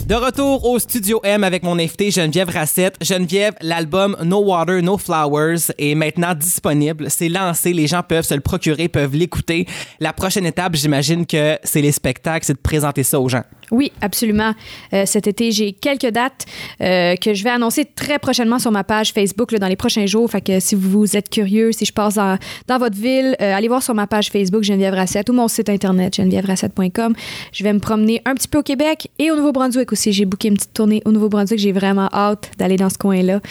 De 0.06 0.16
retour 0.16 0.66
au 0.66 0.80
Studio 0.80 1.20
M 1.22 1.44
avec 1.44 1.64
mon 1.64 1.78
invité 1.78 2.12
Geneviève 2.12 2.50
Rassette. 2.50 2.96
Geneviève, 3.02 3.56
l'album 3.60 4.16
No 4.24 4.40
Water, 4.40 4.82
No 4.82 4.98
Flowers 4.98 5.74
est 5.78 5.96
maintenant 5.96 6.34
disponible. 6.34 7.10
C'est 7.10 7.28
lancé, 7.28 7.74
les 7.74 7.88
gens 7.88 8.04
peuvent 8.04 8.24
se 8.24 8.34
le 8.34 8.40
procurer, 8.40 8.88
peuvent 8.88 9.16
l'écouter. 9.16 9.68
La 10.00 10.14
prochaine 10.14 10.46
étape, 10.46 10.76
j'imagine 10.76 11.26
que 11.26 11.60
c'est 11.62 11.82
les 11.82 11.92
spectacles, 11.92 12.46
c'est 12.46 12.54
de 12.54 12.60
présenter 12.60 13.04
ça 13.04 13.20
aux 13.20 13.28
gens. 13.28 13.44
Oui, 13.72 13.92
absolument. 14.02 14.54
Euh, 14.94 15.04
cet 15.06 15.28
été, 15.28 15.52
j'ai 15.52 15.74
quelques 15.74 16.10
dates 16.10 16.46
euh, 16.82 17.16
que 17.16 17.34
je 17.34 17.44
vais 17.44 17.50
annoncer 17.50 17.86
très 17.86 18.18
prochainement 18.18 18.60
sur 18.60 18.72
ma 18.72 18.84
page 18.84 19.12
Facebook 19.12 19.52
là, 19.52 19.60
dans 19.60 19.68
les 19.68 19.76
prochains 19.76 20.06
jours. 20.06 20.30
Fait 20.30 20.42
que 20.42 20.60
si 20.60 20.76
vous 20.76 21.18
êtes 21.18 21.30
curieux, 21.30 21.72
si 21.72 21.86
je 21.86 21.92
passe 21.92 22.16
dans, 22.16 22.38
dans 22.68 22.78
votre 22.78 22.96
ville, 22.96 23.36
euh, 23.42 23.56
allez 23.56 23.68
voir 23.68 23.84
sur 23.84 23.94
ma 23.94 24.08
page 24.08 24.30
Facebook 24.30 24.64
Geneviève 24.64 24.94
Rassette 24.94 25.30
ou 25.30 25.34
mon 25.34 25.48
site 25.48 25.70
internet 25.70 26.16
genevièverassette.com. 26.16 27.14
Je 27.52 27.64
vais 27.64 27.74
me 27.74 27.80
promener 27.80 28.22
un 28.26 28.36
petit 28.36 28.48
peu 28.48 28.60
au 28.60 28.64
Québec 28.64 29.10
et 29.20 29.32
au 29.32 29.36
Nouveau-Brunswick 29.36 29.92
aussi. 29.92 30.14
J'ai 30.14 30.26
booké 30.26 30.48
une 30.48 30.56
petite 30.56 30.74
tournée 30.74 31.02
au 31.06 31.12
Nouveau-Brunswick. 31.12 31.60
J'ai 31.60 31.74
vraiment 31.74 32.10
hâte 32.14 32.52
d'aller 32.58 32.78
dans 32.78 32.90
ce 32.90 32.98
coin-là. 32.98 33.42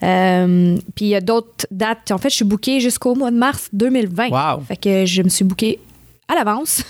Puis 0.00 1.04
il 1.06 1.08
y 1.08 1.14
a 1.14 1.20
d'autres 1.20 1.66
dates. 1.70 2.10
En 2.10 2.18
fait, 2.18 2.28
je 2.28 2.36
suis 2.36 2.44
bookée 2.44 2.80
jusqu'au 2.80 3.14
mois 3.14 3.30
de 3.30 3.36
mars 3.36 3.68
2020. 3.72 4.28
Wow. 4.28 4.62
Fait 4.68 4.76
que 4.76 5.06
je 5.06 5.22
me 5.22 5.28
suis 5.28 5.44
bookée 5.44 5.78
à 6.32 6.34
l'avance. 6.34 6.82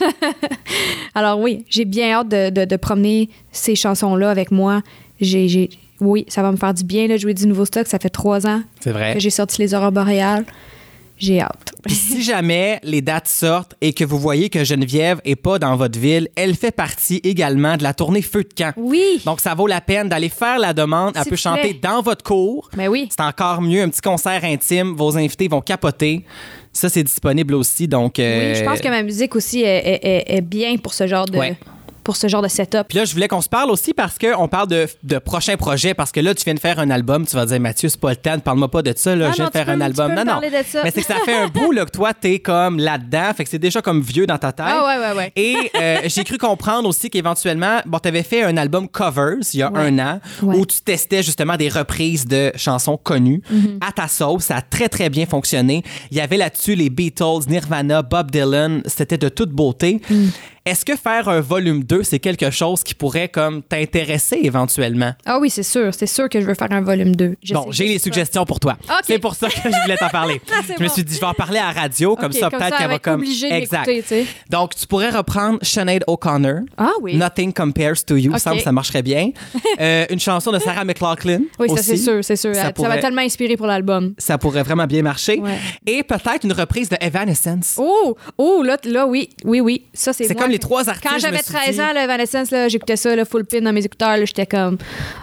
Alors 1.14 1.38
oui, 1.40 1.64
j'ai 1.68 1.84
bien 1.84 2.12
hâte 2.12 2.28
de, 2.28 2.51
de- 2.51 2.64
de 2.64 2.76
promener 2.76 3.28
ces 3.51 3.74
chansons-là 3.74 4.30
avec 4.30 4.51
moi. 4.51 4.82
J'ai, 5.20 5.70
oui, 6.01 6.24
ça 6.28 6.43
va 6.43 6.51
me 6.53 6.57
faire 6.57 6.74
du 6.74 6.84
bien 6.84 7.09
de 7.09 7.16
jouer 7.16 7.34
du 7.34 7.47
nouveau 7.47 7.64
stock. 7.64 7.86
Ça 7.86 7.99
fait 7.99 8.09
trois 8.11 8.47
ans 8.47 8.62
C'est 8.80 8.93
vrai. 8.93 9.14
que 9.14 9.20
j'ai 9.20 9.30
sorti 9.30 9.61
les 9.61 9.74
aurores 9.74 9.93
boréales. 9.93 10.45
J'ai 11.18 11.40
hâte. 11.40 11.72
Si 11.86 12.20
jamais 12.22 12.80
les 12.82 13.01
dates 13.01 13.28
sortent 13.28 13.76
et 13.80 13.93
que 13.93 14.03
vous 14.05 14.18
voyez 14.18 14.49
que 14.51 14.64
Geneviève 14.64 15.20
est 15.24 15.36
pas 15.36 15.61
dans 15.61 15.76
votre 15.76 15.97
ville, 15.97 16.26
elle 16.34 16.57
fait 16.57 16.72
partie 16.72 17.20
également 17.22 17.76
de 17.76 17.84
la 17.84 17.95
tournée 17.95 18.22
Feu 18.22 18.43
de 18.43 18.49
camp. 18.57 18.72
Oui. 18.76 19.20
Donc 19.24 19.40
ça 19.40 19.55
vaut 19.55 19.68
la 19.68 19.80
peine 19.80 20.09
d'aller 20.09 20.30
faire 20.30 20.59
la 20.59 20.72
demande. 20.72 21.12
Elle 21.14 21.22
peut 21.24 21.30
te 21.30 21.40
chanter 21.40 21.74
dans 21.74 22.03
votre 22.03 22.24
cours. 22.24 22.70
Mais 22.76 22.88
oui. 22.88 23.09
C'est 23.11 23.22
encore 23.22 23.62
mieux, 23.62 23.82
un 23.82 23.88
petit 23.88 24.01
concert 24.01 24.43
intime. 24.43 24.95
Vos 24.97 25.16
invités 25.16 25.47
vont 25.47 25.61
capoter. 25.61 26.24
Ça, 26.73 26.89
c'est 26.89 27.03
disponible 27.05 27.55
aussi. 27.55 27.87
Donc, 27.87 28.18
euh, 28.18 28.53
Oui, 28.53 28.59
je 28.59 28.64
pense 28.64 28.81
que 28.81 28.89
ma 28.89 29.03
musique 29.03 29.37
aussi 29.37 29.61
est, 29.62 29.66
est- 29.87 30.01
est- 30.07 30.37
est 30.39 30.41
bien 30.41 30.77
pour 30.79 30.95
ce 30.95 31.07
genre 31.07 31.27
de, 31.27 31.37
Ouais. 31.39 31.57
Pour 32.05 32.16
ce 32.16 32.28
genre 32.28 32.42
de 32.42 32.48
setup. 32.48 32.84
Puis 32.88 32.98
là, 32.98 33.05
je 33.05 33.12
voulais 33.12 33.28
qu'on 33.28 33.40
se 33.40 33.48
parle 33.48 33.70
aussi 33.70 33.92
parce 33.94 34.18
qu'on 34.18 34.48
parle 34.48 34.68
de, 34.68 34.86
de 35.03 35.18
prochains 35.18 35.57
projets. 35.57 35.94
Parce 35.94 36.12
que 36.12 36.20
là, 36.20 36.34
tu 36.34 36.44
viens 36.44 36.55
de 36.55 36.61
faire 36.61 36.78
un 36.78 36.90
album. 36.90 37.26
Tu 37.26 37.36
vas 37.36 37.46
dire, 37.46 37.61
Mathieu, 37.61 37.88
c'est 37.88 38.00
pas 38.00 38.11
le 38.11 38.16
temps. 38.16 38.38
Parle-moi 38.38 38.70
pas 38.70 38.82
de 38.82 38.92
ça. 38.96 39.14
Là. 39.16 39.26
Ah 39.28 39.30
je 39.32 39.36
viens 39.36 39.46
de 39.46 39.50
faire 39.53 39.62
tu 39.62 39.66
peux- 39.66 39.72
un 39.72 39.76
tu 39.78 39.82
album. 39.84 40.07
peux 40.14 40.20
me 40.20 40.24
non, 40.24 40.34
non. 40.34 40.40
de 40.40 40.64
ça. 40.66 40.80
Mais 40.84 40.90
c'est 40.90 41.00
que 41.00 41.07
ça 41.07 41.16
fait 41.24 41.34
un 41.36 41.48
bout 41.55 41.72
là, 41.72 41.84
que 41.84 41.90
toi, 41.90 42.12
t'es 42.14 42.38
comme 42.38 42.78
là-dedans. 42.78 43.32
Fait 43.36 43.44
que 43.44 43.50
c'est 43.50 43.59
déjà 43.59 43.82
comme 43.82 44.00
vieux 44.00 44.26
dans 44.26 44.38
ta 44.38 44.53
tête. 44.53 44.66
Ah 44.68 44.84
ouais, 44.86 44.98
ouais, 45.07 45.16
ouais. 45.16 45.32
Et 45.36 45.57
euh, 45.80 45.98
j'ai 46.07 46.24
cru 46.24 46.38
comprendre 46.38 46.88
aussi 46.88 47.11
qu'éventuellement, 47.11 47.78
bon, 47.86 47.98
tu 47.98 48.09
avais 48.09 48.22
fait 48.22 48.42
un 48.42 48.57
album 48.57 48.88
covers 48.88 49.36
il 49.55 49.61
y 49.61 49.62
a 49.62 49.70
Ouais. 49.70 49.80
un 49.88 49.98
an 49.98 50.20
Ouais. 50.42 50.57
où 50.57 50.66
tu 50.66 50.80
testais 50.80 51.22
justement 51.22 51.57
des 51.57 51.68
reprises 51.68 52.26
de 52.26 52.53
chansons 52.57 52.96
connues 52.96 53.42
Mhm. 53.50 53.78
à 53.86 53.92
ta 53.92 54.09
sauce. 54.09 54.44
Ça 54.44 54.57
a 54.57 54.62
très, 54.62 54.88
très 54.88 55.09
bien 55.09 55.26
fonctionné. 55.26 55.82
Il 56.11 56.16
y 56.16 56.20
avait 56.20 56.36
là-dessus 56.36 56.74
les 56.74 56.90
Beatles, 56.90 57.48
Nirvana, 57.48 58.03
Bob 58.03 58.30
Dylan. 58.30 58.82
C'était 58.86 59.18
de 59.18 59.28
toute 59.28 59.50
beauté. 59.50 60.00
Mm. 60.11 60.26
Est-ce 60.65 60.85
que 60.85 60.95
faire 60.95 61.29
un 61.29 61.41
volume 61.41 61.83
2, 61.83 62.05
c'est 62.05 62.21
quelque 62.21 62.51
chose 62.51 62.85
qui 62.85 62.95
pourrait 62.95 63.29
comme 63.29 63.63
t'intéresser 63.63 64.39
éventuellement? 64.45 65.13
Ah 65.27 65.41
oui, 65.41 65.51
c'est 65.51 65.65
sûr. 65.65 65.93
C'est 65.93 66.07
sûr 66.07 66.29
que 66.29 66.41
je 66.41 66.47
veux 66.47 66.55
faire 66.55 66.71
un 66.71 66.81
volume 66.81 67.17
2. 67.17 67.35
Je 67.43 67.53
bon, 67.53 67.67
j'ai 67.73 67.87
les 67.89 67.99
suggestions 67.99 68.45
pour 68.45 68.61
toi. 68.61 68.77
C'est 69.05 69.19
pour 69.19 69.35
ça 69.35 69.49
que 69.49 69.55
je 69.57 69.83
voulais 69.83 69.97
t'en 69.97 70.09
parler. 70.09 70.41
Je 70.79 70.83
me 70.83 70.89
suis 70.89 71.03
dit, 71.03 71.15
je 71.17 71.21
vais 71.21 71.27
en 71.27 71.35
parler 71.35 71.59
à 71.59 71.73
la 71.73 71.81
radio, 71.81 72.15
comme 72.17 72.33
ça, 72.33 72.49
peut-être 72.49 72.77
qu'elle 72.77 72.87
elle 72.87 72.91
va 72.91 72.99
comme. 72.99 73.25
exact. 73.25 73.91
Donc, 74.51 74.75
tu 74.77 74.87
pourrais 74.87 75.11
reprendre 75.11 75.59
Sinead 75.63 76.05
O'Connor. 76.07 76.61
Ah 76.77 76.93
oui. 77.01 77.17
Nothing 77.17 77.53
Compares 77.53 78.05
to 78.07 78.17
You, 78.17 78.31
OK. 78.31 78.35
me 78.35 78.39
semble 78.39 78.61
ça 78.61 78.73
marcherait 78.73 79.03
bien. 79.03 79.31
Euh, 79.81 80.05
une 80.11 80.21
chanson 80.21 80.53
de 80.53 80.59
Sarah 80.59 80.85
McLachlan. 80.85 81.41
Oui, 81.59 81.69
ça 81.71 81.83
c'est 81.83 81.97
sûr, 81.97 82.23
c'est 82.23 82.37
sûr. 82.37 82.55
Ça 82.55 82.65
Ça, 82.65 82.73
pourrait- 82.73 82.89
va 82.91 82.99
tellement 82.99 83.23
inspiré 83.23 83.57
pour 83.57 83.67
l'album. 83.67 84.15
Ça 84.19 84.37
pourrait 84.37 84.63
vraiment 84.63 84.87
bien 84.87 85.03
marcher. 85.03 85.39
Ouais. 85.41 85.59
Et 85.87 86.03
peut-être 86.03 86.45
une 86.45 86.53
reprise 86.53 86.89
de 86.89 86.97
Evanescence. 87.01 87.77
Oh, 87.79 88.17
oh, 88.37 88.63
là, 88.63 88.77
là, 88.85 89.07
oui, 89.07 89.31
oui, 89.45 89.61
oui. 89.61 89.87
Ça, 89.95 90.13
c'est 90.13 90.27
les 90.53 90.59
trois 90.61 90.88
artistes. 90.88 91.07
Quand 91.09 91.16
je 91.16 91.22
j'avais 91.22 91.38
suis 91.42 91.53
13 91.53 91.74
dit- 91.74 91.80
ans, 91.80 91.92
là, 91.92 92.05
Evanescence, 92.05 92.50
là, 92.50 92.68
j'écoutais 92.68 92.96
ça, 92.96 93.16
là, 93.16 93.24
full 93.24 93.44
pin 93.44 93.61
dans 93.61 93.72
mes 93.72 93.84
écouteurs, 93.84 94.16
j'étais 94.24 94.46
comme, 94.46 94.78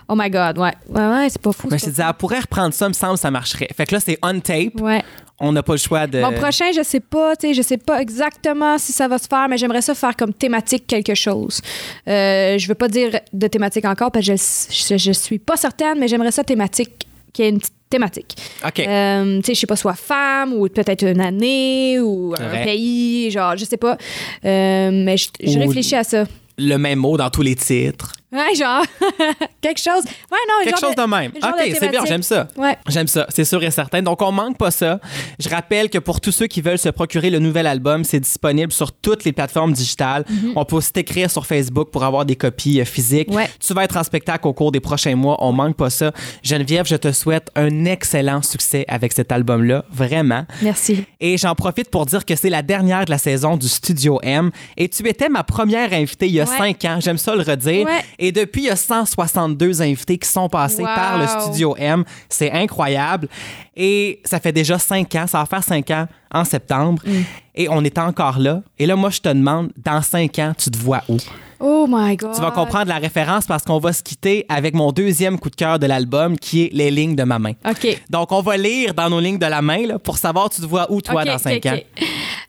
oh 0.10 0.16
my 0.18 0.30
God, 0.30 0.58
ouais. 0.58 0.74
Ouais, 0.90 1.08
ouais, 1.08 1.28
c'est 1.30 1.42
pas 1.42 1.52
fou. 1.54 1.68
Je 1.70 1.74
me 1.76 1.78
c'est 1.78 1.86
suis 1.86 1.92
pas 1.96 2.04
dit, 2.04 2.10
elle 2.10 2.14
pourrait 2.18 2.40
reprendre 2.40 2.74
ça, 2.74 2.88
me 2.90 2.94
semble 2.94 3.18
ça 3.18 3.32
marcherait. 3.32 3.70
Fait 3.76 3.86
que 3.86 3.96
là, 3.96 4.02
c'est 4.02 4.18
on 4.22 4.40
tape. 4.42 4.80
Ouais. 4.82 5.02
On 5.42 5.54
n'a 5.54 5.64
pas 5.64 5.72
le 5.72 5.78
choix 5.78 6.06
de. 6.06 6.20
Mon 6.20 6.34
prochain, 6.34 6.66
je 6.76 6.84
sais 6.84 7.00
pas, 7.00 7.34
tu 7.38 7.48
sais, 7.48 7.54
je 7.54 7.62
sais 7.62 7.78
pas 7.78 8.02
exactement 8.02 8.78
si 8.78 8.92
ça 8.92 9.08
va 9.08 9.18
se 9.18 9.26
faire, 9.26 9.48
mais 9.48 9.58
j'aimerais 9.58 9.82
ça 9.82 9.96
faire 9.96 10.14
comme 10.18 10.34
thématique 10.34 10.86
quelque 10.86 11.16
chose. 11.16 11.62
Euh, 12.10 12.58
je 12.58 12.68
veux 12.68 12.76
pas 12.76 12.90
dire 12.90 13.22
de 13.32 13.48
thématique 13.48 13.86
encore 13.86 14.12
parce 14.12 14.26
que 14.28 14.36
je, 14.36 14.38
je, 14.38 14.98
je 14.98 15.12
suis 15.14 15.40
pas 15.40 15.56
certaine, 15.56 15.98
mais 15.98 16.10
j'aimerais 16.10 16.32
ça 16.32 16.44
thématique, 16.44 17.08
qu'il 17.34 17.46
y 17.46 17.48
ait 17.48 17.52
une 17.52 17.60
petite 17.60 17.74
thématique. 17.90 18.36
OK. 18.66 18.80
Euh, 18.80 19.38
tu 19.40 19.46
sais, 19.46 19.54
je 19.56 19.60
sais 19.62 19.68
pas, 19.68 19.76
soit 19.76 19.96
femme 19.96 20.54
ou 20.54 20.68
peut-être 20.68 21.04
une 21.06 21.22
année 21.22 22.00
ou 22.00 22.34
un 22.38 22.64
pays, 22.64 23.32
genre, 23.32 23.58
je 23.58 23.66
sais 23.66 23.78
pas. 23.78 23.98
Euh, 24.46 24.92
mais 24.92 25.18
je, 25.18 25.60
réfléchis 25.60 25.96
à 25.96 26.04
ça. 26.04 26.26
Le 26.58 26.78
même 26.78 27.00
mot 27.00 27.18
dans 27.18 27.30
tous 27.30 27.42
les 27.42 27.56
titres. 27.56 28.14
Ouais, 28.32 28.54
genre, 28.56 28.84
quelque 29.62 29.80
chose. 29.80 30.04
Ouais, 30.32 30.38
non, 30.48 30.64
Quelque 30.64 30.80
chose 30.80 30.96
de 30.96 31.02
même. 31.04 31.32
OK, 31.36 31.76
c'est 31.80 31.90
bien, 31.90 32.06
j'aime 32.06 32.22
ça. 32.22 32.48
Ouais. 32.58 32.78
J'aime 32.88 33.08
ça, 33.08 33.26
c'est 33.30 33.44
sûr 33.46 33.64
et 33.64 33.72
certain. 33.72 34.02
Donc, 34.04 34.22
on 34.22 34.32
manque 34.32 34.58
pas 34.58 34.70
ça. 34.72 35.00
Je 35.40 35.50
rappelle 35.50 35.90
que 35.90 35.98
pour 35.98 36.22
tous 36.22 36.32
ceux 36.32 36.46
qui 36.48 36.62
veulent 36.62 36.78
se 36.78 36.90
procurer 36.90 37.30
le 37.32 37.40
nouvel 37.40 37.66
album, 37.66 38.04
c'est 38.04 38.20
disponible 38.20 38.72
sur 38.72 38.92
toutes 38.92 39.24
les 39.24 39.32
plateformes 39.32 39.74
digitales. 39.74 40.26
On 40.56 40.64
peut 40.66 40.76
aussi 40.76 40.92
t'écrire 40.94 41.32
sur 41.32 41.46
Facebook 41.48 41.90
pour 41.92 42.04
avoir 42.04 42.26
des 42.26 42.36
copies 42.36 42.82
euh, 42.82 42.86
physiques. 42.86 43.30
Mhm. 43.30 43.36
Ouais. 43.36 43.50
Tu 43.60 43.74
vas 43.74 43.84
être 43.84 43.98
en 43.98 44.04
spectacle 44.04 44.48
au 44.48 44.54
cours 44.54 44.72
des 44.72 44.80
prochains 44.80 45.16
mois. 45.16 45.38
On 45.40 45.52
manque 45.52 45.76
pas 45.76 45.90
ça. 45.90 46.12
Geneviève, 46.44 46.86
je 46.86 46.96
te 46.98 47.12
souhaite 47.12 47.50
un 47.56 47.86
excellent 47.86 48.42
succès 48.44 48.86
avec 48.88 49.14
cet 49.14 49.32
album-là. 49.32 49.86
Vraiment. 49.92 50.46
Merci. 50.62 51.04
Et 51.20 51.38
j'en 51.38 51.56
profite 51.56 51.90
pour 51.90 52.06
dire 52.06 52.26
que 52.26 52.36
c'est 52.36 52.50
la 52.50 52.62
dernière 52.62 53.06
de 53.06 53.10
la 53.12 53.18
saison 53.18 53.58
du 53.58 53.68
Studio 53.68 54.20
M. 54.22 54.52
Et 54.78 54.88
tu 54.88 55.08
étais 55.08 55.30
ma 55.30 55.44
première 55.44 55.94
invitée 55.94 56.28
il 56.28 56.34
y 56.34 56.42
a 56.42 56.44
Ouais. 56.50 56.58
cinq 56.58 56.86
ans. 56.86 57.00
J'aime 57.00 57.18
ça 57.18 57.36
le 57.36 57.42
redire. 57.42 57.86
Ouais. 57.88 58.02
Et 58.20 58.32
depuis, 58.34 58.64
il 58.64 58.68
y 58.68 58.70
a 58.70 58.76
162 58.76 59.82
invités 59.82 60.18
qui 60.18 60.28
sont 60.28 60.50
passés 60.50 60.82
Wow. 60.84 60.94
par 60.94 61.18
le 61.18 61.26
Studio 61.26 61.76
M. 61.78 62.04
C'est 62.28 62.52
incroyable. 62.52 63.30
Et 63.76 64.22
ça 64.26 64.40
fait 64.42 64.52
déjà 64.52 64.78
cinq 64.78 65.16
ans. 65.16 65.26
Ça 65.26 65.40
va 65.40 65.46
faire 65.46 65.64
cinq 65.64 65.90
ans 65.92 66.06
en 66.34 66.46
septembre. 66.46 67.02
Mm. 67.06 67.22
Et 67.56 67.68
on 67.70 67.84
est 67.84 67.98
encore 67.98 68.40
là. 68.40 68.62
Et 68.78 68.86
là, 68.86 68.96
moi, 68.96 69.10
je 69.10 69.20
te 69.20 69.30
demande, 69.30 69.72
dans 69.78 70.02
cinq 70.02 70.40
ans, 70.40 70.54
tu 70.58 70.72
te 70.72 70.78
vois 70.78 71.04
où? 71.10 71.18
Oh 71.60 71.88
my 71.90 72.16
God. 72.16 72.34
Tu 72.34 72.42
vas 72.42 72.52
comprendre 72.52 72.88
la 72.88 73.00
référence 73.00 73.46
parce 73.46 73.64
qu'on 73.64 73.80
va 73.80 73.92
se 73.92 74.02
quitter 74.02 74.46
avec 74.48 74.74
mon 74.74 74.94
deuxième 74.94 75.38
coup 75.38 75.50
de 75.50 75.58
cœur 75.58 75.78
de 75.78 75.86
l'album 75.86 76.38
qui 76.38 76.64
est 76.64 76.70
Les 76.72 76.90
lignes 76.90 77.18
de 77.18 77.24
ma 77.24 77.38
main. 77.38 77.54
OK. 77.70 78.02
Donc, 78.10 78.32
on 78.32 78.42
va 78.42 78.56
lire 78.56 78.94
dans 78.94 79.10
nos 79.10 79.20
lignes 79.20 79.38
de 79.38 79.46
la 79.46 79.62
main 79.62 79.86
là, 79.86 80.00
pour 80.00 80.18
savoir 80.18 80.50
tu 80.50 80.62
te 80.62 80.66
vois 80.66 80.90
où, 80.90 81.02
toi, 81.02 81.26
dans 81.26 81.38
cinq 81.38 81.66
ans. 81.66 81.78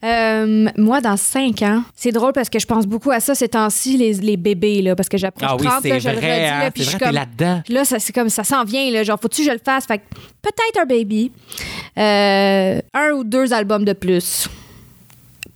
Euh, 0.02 0.68
moi, 0.78 1.00
dans 1.00 1.16
cinq 1.16 1.60
ans, 1.62 1.82
c'est 1.94 2.12
drôle 2.12 2.32
parce 2.32 2.48
que 2.48 2.58
je 2.58 2.66
pense 2.66 2.86
beaucoup 2.86 3.10
à 3.10 3.20
ça 3.20 3.34
ces 3.34 3.48
temps-ci, 3.48 3.98
les, 3.98 4.14
les 4.14 4.38
bébés, 4.38 4.80
là, 4.80 4.96
parce 4.96 5.10
que 5.10 5.18
j'approche 5.18 5.46
Ah 5.50 5.56
oui, 5.56 5.66
30, 5.66 5.72
là, 5.72 5.80
c'est 5.82 6.00
je 6.00 6.08
le 6.08 6.14
vrai, 6.16 6.32
redis, 6.32 6.46
hein, 6.46 6.58
là, 6.60 6.70
puis 6.70 6.84
c'est 6.84 6.90
je 6.90 6.96
suis 6.96 6.98
comme... 6.98 7.64
Là, 7.68 7.84
ça, 7.84 7.98
c'est 7.98 8.12
comme 8.14 8.28
ça 8.30 8.42
s'en 8.42 8.64
vient, 8.64 8.90
là, 8.90 9.02
genre, 9.02 9.18
faut-tu 9.20 9.42
que 9.42 9.48
je 9.48 9.52
le 9.52 9.60
fasse? 9.62 9.84
Fait 9.84 10.00
peut-être 10.40 10.82
un 10.82 10.86
baby, 10.86 11.30
euh, 11.98 12.80
un 12.94 13.10
ou 13.12 13.24
deux 13.24 13.52
albums 13.52 13.69
de 13.78 13.92
plus, 13.92 14.48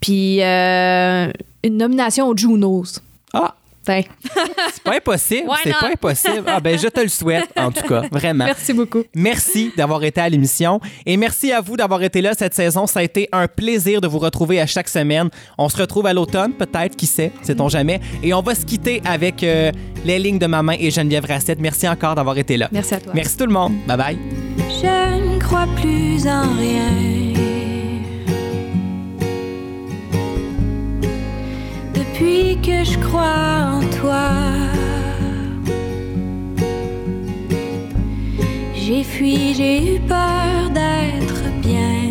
puis 0.01 0.43
euh, 0.43 1.31
une 1.63 1.77
nomination 1.77 2.29
aux 2.29 2.37
Junos. 2.37 3.01
Ah, 3.33 3.55
c'est 4.73 4.83
pas 4.83 4.97
impossible. 4.97 5.51
C'est 5.63 5.73
pas 5.73 5.91
impossible. 5.93 6.45
Ah, 6.47 6.61
ben, 6.61 6.79
je 6.79 6.89
te 6.89 7.01
le 7.01 7.09
souhaite, 7.09 7.49
en 7.57 7.71
tout 7.71 7.87
cas, 7.87 8.03
vraiment. 8.11 8.47
Merci 8.47 8.73
beaucoup. 8.73 9.03
Merci 9.15 9.73
d'avoir 9.77 10.03
été 10.05 10.21
à 10.21 10.29
l'émission 10.29 10.81
et 11.05 11.17
merci 11.17 11.53
à 11.53 11.61
vous 11.61 11.77
d'avoir 11.77 12.03
été 12.03 12.23
là 12.23 12.33
cette 12.35 12.55
saison. 12.55 12.87
Ça 12.87 13.01
a 13.01 13.03
été 13.03 13.29
un 13.33 13.47
plaisir 13.47 14.01
de 14.01 14.09
vous 14.09 14.19
retrouver 14.19 14.61
à 14.61 14.67
chaque 14.67 14.89
semaine. 14.89 15.29
On 15.59 15.69
se 15.69 15.77
retrouve 15.77 16.07
à 16.07 16.13
l'automne, 16.13 16.53
peut-être, 16.53 16.97
qui 16.97 17.07
sait, 17.07 17.33
sait-on 17.43 17.69
jamais. 17.69 18.01
Et 18.23 18.33
on 18.33 18.41
va 18.41 18.55
se 18.55 18.65
quitter 18.65 19.03
avec 19.05 19.43
euh, 19.43 19.71
les 20.05 20.19
lignes 20.19 20.39
de 20.39 20.47
maman 20.47 20.73
et 20.79 20.91
Geneviève 20.91 21.27
Racette. 21.27 21.61
Merci 21.61 21.89
encore 21.89 22.15
d'avoir 22.15 22.39
été 22.39 22.57
là. 22.57 22.69
Merci 22.73 22.95
à 22.95 23.01
toi. 23.01 23.13
Merci 23.15 23.37
tout 23.37 23.47
le 23.47 23.53
monde. 23.53 23.75
Bye 23.87 23.97
bye. 23.97 24.19
Je 24.59 25.35
ne 25.35 25.39
crois 25.41 25.67
plus 25.77 26.27
en 26.27 26.55
rien. 26.57 27.34
Depuis 31.95 32.59
que 32.61 32.85
je 32.85 32.99
crois 32.99 33.79
en 33.79 33.81
toi, 34.01 34.31
j'ai 38.75 39.03
fui, 39.03 39.55
j'ai 39.55 39.95
eu 39.95 40.01
peur 40.01 40.71
d'être 40.79 41.45
bien. 41.63 42.11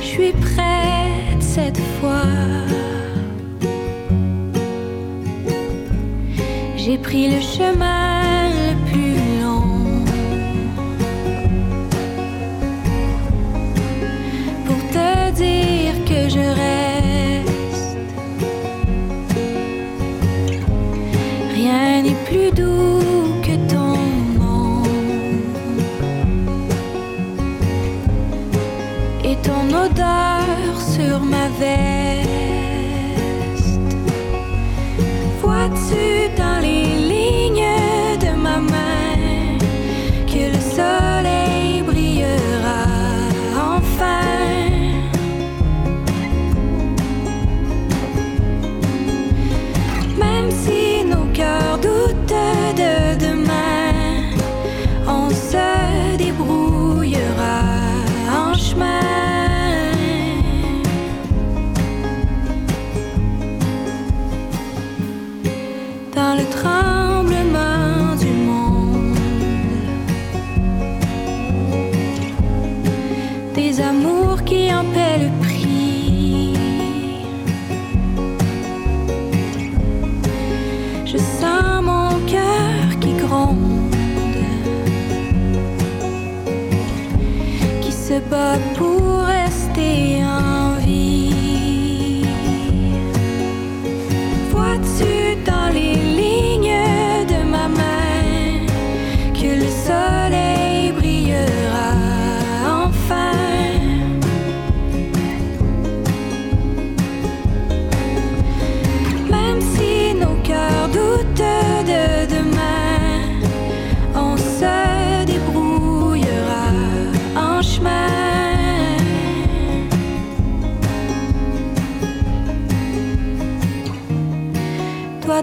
Je 0.00 0.06
suis 0.06 0.32
prête 0.32 1.40
cette 1.40 1.82
fois. 2.00 2.26
J'ai 6.76 6.98
pris 6.98 7.28
le 7.28 7.40
chemin 7.40 8.48
le 8.66 8.74
plus 8.90 9.01
Rien 21.54 22.02
n'est 22.02 22.16
plus 22.24 22.50
doux 22.52 23.40
que 23.42 23.54
ton 23.70 23.96
nom 24.38 24.82
et 29.22 29.36
ton 29.42 29.68
odeur 29.68 30.80
sur 30.80 31.20
ma 31.20 31.48
veste. 31.60 31.91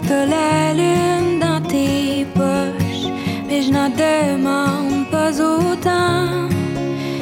gratte 0.00 0.28
la 0.28 0.72
lune 0.74 1.38
dans 1.40 1.60
tes 1.60 2.26
poches, 2.34 3.12
mais 3.48 3.62
je 3.62 3.70
n'en 3.70 3.88
demande 3.88 5.08
pas 5.10 5.32
autant. 5.40 6.48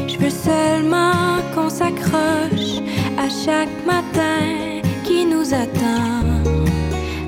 Je 0.07 0.17
veux 0.19 0.31
seulement 0.31 1.41
qu'on 1.55 1.69
s'accroche 1.69 2.81
à 3.17 3.29
chaque 3.29 3.87
matin 3.87 4.81
qui 5.05 5.25
nous 5.25 5.55
attend. 5.55 6.43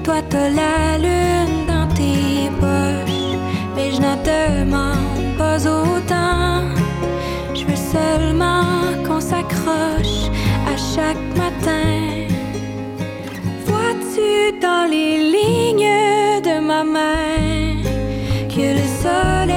Toi, 0.05 0.17
t'as 0.29 0.49
la 0.49 0.99
lune 0.99 1.67
dans 1.67 1.89
tes 1.95 2.51
poches, 2.61 3.39
mais 3.77 3.91
je 3.93 4.01
n'en 4.01 4.17
demande 4.17 5.37
pas 5.39 5.59
autant. 5.67 6.63
Je 7.55 7.65
veux 7.65 7.77
seulement 7.77 8.65
qu'on 9.07 9.21
s'accroche 9.21 10.31
à 10.67 10.77
chaque 10.77 11.25
matin 11.37 12.00
dans 14.61 14.89
les 14.91 15.19
lignes 15.19 16.43
de 16.43 16.61
ma 16.61 16.85
main 16.85 17.83
que 18.49 18.67
le 18.79 18.87
sol 19.03 19.50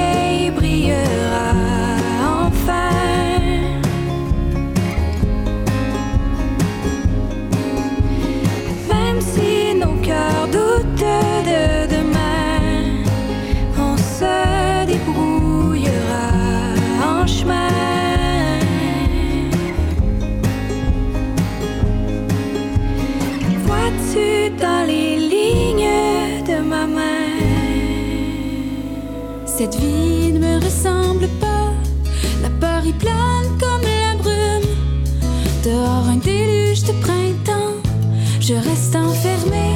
je 38.46 38.52
reste 38.52 38.94
enfermé, 38.94 39.70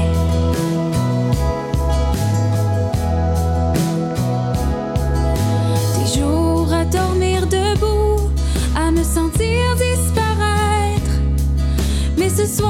Des 5.97 6.21
jours 6.21 6.71
à 6.71 6.85
dormir 6.85 7.47
debout, 7.47 8.29
à 8.77 8.91
me 8.91 9.03
sentir 9.03 9.75
disparaître. 9.77 11.15
Mais 12.19 12.29
ce 12.29 12.45
soir, 12.45 12.69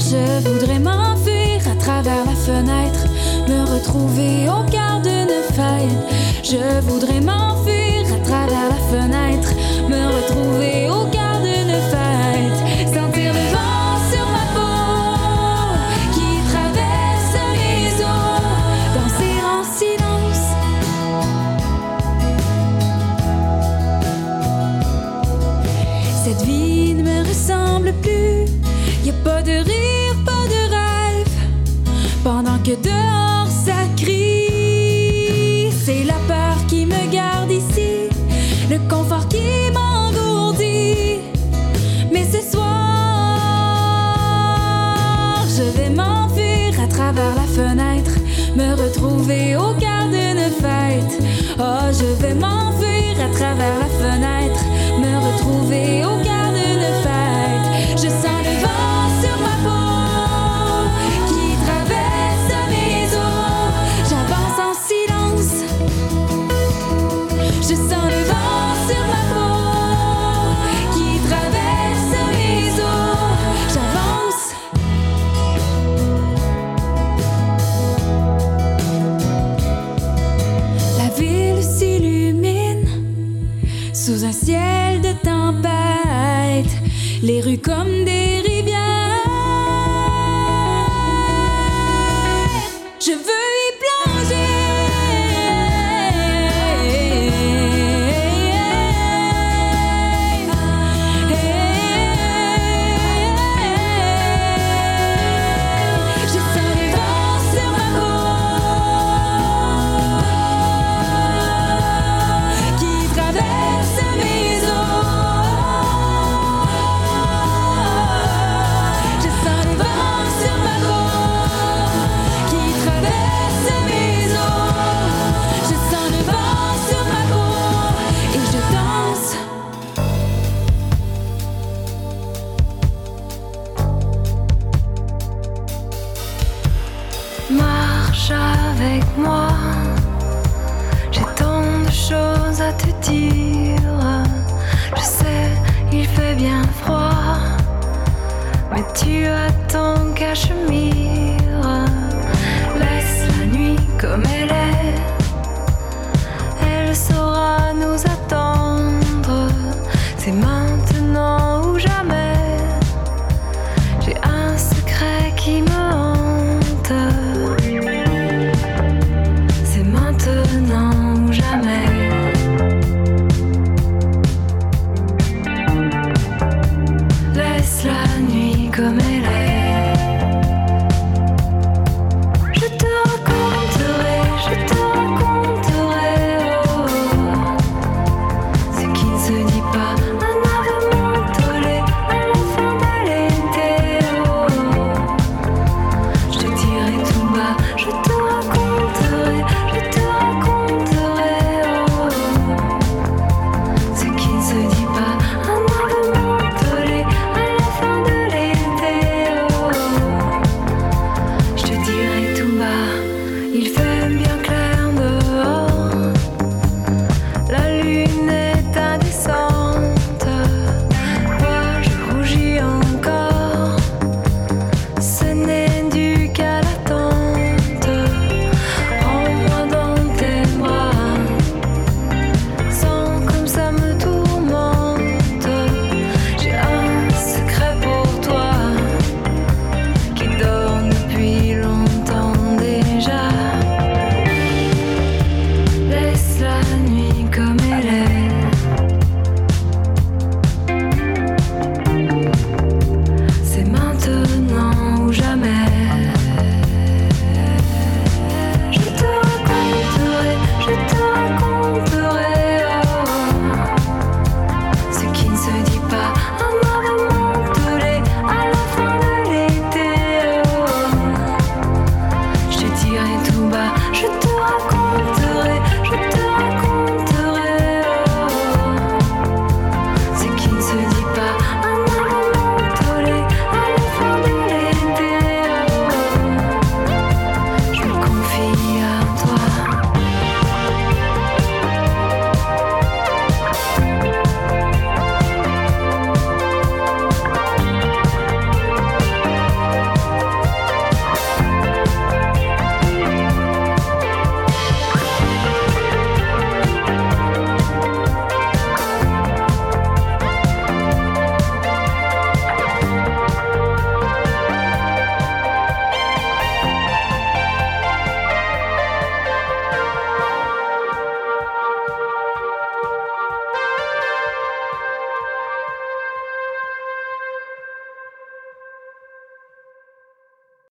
je 0.00 0.48
voudrais 0.48 0.78
m'enfuir 0.78 1.60
à 1.70 1.74
travers 1.78 2.24
la 2.24 2.34
fenêtre, 2.34 3.04
me 3.48 3.64
retrouver 3.74 4.48
au 4.48 4.64
quart 4.70 5.02
d'une 5.02 5.42
faille. 5.54 5.98
Je 6.42 6.80
voudrais 6.88 7.20
m'enfuir 7.20 7.41